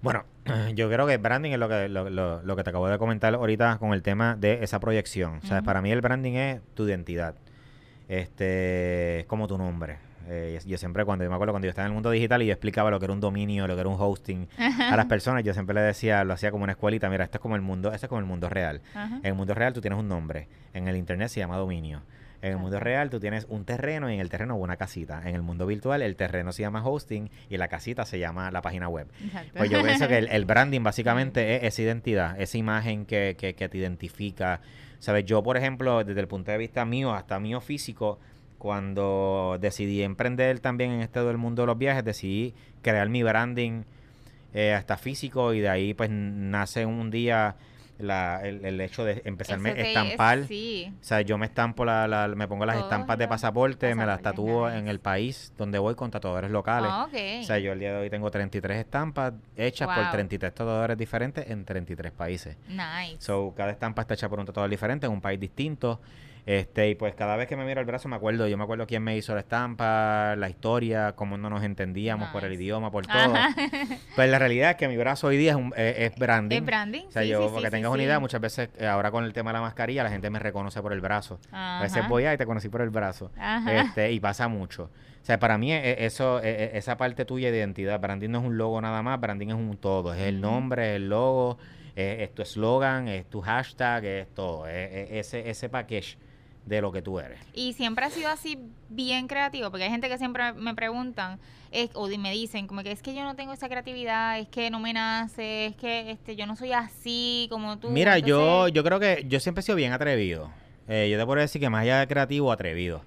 Bueno, 0.00 0.24
yo 0.74 0.88
creo 0.88 1.06
que 1.06 1.18
branding 1.18 1.50
es 1.50 1.58
lo 1.58 1.68
que, 1.68 1.90
lo, 1.90 2.08
lo, 2.08 2.56
que 2.56 2.64
te 2.64 2.70
acabo 2.70 2.88
de 2.88 2.96
comentar 2.96 3.34
ahorita 3.34 3.76
con 3.78 3.92
el 3.92 4.02
tema 4.02 4.36
de 4.36 4.64
esa 4.64 4.80
proyección. 4.80 5.40
O 5.42 5.46
sea, 5.46 5.60
para 5.60 5.82
mí 5.82 5.92
el 5.92 6.00
branding 6.00 6.32
es 6.32 6.62
tu 6.74 6.88
identidad. 6.88 7.34
Este, 8.08 9.20
es 9.20 9.26
como 9.26 9.46
tu 9.46 9.58
nombre. 9.58 10.11
Eh, 10.28 10.58
yo 10.64 10.78
siempre, 10.78 11.04
cuando 11.04 11.24
yo 11.24 11.30
me 11.30 11.34
acuerdo 11.34 11.52
cuando 11.52 11.66
yo 11.66 11.70
estaba 11.70 11.86
en 11.86 11.92
el 11.92 11.94
mundo 11.94 12.10
digital 12.10 12.42
y 12.42 12.46
yo 12.46 12.52
explicaba 12.52 12.90
lo 12.90 12.98
que 12.98 13.06
era 13.06 13.12
un 13.12 13.20
dominio, 13.20 13.66
lo 13.66 13.74
que 13.74 13.80
era 13.80 13.88
un 13.88 13.96
hosting 13.98 14.48
a 14.58 14.96
las 14.96 15.06
personas, 15.06 15.44
yo 15.44 15.52
siempre 15.52 15.74
le 15.74 15.82
decía, 15.82 16.24
lo 16.24 16.34
hacía 16.34 16.50
como 16.50 16.64
una 16.64 16.72
escuelita, 16.72 17.08
mira, 17.10 17.24
esto 17.24 17.38
es 17.38 17.42
como 17.42 17.56
el 17.56 17.62
mundo, 17.62 17.92
esto 17.92 18.06
es 18.06 18.08
como 18.08 18.20
el 18.20 18.26
mundo 18.26 18.48
real. 18.48 18.80
En 18.94 19.26
el 19.26 19.34
mundo 19.34 19.54
real 19.54 19.72
tú 19.72 19.80
tienes 19.80 19.98
un 19.98 20.08
nombre, 20.08 20.48
en 20.74 20.88
el 20.88 20.96
internet 20.96 21.28
se 21.28 21.40
llama 21.40 21.56
dominio. 21.56 22.02
En 22.42 22.50
el 22.50 22.58
mundo 22.58 22.80
real 22.80 23.08
tú 23.08 23.20
tienes 23.20 23.46
un 23.48 23.64
terreno 23.64 24.10
y 24.10 24.14
en 24.14 24.20
el 24.20 24.28
terreno 24.28 24.56
una 24.56 24.76
casita. 24.76 25.22
En 25.24 25.36
el 25.36 25.42
mundo 25.42 25.64
virtual 25.64 26.02
el 26.02 26.16
terreno 26.16 26.50
se 26.50 26.62
llama 26.62 26.84
hosting 26.84 27.30
y 27.48 27.56
la 27.56 27.68
casita 27.68 28.04
se 28.04 28.18
llama 28.18 28.50
la 28.50 28.62
página 28.62 28.88
web. 28.88 29.06
Pues 29.56 29.70
yo 29.70 29.80
pienso 29.80 30.08
que 30.08 30.18
el, 30.18 30.44
branding 30.44 30.82
básicamente 30.82 31.56
es 31.66 31.74
esa 31.74 31.82
identidad, 31.82 32.40
esa 32.40 32.58
imagen 32.58 33.06
que, 33.06 33.36
que, 33.38 33.54
que 33.54 33.68
te 33.68 33.78
identifica. 33.78 34.60
¿Sabes? 34.98 35.24
Yo, 35.24 35.42
por 35.42 35.56
ejemplo, 35.56 36.02
desde 36.02 36.20
el 36.20 36.28
punto 36.28 36.50
de 36.50 36.58
vista 36.58 36.84
mío, 36.84 37.12
hasta 37.12 37.38
mío 37.38 37.60
físico, 37.60 38.18
cuando 38.62 39.58
decidí 39.60 40.04
emprender 40.04 40.60
también 40.60 40.92
en 40.92 41.00
este 41.00 41.18
del 41.18 41.36
mundo 41.36 41.62
de 41.62 41.66
los 41.66 41.76
viajes, 41.76 42.04
decidí 42.04 42.54
crear 42.80 43.08
mi 43.08 43.24
branding 43.24 43.82
eh, 44.54 44.72
hasta 44.72 44.96
físico 44.98 45.52
y 45.52 45.58
de 45.58 45.68
ahí 45.68 45.94
pues 45.94 46.10
nace 46.10 46.86
un 46.86 47.10
día 47.10 47.56
la, 47.98 48.40
el, 48.44 48.80
hecho 48.80 49.04
de 49.04 49.20
empezarme 49.24 49.70
a 49.70 49.72
estampar. 49.72 50.42
O 50.42 50.46
sea, 51.04 51.22
yo 51.22 51.38
me 51.38 51.46
estampo, 51.46 51.84
la, 51.84 52.32
me 52.36 52.46
pongo 52.46 52.64
las 52.64 52.76
estampas 52.76 53.18
de 53.18 53.26
pasaporte, 53.26 53.96
me 53.96 54.06
las 54.06 54.22
tatúo 54.22 54.70
en 54.70 54.86
el 54.86 55.00
país 55.00 55.52
donde 55.58 55.80
voy 55.80 55.96
con 55.96 56.12
tatuadores 56.12 56.52
locales. 56.52 56.92
Ah, 56.92 57.08
o 57.10 57.42
sea, 57.42 57.58
yo 57.58 57.72
el 57.72 57.80
día 57.80 57.94
de 57.94 57.98
hoy 57.98 58.10
tengo 58.10 58.30
33 58.30 58.78
estampas 58.78 59.32
hechas 59.56 59.88
por 59.92 60.08
33 60.08 60.54
tatuadores 60.54 60.96
diferentes 60.96 61.50
en 61.50 61.64
33 61.64 62.12
países. 62.12 62.56
Nice. 62.68 63.16
So, 63.18 63.54
cada 63.56 63.72
estampa 63.72 64.02
está 64.02 64.14
hecha 64.14 64.28
por 64.28 64.38
un 64.38 64.46
tatuador 64.46 64.70
diferente 64.70 65.06
en 65.06 65.12
un 65.12 65.20
país 65.20 65.40
distinto. 65.40 66.00
Este, 66.44 66.88
y 66.88 66.94
pues 66.96 67.14
cada 67.14 67.36
vez 67.36 67.46
que 67.46 67.56
me 67.56 67.64
miro 67.64 67.80
el 67.80 67.86
brazo 67.86 68.08
me 68.08 68.16
acuerdo, 68.16 68.48
yo 68.48 68.58
me 68.58 68.64
acuerdo 68.64 68.86
quién 68.86 69.04
me 69.04 69.16
hizo 69.16 69.32
la 69.34 69.40
estampa, 69.40 70.34
la 70.36 70.48
historia, 70.48 71.12
cómo 71.14 71.38
no 71.38 71.48
nos 71.48 71.62
entendíamos 71.62 72.30
por 72.30 72.44
el 72.44 72.52
idioma, 72.54 72.90
por 72.90 73.06
todo. 73.06 73.34
Pues 74.16 74.30
la 74.30 74.38
realidad 74.38 74.72
es 74.72 74.76
que 74.76 74.88
mi 74.88 74.96
brazo 74.96 75.28
hoy 75.28 75.36
día 75.36 75.56
es, 75.76 76.12
es, 76.12 76.16
branding. 76.16 76.56
Es 76.56 76.64
branding. 76.64 77.04
O 77.06 77.10
sea, 77.10 77.24
yo, 77.24 77.50
porque 77.52 77.70
tengas 77.70 77.90
una 77.92 78.02
idea, 78.02 78.18
muchas 78.18 78.40
veces 78.40 78.68
eh, 78.78 78.86
ahora 78.86 79.10
con 79.10 79.24
el 79.24 79.32
tema 79.32 79.50
de 79.50 79.54
la 79.54 79.60
mascarilla, 79.60 80.02
la 80.02 80.10
gente 80.10 80.28
me 80.30 80.38
reconoce 80.38 80.82
por 80.82 80.92
el 80.92 81.00
brazo. 81.00 81.38
A 81.52 81.80
veces 81.82 82.06
voy 82.08 82.24
ahí 82.24 82.34
y 82.34 82.38
te 82.38 82.46
conocí 82.46 82.68
por 82.68 82.82
el 82.82 82.90
brazo. 82.90 83.30
Este, 83.68 84.12
y 84.12 84.20
pasa 84.20 84.48
mucho. 84.48 84.90
O 85.22 85.24
sea, 85.24 85.38
para 85.38 85.56
mí 85.56 85.72
e, 85.72 85.92
e, 85.92 86.06
eso, 86.06 86.42
e, 86.42 86.76
esa 86.76 86.96
parte 86.96 87.24
tuya 87.24 87.52
de 87.52 87.58
identidad, 87.58 88.00
branding 88.00 88.30
no 88.30 88.40
es 88.40 88.44
un 88.44 88.58
logo 88.58 88.80
nada 88.80 89.02
más, 89.02 89.20
branding 89.20 89.48
es 89.48 89.54
un 89.54 89.76
todo, 89.76 90.12
es 90.12 90.20
el 90.20 90.40
nombre, 90.40 90.96
el 90.96 91.08
logo, 91.08 91.58
es, 91.94 92.34
tu 92.34 92.42
eslogan, 92.42 93.06
es 93.06 93.26
tu 93.26 93.40
hashtag, 93.40 94.04
es 94.04 94.34
todo, 94.34 94.66
es, 94.66 95.10
ese, 95.12 95.48
ese 95.48 95.68
package 95.68 96.18
de 96.66 96.80
lo 96.80 96.92
que 96.92 97.02
tú 97.02 97.18
eres. 97.18 97.40
Y 97.54 97.72
siempre 97.72 98.04
ha 98.04 98.10
sido 98.10 98.28
así 98.28 98.58
bien 98.88 99.26
creativo, 99.26 99.70
porque 99.70 99.84
hay 99.84 99.90
gente 99.90 100.08
que 100.08 100.18
siempre 100.18 100.52
me 100.52 100.74
preguntan 100.74 101.38
es, 101.72 101.90
o 101.94 102.06
me 102.06 102.30
dicen 102.32 102.66
como 102.66 102.82
que 102.82 102.92
es 102.92 103.02
que 103.02 103.14
yo 103.14 103.24
no 103.24 103.34
tengo 103.34 103.52
esa 103.52 103.68
creatividad, 103.68 104.38
es 104.38 104.48
que 104.48 104.70
no 104.70 104.78
me 104.78 104.92
nace, 104.92 105.66
es 105.66 105.76
que 105.76 106.10
este 106.10 106.36
yo 106.36 106.46
no 106.46 106.54
soy 106.54 106.72
así 106.72 107.46
como 107.50 107.78
tú. 107.78 107.90
Mira, 107.90 108.18
yo 108.18 108.68
yo 108.68 108.84
creo 108.84 109.00
que 109.00 109.24
yo 109.26 109.40
siempre 109.40 109.60
he 109.60 109.62
sido 109.64 109.76
bien 109.76 109.92
atrevido. 109.92 110.50
Eh, 110.88 111.08
yo 111.10 111.18
te 111.18 111.24
puedo 111.24 111.40
decir 111.40 111.60
que 111.60 111.70
más 111.70 111.82
allá 111.82 112.00
de 112.00 112.08
creativo, 112.08 112.52
atrevido. 112.52 113.02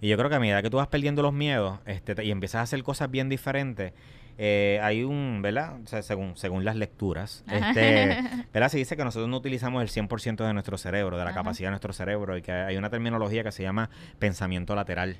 Y 0.00 0.08
yo 0.08 0.16
creo 0.16 0.28
que 0.28 0.36
a 0.36 0.40
medida 0.40 0.62
que 0.62 0.70
tú 0.70 0.76
vas 0.76 0.88
perdiendo 0.88 1.22
los 1.22 1.32
miedos 1.32 1.80
este, 1.86 2.22
y 2.22 2.30
empiezas 2.30 2.60
a 2.60 2.62
hacer 2.62 2.82
cosas 2.82 3.10
bien 3.10 3.28
diferentes, 3.28 3.92
eh, 4.38 4.80
hay 4.82 5.02
un, 5.04 5.40
¿verdad? 5.42 5.78
O 5.84 5.86
sea, 5.86 6.02
según, 6.02 6.36
según 6.36 6.64
las 6.64 6.76
lecturas, 6.76 7.44
este, 7.50 8.18
¿verdad? 8.52 8.68
Se 8.68 8.78
dice 8.78 8.96
que 8.96 9.04
nosotros 9.04 9.28
no 9.28 9.36
utilizamos 9.36 9.82
el 9.82 9.88
100% 9.88 10.46
de 10.46 10.52
nuestro 10.52 10.78
cerebro, 10.78 11.18
de 11.18 11.24
la 11.24 11.34
capacidad 11.34 11.68
de 11.68 11.72
nuestro 11.72 11.92
cerebro, 11.92 12.36
y 12.36 12.42
que 12.42 12.52
hay 12.52 12.76
una 12.76 12.90
terminología 12.90 13.42
que 13.42 13.52
se 13.52 13.62
llama 13.62 13.90
pensamiento 14.18 14.74
lateral. 14.74 15.18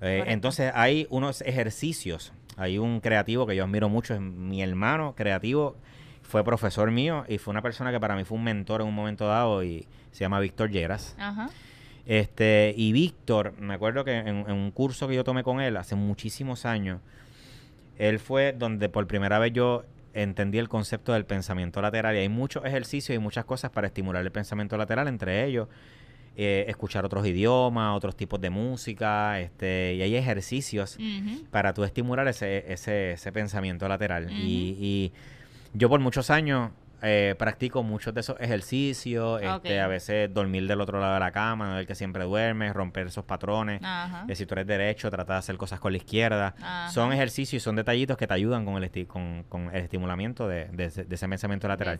Eh, 0.00 0.24
entonces, 0.26 0.72
hay 0.74 1.06
unos 1.10 1.42
ejercicios. 1.42 2.32
Hay 2.56 2.78
un 2.78 3.00
creativo 3.00 3.46
que 3.46 3.56
yo 3.56 3.64
admiro 3.64 3.88
mucho, 3.88 4.14
es 4.14 4.20
mi 4.20 4.62
hermano 4.62 5.14
creativo, 5.14 5.76
fue 6.22 6.44
profesor 6.44 6.90
mío 6.90 7.24
y 7.28 7.38
fue 7.38 7.52
una 7.52 7.62
persona 7.62 7.90
que 7.90 7.98
para 7.98 8.14
mí 8.14 8.24
fue 8.24 8.38
un 8.38 8.44
mentor 8.44 8.82
en 8.82 8.86
un 8.86 8.94
momento 8.94 9.26
dado 9.26 9.64
y 9.64 9.86
se 10.12 10.20
llama 10.20 10.40
Víctor 10.40 10.70
Lleras. 10.70 11.16
Este, 12.06 12.72
y 12.76 12.92
Víctor, 12.92 13.54
me 13.58 13.74
acuerdo 13.74 14.04
que 14.04 14.16
en, 14.16 14.50
un 14.50 14.70
curso 14.70 15.06
que 15.08 15.14
yo 15.14 15.24
tomé 15.24 15.42
con 15.42 15.60
él 15.60 15.76
hace 15.76 15.94
muchísimos 15.96 16.64
años, 16.66 17.00
él 18.00 18.18
fue 18.18 18.54
donde 18.56 18.88
por 18.88 19.06
primera 19.06 19.38
vez 19.38 19.52
yo 19.52 19.84
entendí 20.14 20.58
el 20.58 20.70
concepto 20.70 21.12
del 21.12 21.26
pensamiento 21.26 21.82
lateral. 21.82 22.16
Y 22.16 22.20
hay 22.20 22.28
muchos 22.30 22.64
ejercicios 22.64 23.14
y 23.14 23.18
muchas 23.18 23.44
cosas 23.44 23.70
para 23.70 23.86
estimular 23.86 24.24
el 24.24 24.32
pensamiento 24.32 24.78
lateral, 24.78 25.06
entre 25.06 25.44
ellos 25.44 25.68
eh, 26.36 26.64
escuchar 26.68 27.04
otros 27.04 27.26
idiomas, 27.26 27.94
otros 27.94 28.16
tipos 28.16 28.40
de 28.40 28.48
música, 28.48 29.38
este, 29.38 29.94
y 29.96 30.02
hay 30.02 30.16
ejercicios 30.16 30.96
para 31.50 31.74
tú 31.74 31.84
estimular 31.84 32.26
ese, 32.26 32.72
ese, 32.72 33.12
ese 33.12 33.32
pensamiento 33.32 33.86
lateral. 33.86 34.30
y, 34.30 34.76
y 34.80 35.12
yo 35.74 35.90
por 35.90 36.00
muchos 36.00 36.30
años 36.30 36.70
eh, 37.02 37.34
practico 37.38 37.82
muchos 37.82 38.12
de 38.14 38.20
esos 38.20 38.38
ejercicios, 38.40 39.40
este, 39.42 39.80
a 39.80 39.86
veces 39.86 40.32
dormir 40.32 40.66
del 40.66 40.80
otro 40.80 41.00
lado 41.00 41.14
de 41.14 41.20
la 41.20 41.32
cama, 41.32 41.68
no 41.68 41.78
el 41.78 41.86
que 41.86 41.94
siempre 41.94 42.24
duerme, 42.24 42.72
romper 42.72 43.06
esos 43.06 43.24
patrones. 43.24 43.80
De 44.26 44.34
si 44.34 44.46
tú 44.46 44.54
eres 44.54 44.66
derecho, 44.66 45.10
tratar 45.10 45.36
de 45.36 45.38
hacer 45.38 45.56
cosas 45.56 45.80
con 45.80 45.92
la 45.92 45.98
izquierda. 45.98 46.54
Son 46.92 47.12
ejercicios 47.12 47.62
y 47.62 47.64
son 47.64 47.76
detallitos 47.76 48.16
que 48.16 48.26
te 48.26 48.34
ayudan 48.34 48.64
con 48.64 48.82
el, 48.82 49.06
con, 49.06 49.44
con 49.48 49.74
el 49.74 49.82
estimulamiento 49.82 50.48
de, 50.48 50.68
ese 50.78 51.28
pensamiento 51.28 51.68
lateral. 51.68 51.98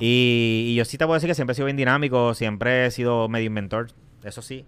y, 0.00 0.74
yo 0.76 0.84
sí 0.84 0.98
te 0.98 1.04
puedo 1.04 1.14
decir 1.14 1.28
que 1.28 1.34
siempre 1.34 1.52
he 1.52 1.56
sido 1.56 1.66
bien 1.66 1.76
dinámico, 1.76 2.34
siempre 2.34 2.86
he 2.86 2.90
sido 2.90 3.28
medio 3.28 3.46
inventor, 3.46 3.88
eso 4.24 4.42
sí. 4.42 4.66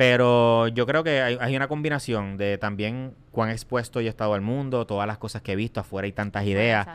Pero 0.00 0.66
yo 0.68 0.86
creo 0.86 1.04
que 1.04 1.20
hay, 1.20 1.36
hay, 1.38 1.54
una 1.54 1.68
combinación 1.68 2.38
de 2.38 2.56
también 2.56 3.12
cuán 3.32 3.50
expuesto 3.50 4.00
yo 4.00 4.06
he 4.06 4.08
estado 4.08 4.32
al 4.32 4.40
mundo, 4.40 4.86
todas 4.86 5.06
las 5.06 5.18
cosas 5.18 5.42
que 5.42 5.52
he 5.52 5.56
visto 5.56 5.78
afuera 5.78 6.08
y 6.08 6.12
tantas 6.12 6.46
ideas. 6.46 6.88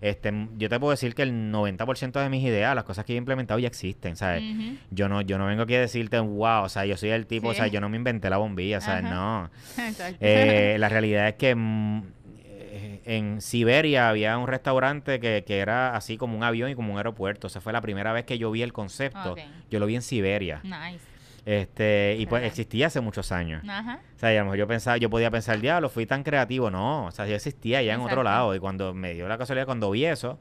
Este, 0.00 0.32
yo 0.58 0.68
te 0.68 0.78
puedo 0.78 0.92
decir 0.92 1.16
que 1.16 1.22
el 1.22 1.50
90% 1.50 2.22
de 2.22 2.28
mis 2.28 2.44
ideas, 2.44 2.76
las 2.76 2.84
cosas 2.84 3.04
que 3.04 3.14
he 3.14 3.16
implementado 3.16 3.58
ya 3.58 3.66
existen, 3.66 4.14
¿sabes? 4.14 4.44
Yo 4.92 5.08
no 5.08 5.22
yo 5.22 5.38
no 5.38 5.46
vengo 5.46 5.64
aquí 5.64 5.74
a 5.74 5.80
decirte, 5.80 6.20
wow, 6.20 6.62
o 6.62 6.68
sea, 6.68 6.86
yo 6.86 6.96
soy 6.96 7.08
el 7.08 7.26
tipo, 7.26 7.48
o 7.48 7.54
sea, 7.54 7.66
yo 7.66 7.80
no 7.80 7.88
me 7.88 7.96
inventé 7.96 8.30
la 8.30 8.36
bombilla, 8.36 8.80
¿sabes? 8.80 9.10
No. 9.10 9.50
Eh, 10.20 10.76
la 10.78 10.88
realidad 10.88 11.26
es 11.26 11.34
que 11.34 11.56
mm, 11.56 12.02
eh, 12.44 13.00
en 13.06 13.40
Siberia 13.40 14.08
había 14.08 14.38
un 14.38 14.46
restaurante 14.46 15.18
que, 15.18 15.42
que, 15.44 15.58
era 15.58 15.96
así 15.96 16.16
como 16.16 16.36
un 16.36 16.44
avión 16.44 16.70
y 16.70 16.76
como 16.76 16.92
un 16.92 16.98
aeropuerto. 16.98 17.48
O 17.48 17.50
sea, 17.50 17.60
fue 17.60 17.72
la 17.72 17.80
primera 17.80 18.12
vez 18.12 18.24
que 18.24 18.38
yo 18.38 18.52
vi 18.52 18.62
el 18.62 18.72
concepto. 18.72 19.34
Yo 19.68 19.80
lo 19.80 19.86
vi 19.86 19.96
en 19.96 20.02
Siberia. 20.02 20.60
Nice. 20.62 21.11
Este, 21.44 22.16
y 22.18 22.26
pues 22.26 22.44
existía 22.44 22.86
hace 22.86 23.00
muchos 23.00 23.32
años. 23.32 23.62
Ajá. 23.68 24.00
O 24.16 24.18
sea, 24.18 24.30
a 24.30 24.34
lo 24.34 24.44
mejor 24.44 24.58
yo 24.58 24.68
pensaba, 24.68 24.96
yo 24.96 25.10
podía 25.10 25.30
pensar, 25.30 25.60
diablo, 25.60 25.88
fui 25.88 26.06
tan 26.06 26.22
creativo. 26.22 26.70
No, 26.70 27.06
o 27.06 27.10
sea, 27.10 27.26
ya 27.26 27.34
existía 27.34 27.82
ya 27.82 27.94
en 27.94 28.00
otro 28.00 28.22
lado. 28.22 28.54
Y 28.54 28.60
cuando 28.60 28.94
me 28.94 29.14
dio 29.14 29.28
la 29.28 29.38
casualidad, 29.38 29.66
cuando 29.66 29.90
vi 29.90 30.04
eso, 30.04 30.38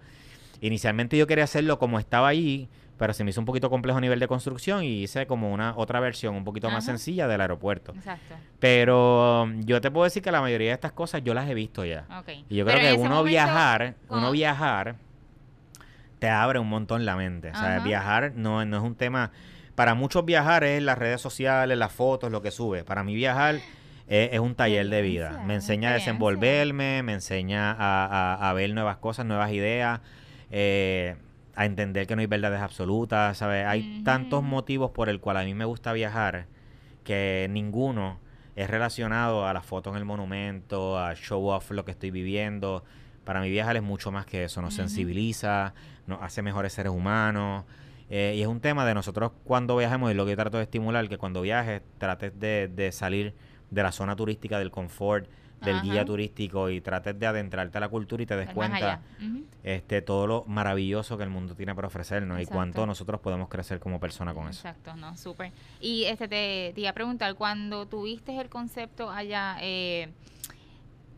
inicialmente 0.61 1.17
yo 1.17 1.25
quería 1.25 1.45
hacerlo 1.45 1.79
como 1.79 1.97
estaba 1.97 2.27
allí, 2.27 2.69
pero 2.97 3.13
se 3.13 3.23
me 3.23 3.31
hizo 3.31 3.41
un 3.41 3.45
poquito 3.45 3.71
complejo 3.71 3.97
a 3.97 4.01
nivel 4.01 4.19
de 4.19 4.27
construcción 4.27 4.83
y 4.83 5.03
hice 5.03 5.25
como 5.25 5.51
una 5.51 5.73
otra 5.75 5.99
versión 5.99 6.35
un 6.35 6.43
poquito 6.43 6.69
más 6.69 6.85
sencilla 6.85 7.27
del 7.27 7.41
aeropuerto. 7.41 7.93
Exacto. 7.93 8.35
Pero 8.59 9.43
um, 9.43 9.63
yo 9.63 9.81
te 9.81 9.89
puedo 9.89 10.03
decir 10.03 10.21
que 10.21 10.31
la 10.31 10.39
mayoría 10.39 10.67
de 10.67 10.75
estas 10.75 10.91
cosas 10.91 11.23
yo 11.23 11.33
las 11.33 11.49
he 11.49 11.55
visto 11.55 11.83
ya. 11.83 12.05
Y 12.47 12.57
yo 12.57 12.65
creo 12.65 12.79
que 12.79 13.01
uno 13.01 13.23
viajar, 13.23 13.95
uno 14.07 14.29
viajar 14.29 14.97
te 16.19 16.29
abre 16.29 16.59
un 16.59 16.69
montón 16.69 17.03
la 17.03 17.15
mente. 17.15 17.49
O 17.49 17.55
sea, 17.55 17.79
viajar 17.79 18.33
no, 18.35 18.63
no 18.65 18.77
es 18.77 18.83
un 18.83 18.93
tema 18.93 19.31
para 19.75 19.93
muchos 19.95 20.25
viajar 20.25 20.63
es 20.63 20.81
las 20.81 20.97
redes 20.97 21.21
sociales, 21.21 21.77
las 21.77 21.91
fotos, 21.91 22.31
lo 22.31 22.41
que 22.41 22.51
sube. 22.51 22.83
Para 22.83 23.03
mí 23.03 23.15
viajar 23.15 23.59
es, 24.07 24.39
un 24.39 24.55
taller 24.55 24.89
de 24.89 25.01
vida. 25.01 25.41
Me 25.45 25.55
enseña 25.55 25.91
a 25.91 25.93
desenvolverme, 25.93 27.01
me 27.03 27.13
enseña 27.13 27.75
a, 27.77 28.53
ver 28.53 28.73
nuevas 28.73 28.97
cosas, 28.97 29.25
nuevas 29.25 29.51
ideas, 29.51 30.01
eh, 30.51 31.15
a 31.55 31.65
entender 31.65 32.07
que 32.07 32.15
no 32.15 32.21
hay 32.21 32.27
verdades 32.27 32.61
absolutas, 32.61 33.37
¿sabes? 33.37 33.65
Hay 33.65 34.01
tantos 34.03 34.43
motivos 34.43 34.91
por 34.91 35.09
el 35.09 35.19
cual 35.19 35.37
a 35.37 35.43
mí 35.43 35.53
me 35.53 35.65
gusta 35.65 35.93
viajar 35.93 36.47
que 37.03 37.47
ninguno 37.49 38.19
es 38.55 38.69
relacionado 38.69 39.47
a 39.47 39.53
las 39.53 39.65
fotos 39.65 39.93
en 39.93 39.97
el 39.97 40.05
monumento, 40.05 40.99
a 40.99 41.15
show 41.15 41.47
off 41.47 41.71
lo 41.71 41.85
que 41.85 41.91
estoy 41.91 42.11
viviendo. 42.11 42.83
Para 43.23 43.39
mí 43.39 43.49
viajar 43.49 43.75
es 43.77 43.83
mucho 43.83 44.11
más 44.11 44.25
que 44.25 44.43
eso, 44.43 44.61
nos 44.61 44.73
sensibiliza, 44.73 45.73
nos 46.07 46.21
hace 46.21 46.41
mejores 46.41 46.73
seres 46.73 46.91
humanos. 46.91 47.65
Eh, 48.13 48.35
y 48.35 48.41
es 48.41 48.47
un 48.47 48.59
tema 48.59 48.85
de 48.85 48.93
nosotros 48.93 49.31
cuando 49.45 49.77
viajemos, 49.77 50.11
y 50.11 50.13
lo 50.13 50.25
que 50.25 50.35
trato 50.35 50.57
de 50.57 50.63
estimular, 50.63 51.07
que 51.07 51.17
cuando 51.17 51.41
viajes 51.41 51.81
trates 51.97 52.37
de, 52.37 52.89
salir 52.91 53.33
de 53.69 53.83
la 53.83 53.93
zona 53.93 54.17
turística, 54.17 54.59
del 54.59 54.69
confort, 54.69 55.29
del 55.61 55.81
guía 55.81 56.03
turístico 56.03 56.69
y 56.69 56.81
trates 56.81 57.17
de 57.17 57.27
adentrarte 57.27 57.77
a 57.77 57.81
la 57.81 57.87
cultura 57.87 58.23
y 58.23 58.25
te 58.25 58.35
des 58.35 58.49
cuenta 58.49 58.99
este 59.63 60.01
todo 60.01 60.25
lo 60.25 60.43
maravilloso 60.47 61.17
que 61.17 61.23
el 61.23 61.29
mundo 61.29 61.53
tiene 61.53 61.75
para 61.75 61.87
ofrecernos 61.87 62.41
y 62.41 62.47
cuánto 62.47 62.85
nosotros 62.85 63.21
podemos 63.21 63.47
crecer 63.47 63.79
como 63.79 63.99
persona 63.99 64.33
con 64.33 64.49
eso. 64.49 64.67
Exacto, 64.67 64.95
no, 64.95 65.15
súper. 65.15 65.51
Y 65.79 66.05
este 66.05 66.27
te, 66.27 66.73
iba 66.75 66.89
a 66.89 66.93
preguntar, 66.93 67.35
cuando 67.35 67.85
tuviste 67.85 68.35
el 68.41 68.49
concepto 68.49 69.09
allá, 69.09 69.57
eh, 69.61 70.09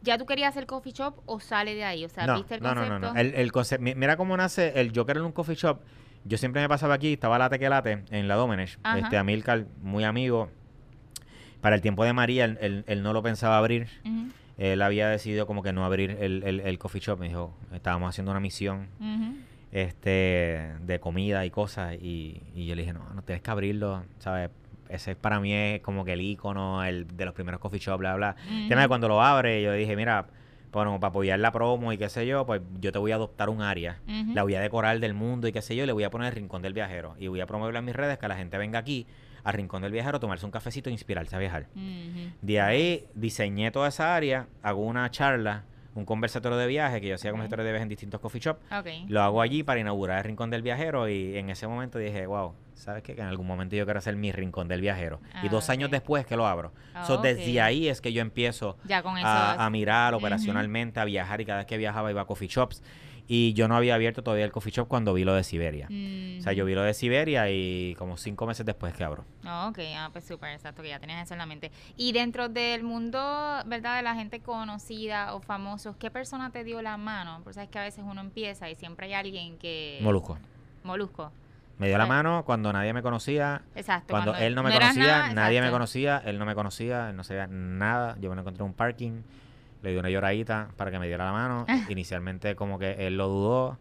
¿ya 0.03 0.17
tú 0.17 0.25
querías 0.25 0.49
hacer 0.49 0.67
coffee 0.67 0.91
shop 0.91 1.21
o 1.25 1.39
sale 1.39 1.73
de 1.73 1.85
ahí? 1.85 2.05
O 2.05 2.09
sea, 2.09 2.35
¿viste 2.35 2.55
el 2.55 2.61
concepto? 2.61 2.89
No, 2.89 2.99
no, 2.99 3.13
no. 3.13 3.19
El, 3.19 3.51
concepto, 3.51 3.83
mira 3.95 4.17
cómo 4.17 4.35
nace 4.37 4.79
el 4.79 4.91
yo 4.91 5.05
querer 5.05 5.23
un 5.23 5.31
coffee 5.31 5.55
shop 5.55 5.79
yo 6.25 6.37
siempre 6.37 6.61
me 6.61 6.69
pasaba 6.69 6.93
aquí, 6.93 7.13
estaba 7.13 7.37
la 7.37 7.49
tequelate 7.49 8.03
en 8.09 8.27
la 8.27 8.35
Domenech. 8.35 8.77
Este 8.97 9.17
Amilcar, 9.17 9.65
muy 9.81 10.03
amigo. 10.03 10.49
Para 11.61 11.75
el 11.75 11.81
tiempo 11.81 12.03
de 12.03 12.13
María, 12.13 12.45
él, 12.45 12.83
él, 12.87 13.03
no 13.03 13.13
lo 13.13 13.23
pensaba 13.23 13.57
abrir. 13.57 13.87
Él 14.57 14.81
había 14.81 15.09
decidido 15.09 15.47
como 15.47 15.63
que 15.63 15.73
no 15.73 15.85
abrir 15.85 16.17
el, 16.19 16.43
el, 16.43 16.79
coffee 16.79 17.01
shop. 17.01 17.19
Me 17.19 17.27
dijo, 17.27 17.55
estábamos 17.73 18.09
haciendo 18.09 18.31
una 18.31 18.39
misión 18.39 18.87
este 19.71 20.73
de 20.81 20.99
comida 20.99 21.45
y 21.45 21.49
cosas. 21.49 21.95
Y, 21.95 22.41
y 22.53 22.67
yo 22.67 22.75
le 22.75 22.83
dije, 22.83 22.93
no, 22.93 23.09
no 23.13 23.21
tienes 23.23 23.41
que 23.41 23.51
abrirlo, 23.51 24.03
¿sabes? 24.19 24.49
Ese 24.89 25.15
para 25.15 25.39
mí 25.39 25.53
es 25.53 25.81
como 25.81 26.05
que 26.05 26.13
el 26.13 26.21
icono 26.21 26.83
el, 26.83 27.07
de 27.07 27.25
los 27.25 27.33
primeros 27.33 27.59
coffee 27.59 27.79
shops, 27.79 27.99
bla, 27.99 28.15
bla. 28.15 28.35
Uh 28.47 28.87
cuando 28.87 29.07
lo 29.07 29.23
abre, 29.23 29.61
yo 29.61 29.71
dije, 29.73 29.95
mira, 29.95 30.27
bueno, 30.73 30.99
para 30.99 31.09
apoyar 31.09 31.39
la 31.39 31.51
promo 31.51 31.93
y 31.93 31.97
qué 31.97 32.09
sé 32.09 32.25
yo, 32.25 32.45
pues 32.45 32.61
yo 32.79 32.91
te 32.91 32.99
voy 32.99 33.11
a 33.11 33.15
adoptar 33.15 33.49
un 33.49 33.61
área, 33.61 33.99
la 34.33 34.43
voy 34.43 34.55
a 34.55 34.61
decorar 34.61 34.99
del 34.99 35.13
mundo 35.13 35.47
y 35.47 35.51
qué 35.51 35.61
sé 35.61 35.75
yo, 35.75 35.83
y 35.83 35.87
le 35.87 35.93
voy 35.93 36.03
a 36.03 36.09
poner 36.09 36.29
el 36.29 36.35
Rincón 36.35 36.61
del 36.61 36.73
Viajero. 36.73 37.15
Y 37.19 37.27
voy 37.27 37.41
a 37.41 37.47
promoverla 37.47 37.79
en 37.79 37.85
mis 37.85 37.95
redes, 37.95 38.17
que 38.17 38.27
la 38.27 38.35
gente 38.35 38.57
venga 38.57 38.79
aquí 38.79 39.05
al 39.43 39.53
Rincón 39.53 39.81
del 39.81 39.91
Viajero, 39.91 40.19
tomarse 40.19 40.45
un 40.45 40.51
cafecito 40.51 40.89
e 40.89 40.93
inspirarse 40.93 41.35
a 41.35 41.39
viajar. 41.39 41.67
De 42.41 42.61
ahí 42.61 43.05
diseñé 43.13 43.71
toda 43.71 43.89
esa 43.89 44.15
área, 44.15 44.47
hago 44.61 44.81
una 44.81 45.09
charla 45.11 45.65
un 45.95 46.05
conversatorio 46.05 46.57
de 46.57 46.65
viaje 46.65 46.99
que 47.01 47.07
yo 47.07 47.15
hacía 47.15 47.29
conversatorios 47.29 47.65
de 47.65 47.71
viaje 47.71 47.83
en 47.83 47.89
distintos 47.89 48.19
coffee 48.19 48.41
shops. 48.41 48.59
Lo 49.07 49.21
hago 49.21 49.41
allí 49.41 49.61
para 49.61 49.79
inaugurar 49.79 50.17
el 50.17 50.23
Rincón 50.23 50.49
del 50.49 50.63
Viajero 50.63 51.07
y 51.07 51.37
en 51.37 51.51
ese 51.51 51.67
momento 51.67 51.99
dije, 51.99 52.25
wow, 52.25 52.53
¿sabes 52.75 53.03
qué? 53.03 53.15
Que 53.15 53.21
en 53.21 53.27
algún 53.27 53.47
momento 53.47 53.75
yo 53.75 53.85
quiero 53.85 53.99
hacer 53.99 54.15
mi 54.15 54.31
Rincón 54.31 54.67
del 54.67 54.81
Viajero. 54.81 55.19
y 55.41 55.49
dos 55.49 55.69
ah, 55.69 55.73
años 55.73 55.91
después 55.91 56.25
que 56.25 56.35
lo 56.35 56.45
abro. 56.45 56.71
Ah, 56.93 57.19
desde 57.21 57.61
ahí 57.61 57.87
es 57.87 58.01
que 58.01 58.13
yo 58.13 58.21
empiezo 58.21 58.77
a, 58.89 59.69
mirar 59.71 60.13
operacionalmente, 60.13 60.99
a 60.99 61.05
viajar 61.05 61.41
y 61.41 61.45
cada 61.45 61.59
vez 61.59 61.67
que 61.67 61.77
viajaba 61.77 62.11
iba 62.11 62.21
a 62.21 62.25
coffee 62.25 62.47
shops 62.47 62.83
Y 63.27 63.53
yo 63.53 63.67
no 63.67 63.75
había 63.75 63.95
abierto 63.95 64.23
todavía 64.23 64.45
el 64.45 64.51
coffee 64.51 64.71
shop 64.71 64.87
cuando 64.87 65.13
vi 65.13 65.23
lo 65.23 65.33
de 65.33 65.43
Siberia. 65.43 65.87
O 65.87 66.41
sea, 66.41 66.53
yo 66.53 66.65
vi 66.65 66.75
lo 66.75 66.83
de 66.83 66.93
Siberia 66.93 67.49
y 67.49 67.95
como 67.97 68.17
cinco 68.17 68.45
meses 68.45 68.65
después 68.65 68.93
que 68.93 69.03
abro. 69.03 69.25
ok, 69.43 69.79
ah, 69.95 70.09
pues 70.11 70.25
súper, 70.25 70.51
exacto, 70.51 70.81
que 70.81 70.89
ya 70.89 70.99
tenías 70.99 71.23
eso 71.23 71.33
en 71.33 71.39
la 71.39 71.45
mente. 71.45 71.71
Y 71.95 72.11
dentro 72.11 72.49
del 72.49 72.83
mundo, 72.83 73.19
¿verdad? 73.65 73.97
De 73.97 74.03
la 74.03 74.15
gente 74.15 74.41
conocida 74.41 75.33
o 75.33 75.39
famosos, 75.39 75.95
¿qué 75.97 76.11
persona 76.11 76.51
te 76.51 76.63
dio 76.63 76.81
la 76.81 76.97
mano? 76.97 77.39
Porque 77.43 77.55
sabes 77.55 77.69
que 77.69 77.79
a 77.79 77.83
veces 77.83 78.03
uno 78.05 78.21
empieza 78.21 78.69
y 78.69 78.75
siempre 78.75 79.07
hay 79.07 79.13
alguien 79.13 79.57
que... 79.57 79.99
Molusco. 80.01 80.37
Molusco. 80.83 81.31
Me 81.83 81.89
dio 81.89 81.97
la 81.97 82.05
mano 82.05 82.45
cuando 82.45 82.71
nadie 82.71 82.93
me 82.93 83.01
conocía. 83.01 83.61
Exacto. 83.75 84.11
Cuando, 84.11 84.33
él 84.35 84.55
no 84.55 84.63
me 84.63 84.71
conocía, 84.71 85.33
nadie 85.33 85.61
me 85.61 85.69
conocía, 85.69 86.21
él 86.25 86.39
no 86.39 86.45
me 86.45 86.55
conocía, 86.55 87.09
él 87.09 87.17
no 87.17 87.25
sabía 87.25 87.45
nada. 87.47 88.15
Yo 88.21 88.29
me 88.29 88.35
lo 88.35 88.41
encontré 88.41 88.63
en 88.63 88.69
un 88.69 88.73
parking, 88.73 89.21
le 89.81 89.91
di 89.91 89.97
una 89.97 90.09
lloradita 90.09 90.69
para 90.77 90.91
que 90.91 90.99
me 90.99 91.07
diera 91.07 91.25
la 91.25 91.33
mano. 91.33 91.65
Inicialmente 91.89 92.55
como 92.55 92.79
que 92.79 93.05
él 93.05 93.17
lo 93.17 93.27
dudó 93.27 93.77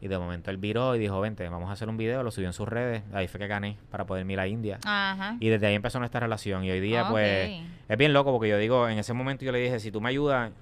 y 0.00 0.08
de 0.08 0.18
momento 0.18 0.50
él 0.50 0.56
viró 0.56 0.96
y 0.96 0.98
dijo, 0.98 1.20
vente, 1.20 1.46
vamos 1.46 1.68
a 1.68 1.74
hacer 1.74 1.90
un 1.90 1.98
video, 1.98 2.22
lo 2.22 2.30
subió 2.30 2.48
en 2.48 2.54
sus 2.54 2.66
redes. 2.66 3.02
Ahí 3.12 3.28
fue 3.28 3.38
que 3.38 3.48
gané 3.48 3.76
para 3.90 4.06
poder 4.06 4.28
ir 4.28 4.40
a 4.40 4.46
India. 4.46 4.78
Ajá. 4.82 5.36
Y 5.38 5.50
desde 5.50 5.66
ahí 5.66 5.74
empezó 5.74 5.98
nuestra 5.98 6.20
relación. 6.20 6.64
Y 6.64 6.70
hoy 6.70 6.80
día 6.80 7.06
pues 7.10 7.50
es 7.86 7.98
bien 7.98 8.14
loco 8.14 8.32
porque 8.32 8.48
yo 8.48 8.56
digo, 8.56 8.88
en 8.88 8.98
ese 8.98 9.12
momento 9.12 9.44
yo 9.44 9.52
le 9.52 9.58
dije, 9.58 9.78
si 9.78 9.92
tú 9.92 10.00
me 10.00 10.08
ayudas, 10.08 10.52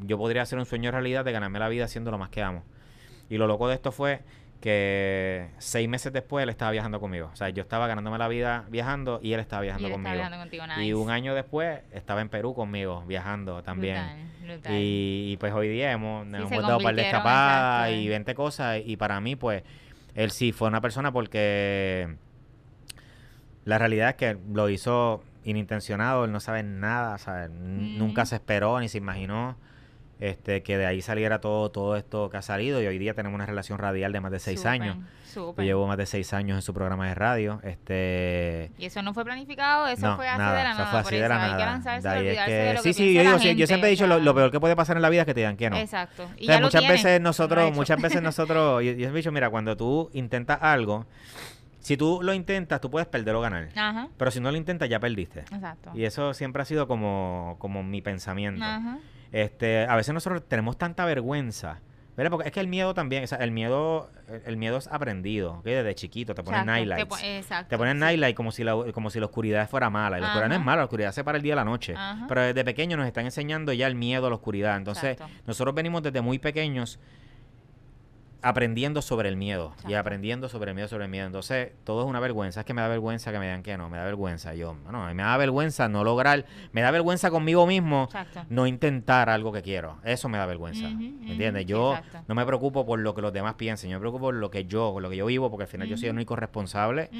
yo 0.00 0.18
podría 0.18 0.42
hacer 0.42 0.58
un 0.58 0.66
sueño 0.66 0.88
de 0.88 0.90
realidad 0.90 1.24
de 1.24 1.30
ganarme 1.30 1.60
la 1.60 1.68
vida 1.68 1.84
haciendo 1.84 2.10
lo 2.10 2.18
más 2.18 2.30
que 2.30 2.42
amo. 2.42 2.64
Y 3.30 3.38
lo 3.38 3.46
loco 3.46 3.68
de 3.68 3.76
esto 3.76 3.92
fue 3.92 4.22
que 4.62 5.50
seis 5.58 5.88
meses 5.88 6.12
después 6.12 6.44
él 6.44 6.48
estaba 6.48 6.70
viajando 6.70 7.00
conmigo. 7.00 7.28
O 7.32 7.36
sea, 7.36 7.50
yo 7.50 7.62
estaba 7.62 7.88
ganándome 7.88 8.16
la 8.16 8.28
vida 8.28 8.64
viajando 8.70 9.18
y 9.20 9.32
él 9.32 9.40
estaba 9.40 9.60
viajando 9.60 9.90
conmigo. 9.90 10.22
Y 10.80 10.92
un 10.94 11.10
año 11.10 11.34
después 11.34 11.80
estaba 11.90 12.22
en 12.22 12.28
Perú 12.28 12.54
conmigo, 12.54 13.04
viajando 13.06 13.62
también. 13.62 14.30
Y, 14.70 15.36
pues 15.38 15.52
hoy 15.52 15.68
día 15.68 15.92
hemos, 15.92 16.26
hemos 16.26 16.62
dado 16.62 16.78
un 16.78 16.84
par 16.84 16.94
de 16.94 17.02
escapadas 17.02 17.90
y 17.90 18.08
20 18.08 18.34
cosas. 18.34 18.80
Y 18.84 18.96
para 18.96 19.20
mí, 19.20 19.36
pues, 19.36 19.64
él 20.14 20.30
sí 20.30 20.52
fue 20.52 20.68
una 20.68 20.80
persona 20.80 21.12
porque 21.12 22.16
la 23.64 23.78
realidad 23.78 24.10
es 24.10 24.14
que 24.14 24.38
lo 24.52 24.68
hizo 24.68 25.24
inintencionado, 25.44 26.24
él 26.24 26.32
no 26.32 26.38
sabe 26.38 26.62
nada, 26.62 27.18
¿sabes? 27.18 27.50
Nunca 27.50 28.26
se 28.26 28.36
esperó 28.36 28.78
ni 28.78 28.88
se 28.88 28.98
imaginó 28.98 29.56
este, 30.22 30.62
que 30.62 30.78
de 30.78 30.86
ahí 30.86 31.02
saliera 31.02 31.40
todo, 31.40 31.72
todo 31.72 31.96
esto 31.96 32.30
que 32.30 32.36
ha 32.36 32.42
salido 32.42 32.80
y 32.80 32.86
hoy 32.86 32.96
día 32.96 33.12
tenemos 33.12 33.34
una 33.34 33.44
relación 33.44 33.78
radial 33.78 34.12
de 34.12 34.20
más 34.20 34.30
de 34.30 34.38
seis 34.38 34.64
años. 34.64 34.96
Yo 35.34 35.54
llevo 35.56 35.88
más 35.88 35.96
de 35.96 36.06
seis 36.06 36.32
años 36.32 36.56
en 36.56 36.62
su 36.62 36.72
programa 36.72 37.08
de 37.08 37.14
radio. 37.14 37.60
Este... 37.64 38.70
Y 38.78 38.84
eso 38.84 39.02
no 39.02 39.14
fue 39.14 39.24
planificado, 39.24 39.88
eso 39.88 40.14
fue 40.14 40.28
así 40.28 40.38
de 40.38 40.62
la 40.62 40.74
nada. 40.74 40.86
Fue 40.86 41.00
así 41.00 41.16
de 41.16 41.28
la 41.28 41.28
nada. 41.28 41.52
Hay 41.52 41.58
que 41.58 41.64
lanzarse, 41.64 42.08
de 42.08 42.78
sí, 42.82 42.92
sí, 42.92 43.14
yo, 43.14 43.22
digo, 43.22 43.36
yo 43.36 43.66
siempre 43.66 43.88
he 43.88 43.90
dicho, 43.90 44.06
lo, 44.06 44.34
peor 44.34 44.52
que 44.52 44.60
puede 44.60 44.76
pasar 44.76 44.94
en 44.94 45.02
la 45.02 45.08
vida 45.08 45.22
es 45.22 45.26
que 45.26 45.34
te 45.34 45.40
digan 45.40 45.56
que 45.56 45.68
no. 45.68 45.76
Exacto. 45.76 46.30
Y 46.38 46.48
muchas 46.48 46.86
veces 46.86 47.20
nosotros, 47.20 47.74
muchas 47.74 48.00
veces 48.00 48.22
nosotros, 48.22 48.84
yo, 48.84 48.92
yo 48.92 49.08
he 49.08 49.12
dicho, 49.12 49.32
mira, 49.32 49.50
cuando 49.50 49.76
tú 49.76 50.08
intentas 50.12 50.58
algo, 50.62 51.06
si 51.80 51.96
tú 51.96 52.20
lo 52.22 52.32
intentas, 52.32 52.80
tú 52.80 52.92
puedes 52.92 53.08
perder 53.08 53.34
o 53.34 53.40
ganar. 53.40 53.70
Ajá. 53.74 54.06
Pero 54.16 54.30
si 54.30 54.38
no 54.38 54.52
lo 54.52 54.56
intentas, 54.56 54.88
ya 54.88 55.00
perdiste. 55.00 55.40
Exacto. 55.40 55.90
Y 55.94 56.04
eso 56.04 56.32
siempre 56.32 56.62
ha 56.62 56.64
sido 56.64 56.86
como, 56.86 57.56
como 57.58 57.82
mi 57.82 58.00
pensamiento. 58.02 58.64
Ajá. 58.64 58.98
Este, 59.32 59.86
a 59.86 59.96
veces 59.96 60.14
nosotros 60.14 60.46
tenemos 60.46 60.78
tanta 60.78 61.04
vergüenza. 61.04 61.80
¿verdad? 62.16 62.30
Porque 62.30 62.48
es 62.48 62.52
que 62.52 62.60
el 62.60 62.68
miedo 62.68 62.92
también, 62.92 63.24
o 63.24 63.26
sea, 63.26 63.38
el 63.38 63.52
miedo, 63.52 64.10
el 64.44 64.56
miedo 64.58 64.76
es 64.76 64.86
aprendido, 64.86 65.62
desde 65.64 65.94
chiquito, 65.94 66.34
te 66.34 66.42
ponen 66.42 66.66
nightlights. 66.66 67.08
Te, 67.08 67.38
exacto, 67.38 67.70
te 67.70 67.78
ponen 67.78 67.98
nightlights 67.98 68.36
como 68.36 68.52
si 68.52 68.64
la, 68.64 68.76
como 68.92 69.08
si 69.08 69.18
la 69.18 69.26
oscuridad 69.26 69.68
fuera 69.68 69.88
mala. 69.88 70.18
Y 70.18 70.20
la 70.20 70.26
oscuridad 70.28 70.48
no 70.48 70.54
es 70.56 70.60
mala, 70.60 70.78
la 70.78 70.84
oscuridad 70.84 71.12
se 71.12 71.24
para 71.24 71.38
el 71.38 71.42
día 71.42 71.54
y 71.54 71.56
la 71.56 71.64
noche. 71.64 71.94
Pero 72.28 72.42
desde 72.42 72.64
pequeños 72.64 72.98
nos 72.98 73.06
están 73.06 73.24
enseñando 73.24 73.72
ya 73.72 73.86
el 73.86 73.94
miedo 73.94 74.26
a 74.26 74.30
la 74.30 74.36
oscuridad. 74.36 74.76
Entonces, 74.76 75.16
nosotros 75.46 75.74
venimos 75.74 76.02
desde 76.02 76.20
muy 76.20 76.38
pequeños 76.38 76.98
aprendiendo 78.42 79.02
sobre 79.02 79.28
el 79.28 79.36
miedo 79.36 79.74
y 79.86 79.94
aprendiendo 79.94 80.48
sobre 80.48 80.70
el 80.70 80.74
miedo, 80.74 80.88
sobre 80.88 81.04
el 81.04 81.10
miedo. 81.10 81.26
Entonces, 81.26 81.72
todo 81.84 82.02
es 82.02 82.08
una 82.08 82.20
vergüenza. 82.20 82.60
Es 82.60 82.66
que 82.66 82.74
me 82.74 82.82
da 82.82 82.88
vergüenza 82.88 83.32
que 83.32 83.38
me 83.38 83.46
digan 83.46 83.62
que 83.62 83.76
no, 83.76 83.88
me 83.88 83.98
da 83.98 84.04
vergüenza. 84.04 84.54
Yo, 84.54 84.76
no, 84.90 85.14
me 85.14 85.22
da 85.22 85.36
vergüenza 85.36 85.88
no 85.88 86.04
lograr, 86.04 86.44
me 86.72 86.80
da 86.82 86.90
vergüenza 86.90 87.30
conmigo 87.30 87.66
mismo 87.66 88.08
no 88.48 88.66
intentar 88.66 89.30
algo 89.30 89.52
que 89.52 89.62
quiero. 89.62 89.98
Eso 90.04 90.28
me 90.28 90.38
da 90.38 90.46
vergüenza. 90.46 90.88
¿Entiendes? 90.88 91.66
Yo 91.66 91.96
no 92.26 92.34
me 92.34 92.44
preocupo 92.44 92.84
por 92.84 92.98
lo 92.98 93.14
que 93.14 93.22
los 93.22 93.32
demás 93.32 93.54
piensen, 93.54 93.90
yo 93.90 93.96
me 93.96 94.00
preocupo 94.00 94.26
por 94.26 94.34
lo 94.34 94.50
que 94.50 94.64
yo, 94.64 94.92
por 94.92 95.02
lo 95.02 95.08
que 95.08 95.16
yo 95.16 95.26
vivo, 95.26 95.50
porque 95.50 95.64
al 95.64 95.68
final 95.68 95.88
yo 95.88 95.96
soy 95.96 96.08
el 96.08 96.14
único 96.14 96.36
responsable 96.36 97.10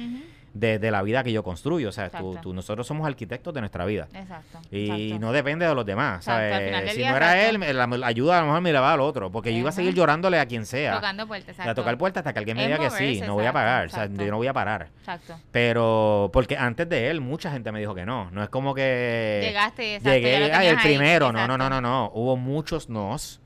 de, 0.53 0.91
la 0.91 1.01
vida 1.01 1.23
que 1.23 1.31
yo 1.31 1.43
construyo. 1.43 1.89
O 1.89 1.91
sea, 1.91 2.09
tú, 2.09 2.53
nosotros 2.53 2.85
somos 2.85 3.07
arquitectos 3.07 3.53
de 3.53 3.61
nuestra 3.61 3.85
vida. 3.85 4.07
Exacto. 4.13 4.59
Y 4.71 5.17
no 5.19 5.31
depende 5.31 5.65
de 5.65 5.75
los 5.75 5.85
demás. 5.85 6.25
¿sabes? 6.25 6.93
Si 6.93 7.01
no 7.03 7.15
era 7.15 7.47
él, 7.47 7.59
la, 7.59 7.85
ayuda 8.05 8.37
a 8.37 8.41
lo 8.41 8.47
mejor 8.47 8.61
me 8.61 8.71
la 8.73 8.81
va 8.81 8.93
al 8.93 9.01
otro. 9.01 9.31
Porque 9.31 9.51
yo 9.51 9.59
iba 9.59 9.69
a 9.69 9.73
seguir 9.73 9.93
llorándole 9.93 10.39
a 10.39 10.45
quien 10.45 10.65
sea. 10.65 11.12
Tocando 11.13 11.27
puertas, 11.27 11.49
exacto. 11.49 11.71
A 11.71 11.75
tocar 11.75 11.97
puertas 11.97 12.21
hasta 12.21 12.33
que 12.33 12.39
alguien 12.39 12.57
me 12.57 12.65
diga 12.65 12.79
que 12.79 12.89
sí. 12.89 13.21
No 13.21 13.35
voy 13.35 13.45
a 13.45 13.53
pagar. 13.53 13.85
O 13.85 13.89
sea, 13.89 14.07
yo 14.07 14.31
no 14.31 14.37
voy 14.37 14.47
a 14.47 14.53
parar. 14.53 14.89
Exacto. 14.99 15.39
Pero, 15.51 16.29
porque 16.33 16.57
antes 16.57 16.89
de 16.89 17.09
él, 17.09 17.21
mucha 17.21 17.51
gente 17.51 17.71
me 17.71 17.79
dijo 17.79 17.93
que 17.93 18.05
no. 18.05 18.31
No 18.31 18.43
es 18.43 18.49
como 18.49 18.73
que. 18.73 19.41
Llegaste, 19.43 19.95
exacto, 19.95 20.09
Llegué, 20.09 20.51
ay, 20.51 20.67
el 20.67 20.77
primero. 20.77 21.31
no, 21.31 21.47
no, 21.47 21.57
no, 21.57 21.69
no, 21.69 21.81
no. 21.81 22.11
Hubo 22.13 22.37
muchos 22.37 22.89
nos 22.89 23.42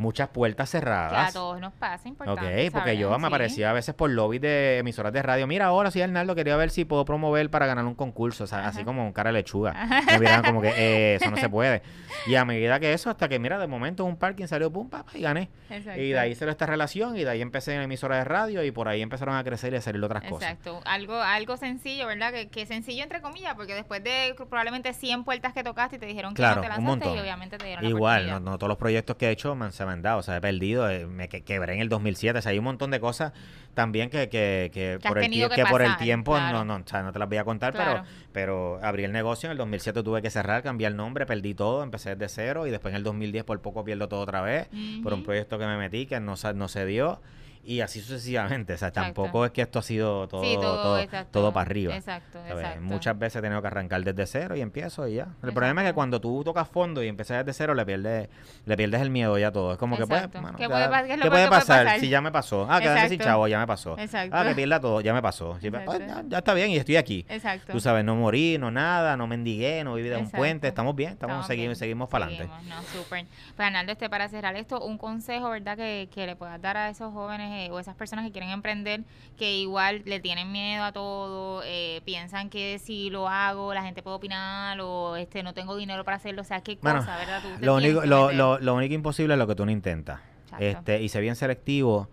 muchas 0.00 0.28
puertas 0.30 0.70
cerradas. 0.70 1.30
a 1.30 1.32
todos 1.32 1.60
nos 1.60 1.72
pasa, 1.74 2.08
importante. 2.08 2.66
Ok, 2.66 2.72
porque 2.72 2.96
yo 2.96 3.16
me 3.18 3.26
aparecía 3.28 3.70
a 3.70 3.72
veces 3.72 3.94
por 3.94 4.10
lobby 4.10 4.38
de 4.38 4.78
emisoras 4.78 5.12
de 5.12 5.22
radio. 5.22 5.46
Mira, 5.46 5.66
ahora 5.66 5.90
sí, 5.90 6.00
Arnaldo, 6.00 6.34
quería 6.34 6.56
ver 6.56 6.70
si 6.70 6.84
puedo 6.84 7.04
promover 7.04 7.50
para 7.50 7.66
ganar 7.66 7.84
un 7.84 7.94
concurso. 7.94 8.44
O 8.44 8.46
sea, 8.46 8.66
así 8.66 8.82
como 8.82 9.06
un 9.06 9.12
cara 9.12 9.28
de 9.28 9.34
lechuga. 9.34 9.74
Me 10.06 10.18
miran 10.18 10.42
como 10.42 10.60
que 10.62 10.68
eh, 10.68 11.14
eso 11.16 11.30
no 11.30 11.36
se 11.36 11.48
puede. 11.50 11.82
Y 12.26 12.34
a 12.34 12.44
medida 12.44 12.80
que 12.80 12.92
eso, 12.92 13.10
hasta 13.10 13.28
que, 13.28 13.38
mira, 13.38 13.58
de 13.58 13.66
momento 13.66 14.04
un 14.04 14.16
parking 14.16 14.46
salió 14.46 14.72
pum, 14.72 14.88
papá, 14.88 15.12
y 15.14 15.20
gané. 15.20 15.50
Y 15.96 16.10
de 16.10 16.18
ahí 16.18 16.34
salió 16.34 16.50
esta 16.50 16.66
relación 16.66 17.16
y 17.16 17.24
de 17.24 17.30
ahí 17.30 17.42
empecé 17.42 17.74
en 17.74 17.82
emisora 17.82 18.16
de 18.16 18.24
radio 18.24 18.64
y 18.64 18.70
por 18.70 18.88
ahí 18.88 19.02
empezaron 19.02 19.36
a 19.36 19.44
crecer 19.44 19.74
y 19.74 19.76
a 19.76 19.80
salir 19.80 20.02
otras 20.02 20.24
cosas. 20.24 20.50
Exacto. 20.50 20.80
Algo, 20.86 21.20
algo 21.20 21.56
sencillo, 21.56 22.06
¿verdad? 22.06 22.32
Que, 22.32 22.48
que, 22.48 22.64
sencillo 22.66 23.02
entre 23.02 23.20
comillas, 23.20 23.54
porque 23.54 23.74
después 23.74 24.02
de 24.02 24.34
probablemente 24.36 24.94
100 24.94 25.24
puertas 25.24 25.52
que 25.52 25.62
tocaste 25.62 25.96
y 25.96 25.98
te 25.98 26.06
dijeron 26.06 26.34
que 26.34 26.42
no 26.42 26.60
te 26.60 26.68
lanzaste 26.68 27.14
y 27.14 27.18
obviamente 27.18 27.58
te 27.58 27.66
dieron 27.66 27.84
Igual, 27.84 28.28
no, 28.28 28.40
no, 28.40 28.58
todos 28.58 28.68
los 28.68 28.78
proyectos 28.78 29.16
que 29.16 29.28
he 29.28 29.30
hecho 29.30 29.54
me, 29.54 29.70
se 29.72 29.84
dado. 29.96 30.18
O 30.18 30.22
sea, 30.22 30.36
he 30.36 30.40
perdido 30.40 30.88
eh, 30.88 31.06
me 31.06 31.28
quebré 31.28 31.74
en 31.74 31.80
el 31.80 31.88
2007, 31.88 32.38
o 32.38 32.42
sea, 32.42 32.52
hay 32.52 32.58
un 32.58 32.64
montón 32.64 32.90
de 32.90 33.00
cosas 33.00 33.32
también 33.74 34.10
que, 34.10 34.28
que, 34.28 34.70
que, 34.72 34.98
por, 35.00 35.18
el, 35.18 35.30
que, 35.30 35.64
por 35.66 35.82
el 35.82 35.96
tiempo 35.96 36.38
no, 36.38 36.64
no, 36.64 36.76
o 36.76 36.82
sea, 36.84 37.02
no 37.02 37.12
te 37.12 37.18
las 37.18 37.28
voy 37.28 37.38
a 37.38 37.44
contar, 37.44 37.72
pero, 37.72 38.02
pero 38.32 38.80
abrí 38.82 39.04
el 39.04 39.12
negocio, 39.12 39.46
en 39.46 39.52
el 39.52 39.58
2007 39.58 40.02
tuve 40.02 40.22
que 40.22 40.30
cerrar, 40.30 40.62
cambiar 40.62 40.92
el 40.92 40.96
nombre, 40.96 41.24
perdí 41.26 41.54
todo, 41.54 41.82
empecé 41.82 42.16
desde 42.16 42.28
cero 42.28 42.66
y 42.66 42.70
después 42.70 42.92
en 42.92 42.96
el 42.96 43.04
2010 43.04 43.44
por 43.44 43.60
poco 43.60 43.84
pierdo 43.84 44.08
todo 44.08 44.20
otra 44.20 44.40
vez, 44.40 44.68
por 45.02 45.12
un 45.14 45.22
proyecto 45.22 45.58
que 45.58 45.66
me 45.66 45.76
metí 45.76 46.06
que 46.06 46.18
no, 46.20 46.34
no 46.54 46.68
se 46.68 46.86
dio 46.86 47.20
y 47.62 47.80
así 47.80 48.00
sucesivamente. 48.00 48.74
O 48.74 48.78
sea, 48.78 48.90
tampoco 48.90 49.44
es 49.44 49.52
que 49.52 49.62
esto 49.62 49.78
ha 49.78 49.82
sido 49.82 50.26
todo, 50.28 50.42
todo, 50.42 51.06
todo, 51.30 51.52
para 51.52 51.66
arriba. 51.66 51.94
Exacto, 51.94 52.38
exacto. 52.46 52.80
Muchas 52.80 53.18
veces 53.18 53.36
he 53.36 53.42
tenido 53.42 53.60
que 53.60 53.68
arrancar 53.68 54.02
desde 54.02 54.26
cero 54.26 54.56
y 54.56 54.60
empiezo 54.60 55.06
y 55.06 55.16
ya. 55.16 55.28
El 55.42 55.52
problema 55.52 55.82
es 55.82 55.88
que 55.88 55.94
cuando 55.94 56.20
tú 56.20 56.42
tocas 56.44 56.68
fondo 56.68 57.02
y 57.02 57.08
empiezas 57.08 57.44
desde 57.44 57.56
cero, 57.56 57.74
le 57.74 57.84
pierdes, 57.84 58.28
le 58.64 58.76
pierdes 58.76 59.02
el 59.02 59.10
miedo 59.10 59.38
ya 59.38 59.52
todo. 59.52 59.72
Es 59.72 59.78
como 59.78 59.96
que 59.96 60.06
pues, 60.06 60.22
¿Qué, 60.56 60.68
puede, 60.68 61.48
pasar? 61.48 62.00
Si 62.00 62.08
ya 62.08 62.20
me 62.20 62.32
pasó. 62.32 62.66
Ah, 62.68 62.80
quedarme 62.80 63.08
sin 63.08 63.20
chavo, 63.20 63.46
ya 63.46 63.58
me 63.58 63.66
pasó. 63.66 63.98
Exacto. 63.98 64.36
Ah, 64.36 64.44
que 64.44 64.54
pierda 64.54 64.80
todo, 64.80 65.00
ya 65.00 65.12
me 65.12 65.22
pasó. 65.22 65.58
Pues, 65.60 66.02
ya, 66.28 66.38
está 66.38 66.54
bien 66.54 66.70
y 66.70 66.76
estoy 66.76 66.96
aquí. 66.96 67.26
Exacto. 67.28 67.72
Tú 67.72 67.80
sabes, 67.80 68.04
no 68.04 68.16
morí, 68.16 68.56
no 68.58 68.70
nada, 68.70 69.16
no 69.16 69.26
mendigué, 69.26 69.84
no 69.84 69.94
viví 69.94 70.08
de 70.08 70.16
un 70.16 70.30
puente. 70.30 70.68
Estamos 70.68 70.96
bien, 70.96 71.12
estamos, 71.12 71.46
seguimos, 71.46 71.78
seguimos 71.78 72.08
para 72.08 72.26
adelante. 72.26 72.52
No, 72.68 72.82
súper. 72.82 73.26
Pues 73.54 73.66
Arnaldo, 73.66 73.92
este, 73.92 74.08
para 74.08 74.28
cerrar 74.28 74.56
esto, 74.56 74.80
un 74.80 74.96
consejo, 74.96 75.50
¿verdad? 75.50 75.76
Que, 75.76 76.08
que 76.12 76.26
le 76.26 76.36
puedas 76.36 76.60
dar 76.60 76.76
a 76.76 76.88
esos 76.88 77.12
jóvenes 77.12 77.49
eh, 77.50 77.70
o 77.70 77.78
esas 77.78 77.94
personas 77.94 78.24
que 78.24 78.32
quieren 78.32 78.50
emprender, 78.50 79.02
que 79.36 79.56
igual 79.56 80.02
le 80.04 80.20
tienen 80.20 80.52
miedo 80.52 80.84
a 80.84 80.92
todo, 80.92 81.62
eh, 81.64 82.00
piensan 82.04 82.50
que 82.50 82.78
si 82.78 83.10
lo 83.10 83.28
hago 83.28 83.74
la 83.74 83.82
gente 83.82 84.02
puede 84.02 84.16
opinar 84.16 84.80
o 84.80 85.16
este 85.16 85.42
no 85.42 85.54
tengo 85.54 85.76
dinero 85.76 86.04
para 86.04 86.16
hacerlo, 86.16 86.42
o 86.42 86.44
sea, 86.44 86.60
qué 86.60 86.76
cosa, 86.76 87.16
¿verdad? 87.16 87.42
lo, 87.60 87.74
único, 87.74 88.04
lo, 88.04 88.58
lo, 88.58 88.74
único 88.74 88.94
imposible 88.94 89.34
es 89.34 89.38
lo 89.38 89.46
que 89.46 89.54
tú 89.54 89.64
no 89.64 89.70
intentas. 89.70 90.20
Este, 90.58 91.00
y 91.02 91.08
sé 91.08 91.20
bien 91.20 91.36
selectivo 91.36 92.08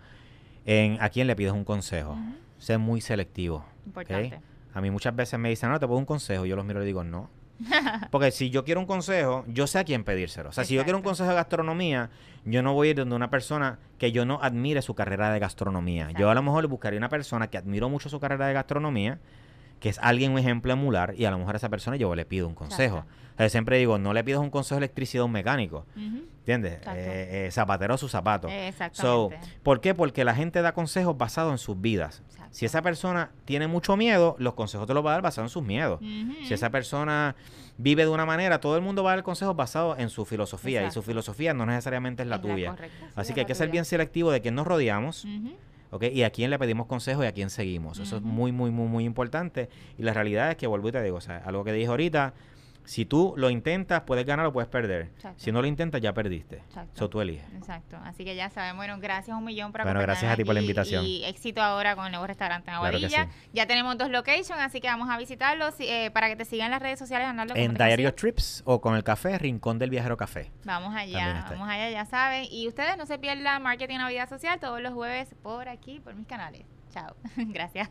en 0.65 1.01
a 1.01 1.09
quién 1.09 1.27
le 1.27 1.35
pides 1.35 1.53
un 1.53 1.63
consejo. 1.63 2.17
Sé 2.59 2.77
muy 2.77 3.01
selectivo. 3.01 3.65
A 4.73 4.81
mí 4.81 4.91
muchas 4.91 5.15
veces 5.15 5.39
me 5.39 5.49
dicen, 5.49 5.69
no, 5.69 5.79
te 5.79 5.87
puedo 5.87 5.97
un 5.97 6.05
consejo. 6.05 6.45
Yo 6.45 6.55
los 6.55 6.65
miro 6.65 6.83
y 6.83 6.85
digo, 6.85 7.03
no, 7.03 7.29
Porque 8.11 8.31
si 8.31 8.49
yo 8.49 8.63
quiero 8.63 8.79
un 8.79 8.85
consejo, 8.85 9.45
yo 9.47 9.67
sé 9.67 9.79
a 9.79 9.83
quién 9.83 10.03
pedírselo. 10.03 10.49
O 10.49 10.51
sea, 10.51 10.63
si 10.63 10.75
yo 10.75 10.83
quiero 10.83 10.97
un 10.97 11.03
consejo 11.03 11.29
de 11.29 11.35
gastronomía, 11.35 12.09
yo 12.45 12.61
no 12.63 12.73
voy 12.73 12.87
a 12.87 12.91
ir 12.91 12.97
donde 12.97 13.15
una 13.15 13.29
persona 13.29 13.79
que 13.97 14.11
yo 14.11 14.25
no 14.25 14.39
admire 14.41 14.81
su 14.81 14.95
carrera 14.95 15.31
de 15.31 15.39
gastronomía. 15.39 16.11
Yo 16.11 16.29
a 16.29 16.35
lo 16.35 16.41
mejor 16.41 16.63
le 16.63 16.67
buscaría 16.67 16.97
una 16.97 17.09
persona 17.09 17.47
que 17.47 17.57
admiro 17.57 17.89
mucho 17.89 18.09
su 18.09 18.19
carrera 18.19 18.47
de 18.47 18.53
gastronomía, 18.53 19.19
que 19.79 19.89
es 19.89 19.99
alguien 19.99 20.31
un 20.31 20.39
ejemplo 20.39 20.73
emular, 20.73 21.13
y 21.17 21.25
a 21.25 21.31
lo 21.31 21.37
mejor 21.37 21.55
a 21.55 21.57
esa 21.57 21.69
persona 21.69 21.97
yo 21.97 22.13
le 22.15 22.25
pido 22.25 22.47
un 22.47 22.55
consejo. 22.55 23.05
siempre 23.49 23.77
digo, 23.77 23.97
no 23.97 24.13
le 24.13 24.23
pido 24.23 24.41
un 24.41 24.49
consejo 24.49 24.79
de 24.79 24.85
electricidad 24.85 25.23
a 25.23 25.25
un 25.25 25.31
mecánico. 25.31 25.85
¿Entiendes? 25.95 26.79
Eh, 26.95 27.47
eh, 27.47 27.51
zapatero 27.51 27.95
a 27.95 27.97
su 27.97 28.07
zapato. 28.07 28.47
Exactamente. 28.47 29.37
¿Por 29.63 29.81
qué? 29.81 29.93
Porque 29.93 30.23
la 30.23 30.33
gente 30.33 30.61
da 30.61 30.73
consejos 30.73 31.17
basados 31.17 31.51
en 31.51 31.57
sus 31.57 31.79
vidas. 31.79 32.23
Si 32.51 32.65
esa 32.65 32.81
persona 32.81 33.31
tiene 33.45 33.67
mucho 33.67 33.97
miedo, 33.97 34.35
los 34.39 34.53
consejos 34.53 34.87
te 34.87 34.93
los 34.93 35.05
va 35.05 35.11
a 35.11 35.13
dar 35.13 35.21
basados 35.21 35.49
en 35.49 35.53
sus 35.53 35.63
miedos. 35.63 35.99
Si 36.47 36.53
esa 36.53 36.69
persona 36.69 37.35
vive 37.77 38.03
de 38.03 38.09
una 38.09 38.25
manera, 38.25 38.59
todo 38.59 38.75
el 38.75 38.81
mundo 38.81 39.03
va 39.03 39.11
a 39.11 39.15
dar 39.15 39.23
consejos 39.23 39.55
basados 39.55 39.99
en 39.99 40.09
su 40.09 40.25
filosofía 40.25 40.85
y 40.85 40.91
su 40.91 41.01
filosofía 41.01 41.53
no 41.53 41.65
necesariamente 41.65 42.23
es 42.23 42.29
la 42.29 42.41
tuya. 42.41 42.75
Así 43.15 43.33
que 43.33 43.41
hay 43.41 43.45
que 43.45 43.55
ser 43.55 43.69
bien 43.69 43.85
selectivo 43.85 44.31
de 44.31 44.41
quién 44.41 44.55
nos 44.55 44.67
rodeamos. 44.67 45.25
Y 46.11 46.23
a 46.23 46.29
quién 46.31 46.49
le 46.49 46.59
pedimos 46.59 46.85
consejos 46.87 47.23
y 47.23 47.27
a 47.27 47.31
quién 47.31 47.49
seguimos. 47.49 47.99
Eso 47.99 48.17
es 48.17 48.21
muy, 48.21 48.51
muy, 48.51 48.71
muy, 48.71 48.87
muy 48.87 49.05
importante. 49.05 49.69
Y 49.97 50.03
la 50.03 50.13
realidad 50.13 50.51
es 50.51 50.57
que, 50.57 50.67
vuelvo 50.67 50.89
y 50.89 50.91
te 50.91 51.01
digo, 51.01 51.17
o 51.17 51.21
sea, 51.21 51.37
algo 51.45 51.63
que 51.63 51.71
dije 51.71 51.87
ahorita, 51.87 52.33
si 52.87 53.05
tú 53.05 53.33
lo 53.35 53.49
intentas, 53.49 54.03
puedes 54.03 54.25
ganar 54.25 54.45
o 54.45 54.53
puedes 54.53 54.69
perder. 54.69 55.11
Si 55.35 55.51
no 55.51 55.61
lo 55.61 55.67
intentas, 55.67 55.99
ya 55.99 56.13
perdiste. 56.13 56.63
Eso 56.95 57.09
tú 57.09 57.19
eliges. 57.19 57.45
Exacto. 57.53 57.97
Así 58.05 58.23
que 58.23 58.33
ya 58.33 58.49
saben. 58.49 58.77
Bueno, 58.77 58.97
gracias 58.97 59.37
un 59.37 59.43
millón 59.43 59.73
por 59.73 59.83
Bueno, 59.83 59.99
gracias 59.99 60.31
a 60.31 60.37
ti 60.37 60.45
por 60.45 60.53
la 60.55 60.61
invitación. 60.61 61.03
Y 61.05 61.25
éxito 61.25 61.61
ahora 61.61 61.97
con 61.97 62.05
el 62.05 62.11
nuevo 62.11 62.25
restaurante 62.25 62.69
en 62.69 62.77
Aguadilla. 62.77 63.27
Ya 63.51 63.67
tenemos 63.67 63.97
dos 63.97 64.09
locations, 64.09 64.59
así 64.59 64.79
que 64.79 64.87
vamos 64.87 65.09
a 65.09 65.17
visitarlos 65.17 65.75
eh, 65.79 66.11
para 66.13 66.29
que 66.29 66.37
te 66.37 66.45
sigan 66.45 66.67
en 66.67 66.71
las 66.71 66.81
redes 66.81 66.97
sociales, 66.97 67.27
En 67.55 67.73
Diario 67.73 68.13
Trips 68.13 68.63
o 68.65 68.79
con 68.79 68.95
el 68.95 69.03
café 69.03 69.37
Rincón 69.37 69.79
del 69.79 69.89
Viajero 69.89 70.15
Café. 70.15 70.49
Vamos 70.63 70.95
allá, 70.95 71.45
vamos 71.49 71.67
allá, 71.67 71.89
ya 71.89 72.05
saben. 72.05 72.45
Y 72.49 72.69
ustedes 72.69 72.97
no 72.97 73.05
se 73.05 73.19
pierdan 73.19 73.61
Marketing 73.61 73.97
Navidad 73.97 74.29
Social 74.29 74.61
todos 74.61 74.81
los 74.81 74.93
jueves 74.93 75.35
por 75.43 75.67
aquí, 75.67 75.99
por 75.99 76.15
mis 76.15 76.25
canales. 76.25 76.63
Chao. 76.93 77.17
gracias. 77.35 77.89